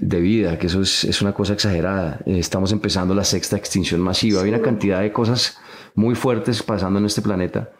de 0.00 0.20
vida, 0.20 0.58
que 0.58 0.66
eso 0.66 0.82
es, 0.82 1.04
es 1.04 1.22
una 1.22 1.32
cosa 1.32 1.54
exagerada. 1.54 2.20
Eh, 2.26 2.38
estamos 2.38 2.72
empezando 2.72 3.14
la 3.14 3.24
sexta 3.24 3.56
extinción 3.56 4.00
masiva. 4.00 4.42
Hay 4.42 4.48
una 4.48 4.62
cantidad 4.62 5.00
de 5.00 5.12
cosas 5.12 5.58
muy 5.94 6.14
fuertes 6.14 6.62
pasando 6.62 6.98
en 6.98 7.06
este 7.06 7.22
planeta. 7.22 7.72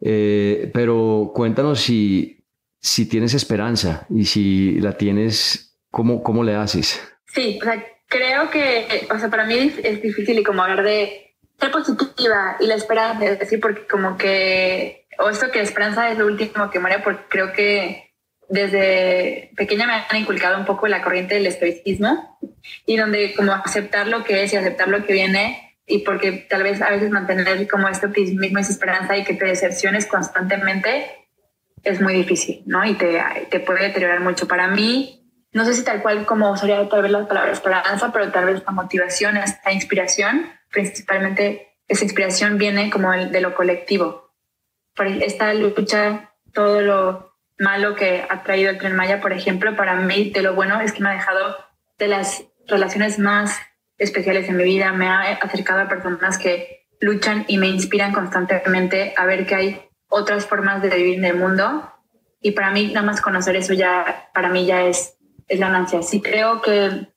pero 0.00 1.32
cuéntanos 1.34 1.80
si 1.80 2.39
si 2.80 3.06
tienes 3.06 3.34
esperanza 3.34 4.06
y 4.10 4.24
si 4.24 4.80
la 4.80 4.96
tienes, 4.96 5.78
¿cómo, 5.90 6.22
cómo 6.22 6.42
le 6.42 6.56
haces? 6.56 7.00
Sí, 7.26 7.58
o 7.60 7.64
sea, 7.64 7.84
creo 8.08 8.50
que, 8.50 9.06
o 9.14 9.18
sea, 9.18 9.28
para 9.28 9.44
mí 9.44 9.72
es 9.82 10.02
difícil 10.02 10.38
y 10.38 10.42
como 10.42 10.62
hablar 10.62 10.82
de 10.82 11.36
ser 11.60 11.70
positiva 11.70 12.56
y 12.58 12.66
la 12.66 12.74
esperanza, 12.74 13.26
es 13.26 13.38
decir, 13.38 13.60
porque 13.60 13.86
como 13.86 14.16
que, 14.16 15.06
o 15.18 15.28
esto 15.28 15.50
que 15.50 15.60
esperanza 15.60 16.10
es 16.10 16.18
lo 16.18 16.26
último 16.26 16.70
que 16.70 16.78
muere, 16.80 17.00
porque 17.04 17.22
creo 17.28 17.52
que 17.52 18.10
desde 18.48 19.52
pequeña 19.56 19.86
me 19.86 19.92
han 19.92 20.22
inculcado 20.22 20.58
un 20.58 20.64
poco 20.64 20.88
la 20.88 21.02
corriente 21.02 21.34
del 21.34 21.46
estoicismo 21.46 22.38
y 22.84 22.96
donde 22.96 23.32
como 23.34 23.52
aceptar 23.52 24.08
lo 24.08 24.24
que 24.24 24.42
es 24.42 24.52
y 24.52 24.56
aceptar 24.56 24.88
lo 24.88 25.06
que 25.06 25.12
viene 25.12 25.76
y 25.86 25.98
porque 25.98 26.32
tal 26.32 26.64
vez 26.64 26.82
a 26.82 26.90
veces 26.90 27.10
mantener 27.10 27.68
como 27.68 27.88
este 27.88 28.06
optimismo 28.06 28.58
y 28.58 28.60
esa 28.60 28.72
esperanza 28.72 29.16
y 29.16 29.24
que 29.24 29.34
te 29.34 29.44
decepciones 29.44 30.06
constantemente 30.06 31.19
es 31.82 32.00
muy 32.00 32.14
difícil, 32.14 32.62
¿no? 32.66 32.84
Y 32.84 32.94
te, 32.94 33.22
te 33.50 33.60
puede 33.60 33.84
deteriorar 33.84 34.20
mucho. 34.20 34.46
Para 34.46 34.68
mí, 34.68 35.20
no 35.52 35.64
sé 35.64 35.74
si 35.74 35.84
tal 35.84 36.02
cual 36.02 36.26
como 36.26 36.50
usaría 36.50 36.88
tal 36.88 37.02
vez 37.02 37.10
la 37.10 37.26
palabra 37.26 37.52
esperanza, 37.52 38.12
pero 38.12 38.30
tal 38.30 38.46
vez 38.46 38.56
esta 38.56 38.72
motivación, 38.72 39.36
esta 39.36 39.72
inspiración, 39.72 40.46
principalmente 40.70 41.76
esa 41.88 42.04
inspiración 42.04 42.56
viene 42.58 42.90
como 42.90 43.10
de 43.12 43.40
lo 43.40 43.54
colectivo. 43.54 44.30
Por 44.94 45.06
esta 45.08 45.52
lucha, 45.54 46.30
todo 46.52 46.80
lo 46.80 47.34
malo 47.58 47.94
que 47.94 48.24
ha 48.28 48.42
traído 48.42 48.70
el 48.70 48.78
tren 48.78 48.94
Maya, 48.94 49.20
por 49.20 49.32
ejemplo, 49.32 49.76
para 49.76 49.96
mí 49.96 50.30
de 50.30 50.42
lo 50.42 50.54
bueno 50.54 50.80
es 50.80 50.92
que 50.92 51.02
me 51.02 51.10
ha 51.10 51.12
dejado 51.12 51.56
de 51.98 52.08
las 52.08 52.44
relaciones 52.66 53.18
más 53.18 53.60
especiales 53.98 54.48
en 54.48 54.56
mi 54.56 54.64
vida, 54.64 54.92
me 54.92 55.08
ha 55.08 55.32
acercado 55.34 55.80
a 55.80 55.88
personas 55.88 56.38
que 56.38 56.86
luchan 57.00 57.44
y 57.48 57.58
me 57.58 57.66
inspiran 57.66 58.12
constantemente 58.12 59.14
a 59.16 59.26
ver 59.26 59.46
que 59.46 59.54
hay 59.54 59.89
otras 60.10 60.44
formas 60.44 60.82
de 60.82 60.90
vivir 60.90 61.18
en 61.18 61.24
el 61.24 61.36
mundo. 61.36 61.90
Y 62.42 62.50
para 62.50 62.70
mí, 62.70 62.88
nada 62.88 63.06
más 63.06 63.22
conocer 63.22 63.56
eso 63.56 63.72
ya, 63.72 64.30
para 64.34 64.50
mí 64.50 64.66
ya 64.66 64.84
es, 64.84 65.16
es 65.48 65.58
ganancia. 65.58 66.02
Sí 66.02 66.20
creo 66.20 66.60
que, 66.60 67.08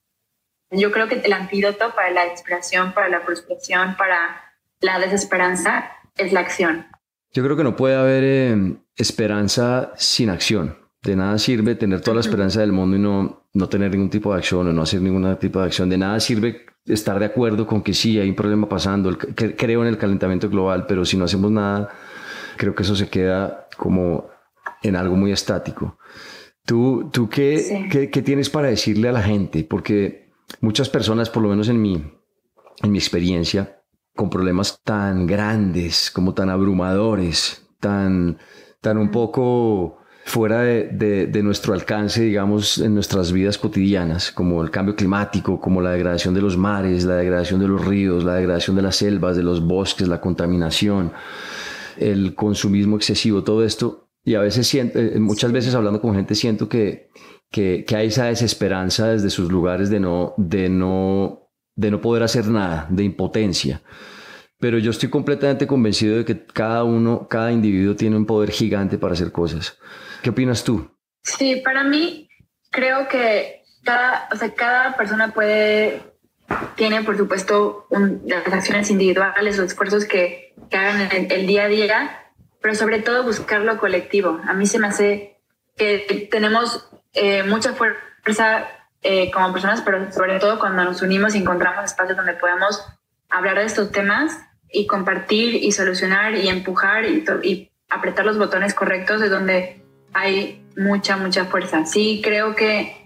yo 0.72 0.92
creo 0.92 1.08
que 1.08 1.16
el 1.16 1.34
antídoto 1.34 1.94
para 1.94 2.12
la 2.12 2.28
inspiración, 2.28 2.94
para 2.94 3.10
la 3.10 3.22
frustración, 3.22 3.96
para 3.98 4.54
la 4.80 5.00
desesperanza 5.00 5.92
es 6.18 6.32
la 6.32 6.40
acción. 6.40 6.88
Yo 7.32 7.44
creo 7.44 7.58
que 7.58 7.64
no 7.64 7.76
puede 7.76 7.96
haber 7.96 8.24
eh, 8.24 8.76
esperanza 8.96 9.92
sin 9.98 10.30
acción. 10.30 10.78
De 11.02 11.16
nada 11.16 11.38
sirve 11.38 11.76
tener 11.76 12.02
toda 12.02 12.16
la 12.16 12.22
esperanza 12.22 12.62
del 12.62 12.72
mundo 12.72 12.96
y 12.96 13.00
no, 13.00 13.48
no 13.54 13.70
tener 13.70 13.92
ningún 13.92 14.10
tipo 14.10 14.32
de 14.32 14.40
acción 14.40 14.68
o 14.68 14.74
no 14.74 14.84
hacer 14.84 15.02
ningún 15.02 15.36
tipo 15.38 15.60
de 15.60 15.66
acción. 15.66 15.90
De 15.90 15.98
nada 15.98 16.20
sirve 16.20 16.66
estar 16.86 17.20
de 17.20 17.26
acuerdo 17.26 17.66
con 17.66 17.82
que 17.82 17.94
sí 17.94 18.20
hay 18.20 18.30
un 18.30 18.36
problema 18.36 18.68
pasando, 18.68 19.18
creo 19.18 19.82
en 19.82 19.88
el 19.88 19.98
calentamiento 19.98 20.50
global, 20.50 20.86
pero 20.88 21.06
si 21.06 21.18
no 21.18 21.26
hacemos 21.26 21.52
nada, 21.52 21.90
creo 22.64 22.76
que 22.76 22.84
eso 22.84 22.96
se 22.96 23.10
queda 23.10 23.68
como 23.78 24.30
en 24.82 24.96
algo 24.96 25.18
muy 25.18 25.34
estático. 25.34 25.98
¿Tú, 26.66 27.10
tú 27.12 27.28
qué, 27.28 27.90
qué, 27.92 28.22
tienes 28.22 28.50
para 28.50 28.70
decirle 28.70 29.10
a 29.10 29.12
la 29.12 29.22
gente? 29.22 29.66
Porque 29.66 30.32
muchas 30.62 30.88
personas, 30.88 31.30
por 31.30 31.44
lo 31.44 31.50
menos 31.50 31.68
en 31.68 31.82
mi, 31.82 31.96
en 32.82 32.92
mi 32.92 32.98
experiencia, 32.98 33.82
con 34.16 34.30
problemas 34.30 34.80
tan 34.82 35.28
grandes, 35.28 36.10
como 36.10 36.34
tan 36.34 36.50
abrumadores, 36.50 37.68
tan, 37.82 38.38
tan 38.80 38.98
un 38.98 39.12
poco 39.12 39.98
fuera 40.24 40.62
de, 40.62 41.28
de, 41.28 41.44
nuestro 41.44 41.74
alcance, 41.74 42.22
digamos, 42.22 42.78
en 42.78 42.94
nuestras 42.94 43.34
vidas 43.34 43.58
cotidianas, 43.58 44.32
como 44.32 44.64
el 44.64 44.72
cambio 44.72 44.96
climático, 44.96 45.60
como 45.60 45.82
la 45.82 45.92
degradación 45.92 46.34
de 46.34 46.42
los 46.42 46.56
mares, 46.56 47.04
la 47.04 47.18
degradación 47.18 47.60
de 47.60 47.68
los 47.68 47.84
ríos, 47.84 48.24
la 48.24 48.36
degradación 48.36 48.78
de 48.78 48.84
las 48.84 48.96
selvas, 48.96 49.36
de 49.36 49.44
los 49.44 49.62
bosques, 49.68 50.08
la 50.08 50.22
contaminación, 50.22 51.12
el 51.98 52.36
consumismo 52.36 52.98
excesivo, 52.98 53.44
todo 53.44 53.64
esto. 53.64 54.10
Y 54.24 54.36
a 54.36 54.40
veces 54.40 54.68
siento, 54.68 55.00
eh, 55.00 55.20
muchas 55.20 55.52
veces 55.52 55.76
hablando 55.76 56.02
con 56.02 56.16
gente 56.16 56.36
siento 56.36 56.70
que, 56.70 57.10
que, 57.52 57.86
hay 57.96 58.08
esa 58.08 58.26
desesperanza 58.26 59.10
desde 59.10 59.30
sus 59.30 59.52
lugares 59.52 59.90
de 59.90 60.00
no, 60.00 60.34
de, 60.38 60.70
no, 60.70 61.50
de 61.76 61.92
no 61.92 62.02
poder 62.02 62.24
hacer 62.24 62.48
nada, 62.48 62.88
de 62.90 63.04
impotencia. 63.04 63.82
Pero 64.60 64.78
yo 64.78 64.92
estoy 64.92 65.10
completamente 65.10 65.68
convencido 65.68 66.18
de 66.18 66.26
que 66.26 66.46
cada 66.46 66.84
uno, 66.86 67.28
cada 67.28 67.52
individuo 67.52 67.96
tiene 67.96 68.16
un 68.16 68.26
poder 68.26 68.52
gigante 68.52 68.98
para 68.98 69.14
hacer 69.14 69.32
cosas. 69.32 69.78
¿Qué 70.22 70.30
opinas 70.30 70.64
tú? 70.64 70.90
Sí, 71.22 71.62
para 71.64 71.84
mí 71.84 72.30
creo 72.72 73.08
que 73.10 73.64
cada, 73.84 74.30
o 74.32 74.36
sea, 74.36 74.54
cada 74.54 74.96
persona 74.96 75.34
puede, 75.34 76.02
tiene 76.76 77.04
por 77.04 77.18
supuesto 77.18 77.88
las 78.26 78.54
acciones 78.54 78.90
individuales, 78.90 79.58
los 79.58 79.68
esfuerzos 79.68 80.06
que, 80.06 80.54
que 80.70 80.78
hagan 80.78 81.10
el, 81.12 81.32
el, 81.32 81.48
día 81.48 81.64
a 81.64 81.68
día, 81.68 82.32
pero 82.62 82.76
sobre 82.76 83.00
todo 83.00 83.24
buscar 83.24 83.62
lo 83.62 83.78
colectivo. 83.78 84.40
A 84.48 84.54
mí 84.54 84.66
se 84.66 84.80
me 84.80 84.88
hace 84.88 85.38
que 85.78 86.28
tenemos 86.32 86.90
eh, 87.14 87.44
mucha 87.44 87.74
fuerza 87.74 88.68
eh, 89.02 89.32
como 89.32 89.52
personas, 89.52 89.82
pero 89.82 90.12
sobre 90.12 90.40
todo 90.40 90.60
cuando 90.60 90.84
nos 90.84 91.02
unimos 91.02 91.36
y 91.36 91.40
encontramos 91.40 91.86
espacios 91.86 92.18
donde 92.18 92.34
podemos 92.34 92.84
hablar 93.30 93.58
de 93.58 93.66
estos 93.66 93.92
temas 93.92 94.40
y 94.72 94.88
compartir 94.88 95.56
y 95.56 95.72
solucionar 95.72 96.36
y 96.36 96.48
empujar 96.50 97.06
y, 97.06 97.24
y 97.44 97.72
apretar 97.90 98.26
los 98.26 98.38
botones 98.38 98.74
correctos 98.74 99.22
de 99.22 99.30
donde 99.30 99.84
hay 100.14 100.66
mucha, 100.78 101.18
mucha 101.18 101.46
fuerza. 101.46 101.86
Sí, 101.86 102.22
creo 102.24 102.56
que 102.56 103.06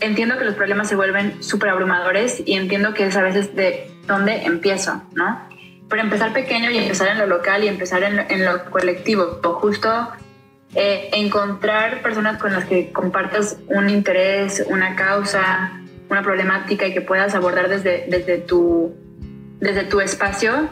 entiendo 0.00 0.38
que 0.38 0.44
los 0.44 0.54
problemas 0.54 0.88
se 0.88 0.96
vuelven 0.96 1.42
súper 1.42 1.70
abrumadores 1.70 2.42
y 2.44 2.54
entiendo 2.54 2.94
que 2.94 3.06
es 3.06 3.16
a 3.16 3.22
veces 3.22 3.54
de 3.54 3.90
dónde 4.06 4.44
empiezo, 4.44 5.02
¿no? 5.14 5.50
pero 5.90 6.02
empezar 6.02 6.32
pequeño 6.32 6.70
y 6.70 6.78
empezar 6.78 7.08
en 7.08 7.18
lo 7.18 7.26
local 7.26 7.64
y 7.64 7.68
empezar 7.68 8.02
en, 8.04 8.44
lo 8.44 8.64
colectivo, 8.70 9.40
o 9.42 9.52
justo 9.54 10.08
eh, 10.74 11.10
encontrar 11.12 12.00
personas 12.00 12.38
con 12.38 12.52
las 12.52 12.64
que 12.64 12.92
compartas 12.92 13.58
un 13.66 13.90
interés, 13.90 14.64
una 14.68 14.94
causa, 14.94 15.72
una 16.08 16.22
problemática 16.22 16.86
y 16.86 16.94
que 16.94 17.00
puedas 17.00 17.34
abordar 17.34 17.68
desde, 17.68 18.06
desde, 18.08 18.38
tu, 18.38 18.94
desde 19.58 19.82
tu 19.82 20.00
espacio, 20.00 20.68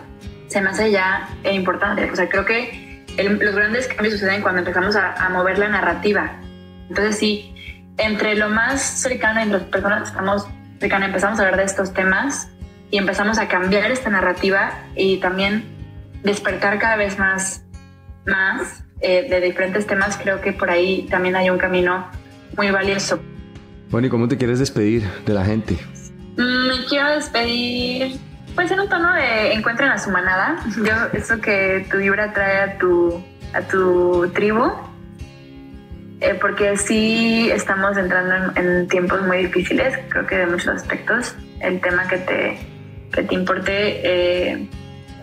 se 0.47 0.61
me 0.61 0.71
hace 0.71 0.93
ya 0.93 1.29
importante. 1.53 2.09
O 2.11 2.17
sea, 2.17 2.29
creo 2.29 2.45
que 2.45 3.05
los 3.19 3.57
grandes 3.57 3.89
cambios 3.89 4.15
suceden 4.15 4.41
cuando 4.41 4.61
empezamos 4.61 4.95
a, 4.95 5.15
a, 5.15 5.29
mover 5.31 5.59
la 5.59 5.69
narrativa. 5.69 6.41
Entonces, 6.89 7.19
sí, 7.19 7.53
entre 7.99 8.37
lo 8.37 8.49
más 8.49 8.81
cercano, 8.81 9.41
entre 9.41 9.59
las 9.59 9.69
personas 9.69 10.03
que 10.03 10.09
estamos 10.09 10.47
cercanas, 10.81 11.09
empezamos 11.09 11.39
a 11.39 11.43
hablar 11.43 11.59
de 11.59 11.65
estos 11.65 11.93
temas 11.93 12.49
y 12.91 12.99
empezamos 12.99 13.39
a 13.39 13.49
cambiar 13.49 13.91
esta 13.91 14.09
narrativa 14.09 14.73
y 14.97 15.19
también 15.19 15.65
despertar 16.23 16.79
cada 16.79 16.97
vez 16.97 17.19
más, 17.19 17.65
más 18.27 18.85
eh, 19.01 19.27
de 19.29 19.41
diferentes 19.41 19.87
temas, 19.87 20.17
creo 20.17 20.41
que 20.41 20.53
por 20.53 20.71
ahí 20.71 21.07
también 21.11 21.37
hay 21.37 21.51
un 21.51 21.59
camino 21.59 22.09
muy 22.57 22.71
valioso. 22.71 23.21
Bueno, 23.91 24.07
¿y 24.07 24.11
cómo 24.11 24.29
te 24.29 24.37
quieres 24.37 24.59
despedir 24.59 25.03
de 25.25 25.35
la 25.35 25.45
gente? 25.45 25.79
Mm, 26.37 26.69
me 26.69 26.85
quiero 26.89 27.11
despedir, 27.11 28.19
pues 28.55 28.71
en 28.71 28.81
un 28.81 28.89
tono 28.89 29.13
de 29.15 29.53
encuentren 29.53 29.91
a 29.91 29.99
su 29.99 30.11
manada. 30.11 30.57
Yo, 30.77 31.19
eso 31.19 31.41
que 31.41 31.87
tu 31.91 31.99
vibra 31.99 32.33
trae 32.33 32.61
a 32.71 32.79
tu, 32.79 33.23
a 33.55 33.63
tu 33.63 34.31
tribu, 34.35 34.73
eh, 36.21 36.35
porque 36.41 36.77
sí 36.77 37.49
estamos 37.51 37.97
entrando 37.97 38.53
en, 38.57 38.89
tiempos 38.89 39.23
muy 39.23 39.47
difíciles, 39.47 39.99
creo 40.09 40.27
que 40.27 40.39
de 40.39 40.47
muchos 40.47 40.69
aspectos. 40.69 41.35
El 41.61 41.81
tema 41.81 42.09
que 42.09 42.19
te, 42.19 42.59
que 43.13 43.23
te 43.23 43.35
importe 43.35 43.73
eh, 43.73 44.69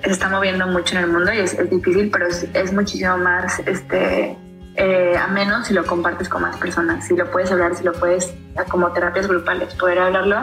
se 0.03 0.11
está 0.11 0.29
moviendo 0.29 0.67
mucho 0.67 0.97
en 0.97 1.03
el 1.03 1.09
mundo 1.09 1.33
y 1.33 1.39
es, 1.39 1.53
es 1.53 1.69
difícil, 1.69 2.09
pero 2.11 2.27
es, 2.27 2.47
es, 2.53 2.71
muchísimo 2.71 3.17
más 3.17 3.59
este, 3.59 4.37
eh, 4.77 5.15
a 5.17 5.27
menos 5.27 5.67
si 5.67 5.73
lo 5.73 5.85
compartes 5.85 6.29
con 6.29 6.41
más 6.41 6.57
personas, 6.57 7.07
si 7.07 7.15
lo 7.15 7.29
puedes 7.31 7.51
hablar, 7.51 7.75
si 7.75 7.83
lo 7.83 7.93
puedes, 7.93 8.33
como 8.69 8.91
terapias 8.91 9.27
grupales, 9.27 9.73
poder 9.75 9.99
hablarlo. 9.99 10.37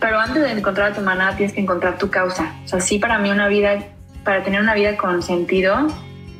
Pero 0.00 0.18
antes 0.18 0.42
de 0.42 0.52
encontrar 0.52 0.92
a 0.92 0.94
tu 0.94 1.00
manada 1.00 1.36
tienes 1.36 1.54
que 1.54 1.60
encontrar 1.60 1.96
tu 1.96 2.10
causa. 2.10 2.54
O 2.64 2.68
sea, 2.68 2.80
sí, 2.80 2.98
para 2.98 3.18
mí 3.18 3.30
una 3.30 3.48
vida, 3.48 3.78
para 4.24 4.42
tener 4.42 4.60
una 4.60 4.74
vida 4.74 4.96
con 4.96 5.22
sentido, 5.22 5.86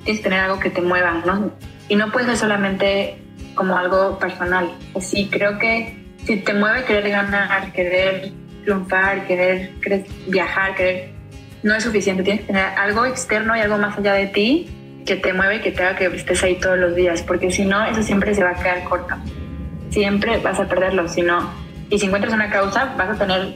tienes 0.04 0.20
que 0.20 0.24
tener 0.24 0.40
algo 0.40 0.58
que 0.58 0.70
te 0.70 0.80
mueva, 0.80 1.22
¿no? 1.24 1.52
Y 1.88 1.96
no 1.96 2.10
puede 2.10 2.26
ser 2.26 2.38
solamente 2.38 3.21
como 3.54 3.76
algo 3.76 4.18
personal. 4.18 4.70
Sí, 5.00 5.28
creo 5.30 5.58
que 5.58 5.96
si 6.24 6.36
te 6.36 6.54
mueve 6.54 6.84
querer 6.84 7.10
ganar, 7.10 7.72
querer 7.72 8.32
triunfar, 8.64 9.26
querer, 9.26 9.74
querer 9.80 10.06
viajar, 10.28 10.74
querer, 10.74 11.10
no 11.62 11.74
es 11.74 11.84
suficiente. 11.84 12.22
Tienes 12.22 12.42
que 12.42 12.48
tener 12.48 12.66
algo 12.78 13.04
externo 13.04 13.56
y 13.56 13.60
algo 13.60 13.78
más 13.78 13.98
allá 13.98 14.14
de 14.14 14.26
ti 14.28 15.02
que 15.04 15.16
te 15.16 15.32
mueve 15.32 15.56
y 15.56 15.60
que 15.60 15.72
te 15.72 15.82
haga 15.82 15.96
que 15.96 16.06
estés 16.06 16.42
ahí 16.42 16.56
todos 16.56 16.78
los 16.78 16.94
días, 16.94 17.22
porque 17.22 17.50
si 17.50 17.64
no, 17.64 17.84
eso 17.84 18.02
siempre 18.02 18.34
se 18.34 18.44
va 18.44 18.50
a 18.50 18.54
quedar 18.54 18.84
corto. 18.84 19.16
Siempre 19.90 20.38
vas 20.38 20.60
a 20.60 20.68
perderlo, 20.68 21.08
si 21.08 21.22
no. 21.22 21.52
Y 21.90 21.98
si 21.98 22.06
encuentras 22.06 22.32
una 22.32 22.50
causa, 22.50 22.94
vas 22.96 23.10
a 23.10 23.18
tener 23.18 23.54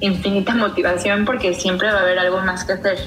infinita 0.00 0.54
motivación 0.56 1.24
porque 1.24 1.54
siempre 1.54 1.88
va 1.92 1.98
a 1.98 2.02
haber 2.02 2.18
algo 2.18 2.40
más 2.40 2.64
que 2.64 2.72
hacer. 2.72 2.98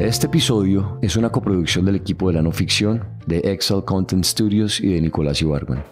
Este 0.00 0.28
episodio 0.28 0.96
es 1.02 1.16
una 1.16 1.28
coproducción 1.28 1.84
del 1.84 1.96
equipo 1.96 2.28
de 2.28 2.32
la 2.32 2.40
no 2.40 2.52
ficción, 2.52 3.04
de 3.26 3.40
Excel 3.40 3.84
Content 3.84 4.24
Studios 4.24 4.80
y 4.80 4.94
de 4.94 5.00
Nicolás 5.02 5.42
Ibargüen. 5.42 5.82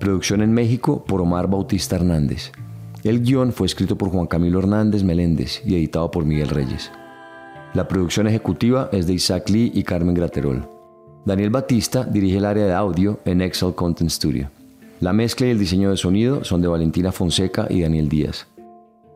Producción 0.00 0.40
en 0.40 0.54
México 0.54 1.04
por 1.04 1.20
Omar 1.20 1.46
Bautista 1.46 1.96
Hernández. 1.96 2.50
El 3.04 3.22
guion 3.22 3.52
fue 3.52 3.66
escrito 3.66 3.98
por 3.98 4.08
Juan 4.08 4.26
Camilo 4.26 4.58
Hernández 4.58 5.02
Meléndez 5.04 5.60
y 5.66 5.74
editado 5.74 6.10
por 6.10 6.24
Miguel 6.24 6.48
Reyes. 6.48 6.90
La 7.74 7.86
producción 7.86 8.26
ejecutiva 8.26 8.88
es 8.90 9.06
de 9.06 9.12
Isaac 9.12 9.50
Lee 9.50 9.70
y 9.74 9.82
Carmen 9.82 10.14
Graterol. 10.14 10.66
Daniel 11.26 11.50
Batista 11.50 12.04
dirige 12.04 12.38
el 12.38 12.46
área 12.46 12.64
de 12.64 12.72
audio 12.72 13.20
en 13.26 13.42
Excel 13.42 13.74
Content 13.74 14.10
Studio. 14.10 14.48
La 15.00 15.12
mezcla 15.12 15.46
y 15.46 15.50
el 15.50 15.58
diseño 15.58 15.90
de 15.90 15.98
sonido 15.98 16.42
son 16.42 16.62
de 16.62 16.68
Valentina 16.68 17.12
Fonseca 17.12 17.66
y 17.68 17.82
Daniel 17.82 18.08
Díaz. 18.08 18.46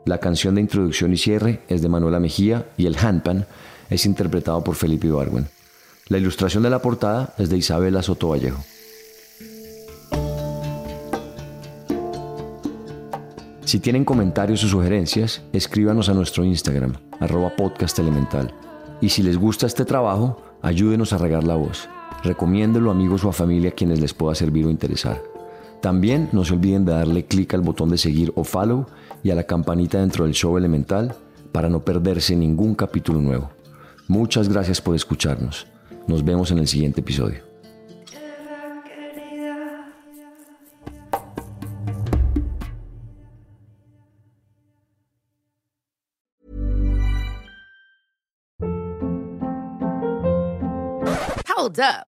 La 0.05 0.19
canción 0.19 0.57
de 0.57 0.61
introducción 0.61 1.11
y 1.15 1.17
cierre 1.17 1.61
es 1.69 1.81
de 1.81 1.89
Manuela 1.89 2.21
Mejía 2.21 2.67
y 2.77 2.85
el 2.85 2.99
handpan 2.99 3.47
es 3.91 4.07
interpretado 4.07 4.63
por 4.65 4.77
Felipe 4.77 5.09
Ibargüen. 5.09 5.49
La 6.09 6.19
ilustración 6.19 6.63
de 6.63 6.71
la 6.71 6.81
portada 6.81 7.35
es 7.39 7.51
de 7.51 7.59
Isabela 7.59 8.03
Soto 8.03 8.29
Vallejo. 8.29 8.65
Si 13.65 13.79
tienen 13.79 14.05
comentarios 14.05 14.65
o 14.65 14.69
sugerencias, 14.69 15.43
escríbanos 15.53 16.09
a 16.09 16.15
nuestro 16.15 16.45
Instagram, 16.45 16.95
arroba 17.21 17.55
podcast 17.55 17.99
elemental. 17.99 18.53
Y 19.01 19.11
si 19.11 19.23
les 19.23 19.37
gusta 19.37 19.67
este 19.67 19.85
trabajo, 19.85 20.43
ayúdenos 20.63 21.13
a 21.13 21.19
regar 21.19 21.45
la 21.45 21.55
voz. 21.55 21.89
Recomiéndelo 22.25 22.91
a 22.91 22.95
amigos 22.95 23.25
o 23.25 23.29
a 23.29 23.33
familia 23.33 23.71
quienes 23.71 24.01
les 24.01 24.13
pueda 24.13 24.35
servir 24.35 24.67
o 24.67 24.71
interesar. 24.71 25.23
También 25.81 26.29
no 26.33 26.45
se 26.45 26.55
olviden 26.55 26.85
de 26.85 26.93
darle 26.93 27.25
clic 27.25 27.55
al 27.55 27.63
botón 27.63 27.91
de 27.91 27.99
seguir 27.99 28.33
o 28.35 28.45
follow 28.45 28.87
y 29.23 29.31
a 29.31 29.35
la 29.35 29.45
campanita 29.45 30.01
dentro 30.01 30.25
del 30.25 30.35
show 30.35 30.59
elemental 30.59 31.15
para 31.53 31.69
no 31.69 31.85
perderse 31.85 32.37
ningún 32.37 32.75
capítulo 32.75 33.21
nuevo. 33.21 33.51
Muchas 34.11 34.49
gracias 34.49 34.81
por 34.81 34.97
escucharnos. 34.97 35.69
Nos 36.09 36.25
vemos 36.25 36.51
en 36.51 36.59
el 36.59 36.67
siguiente 36.67 37.01
episodio. 37.01 37.45
Hold 51.57 51.79
up. 51.79 52.11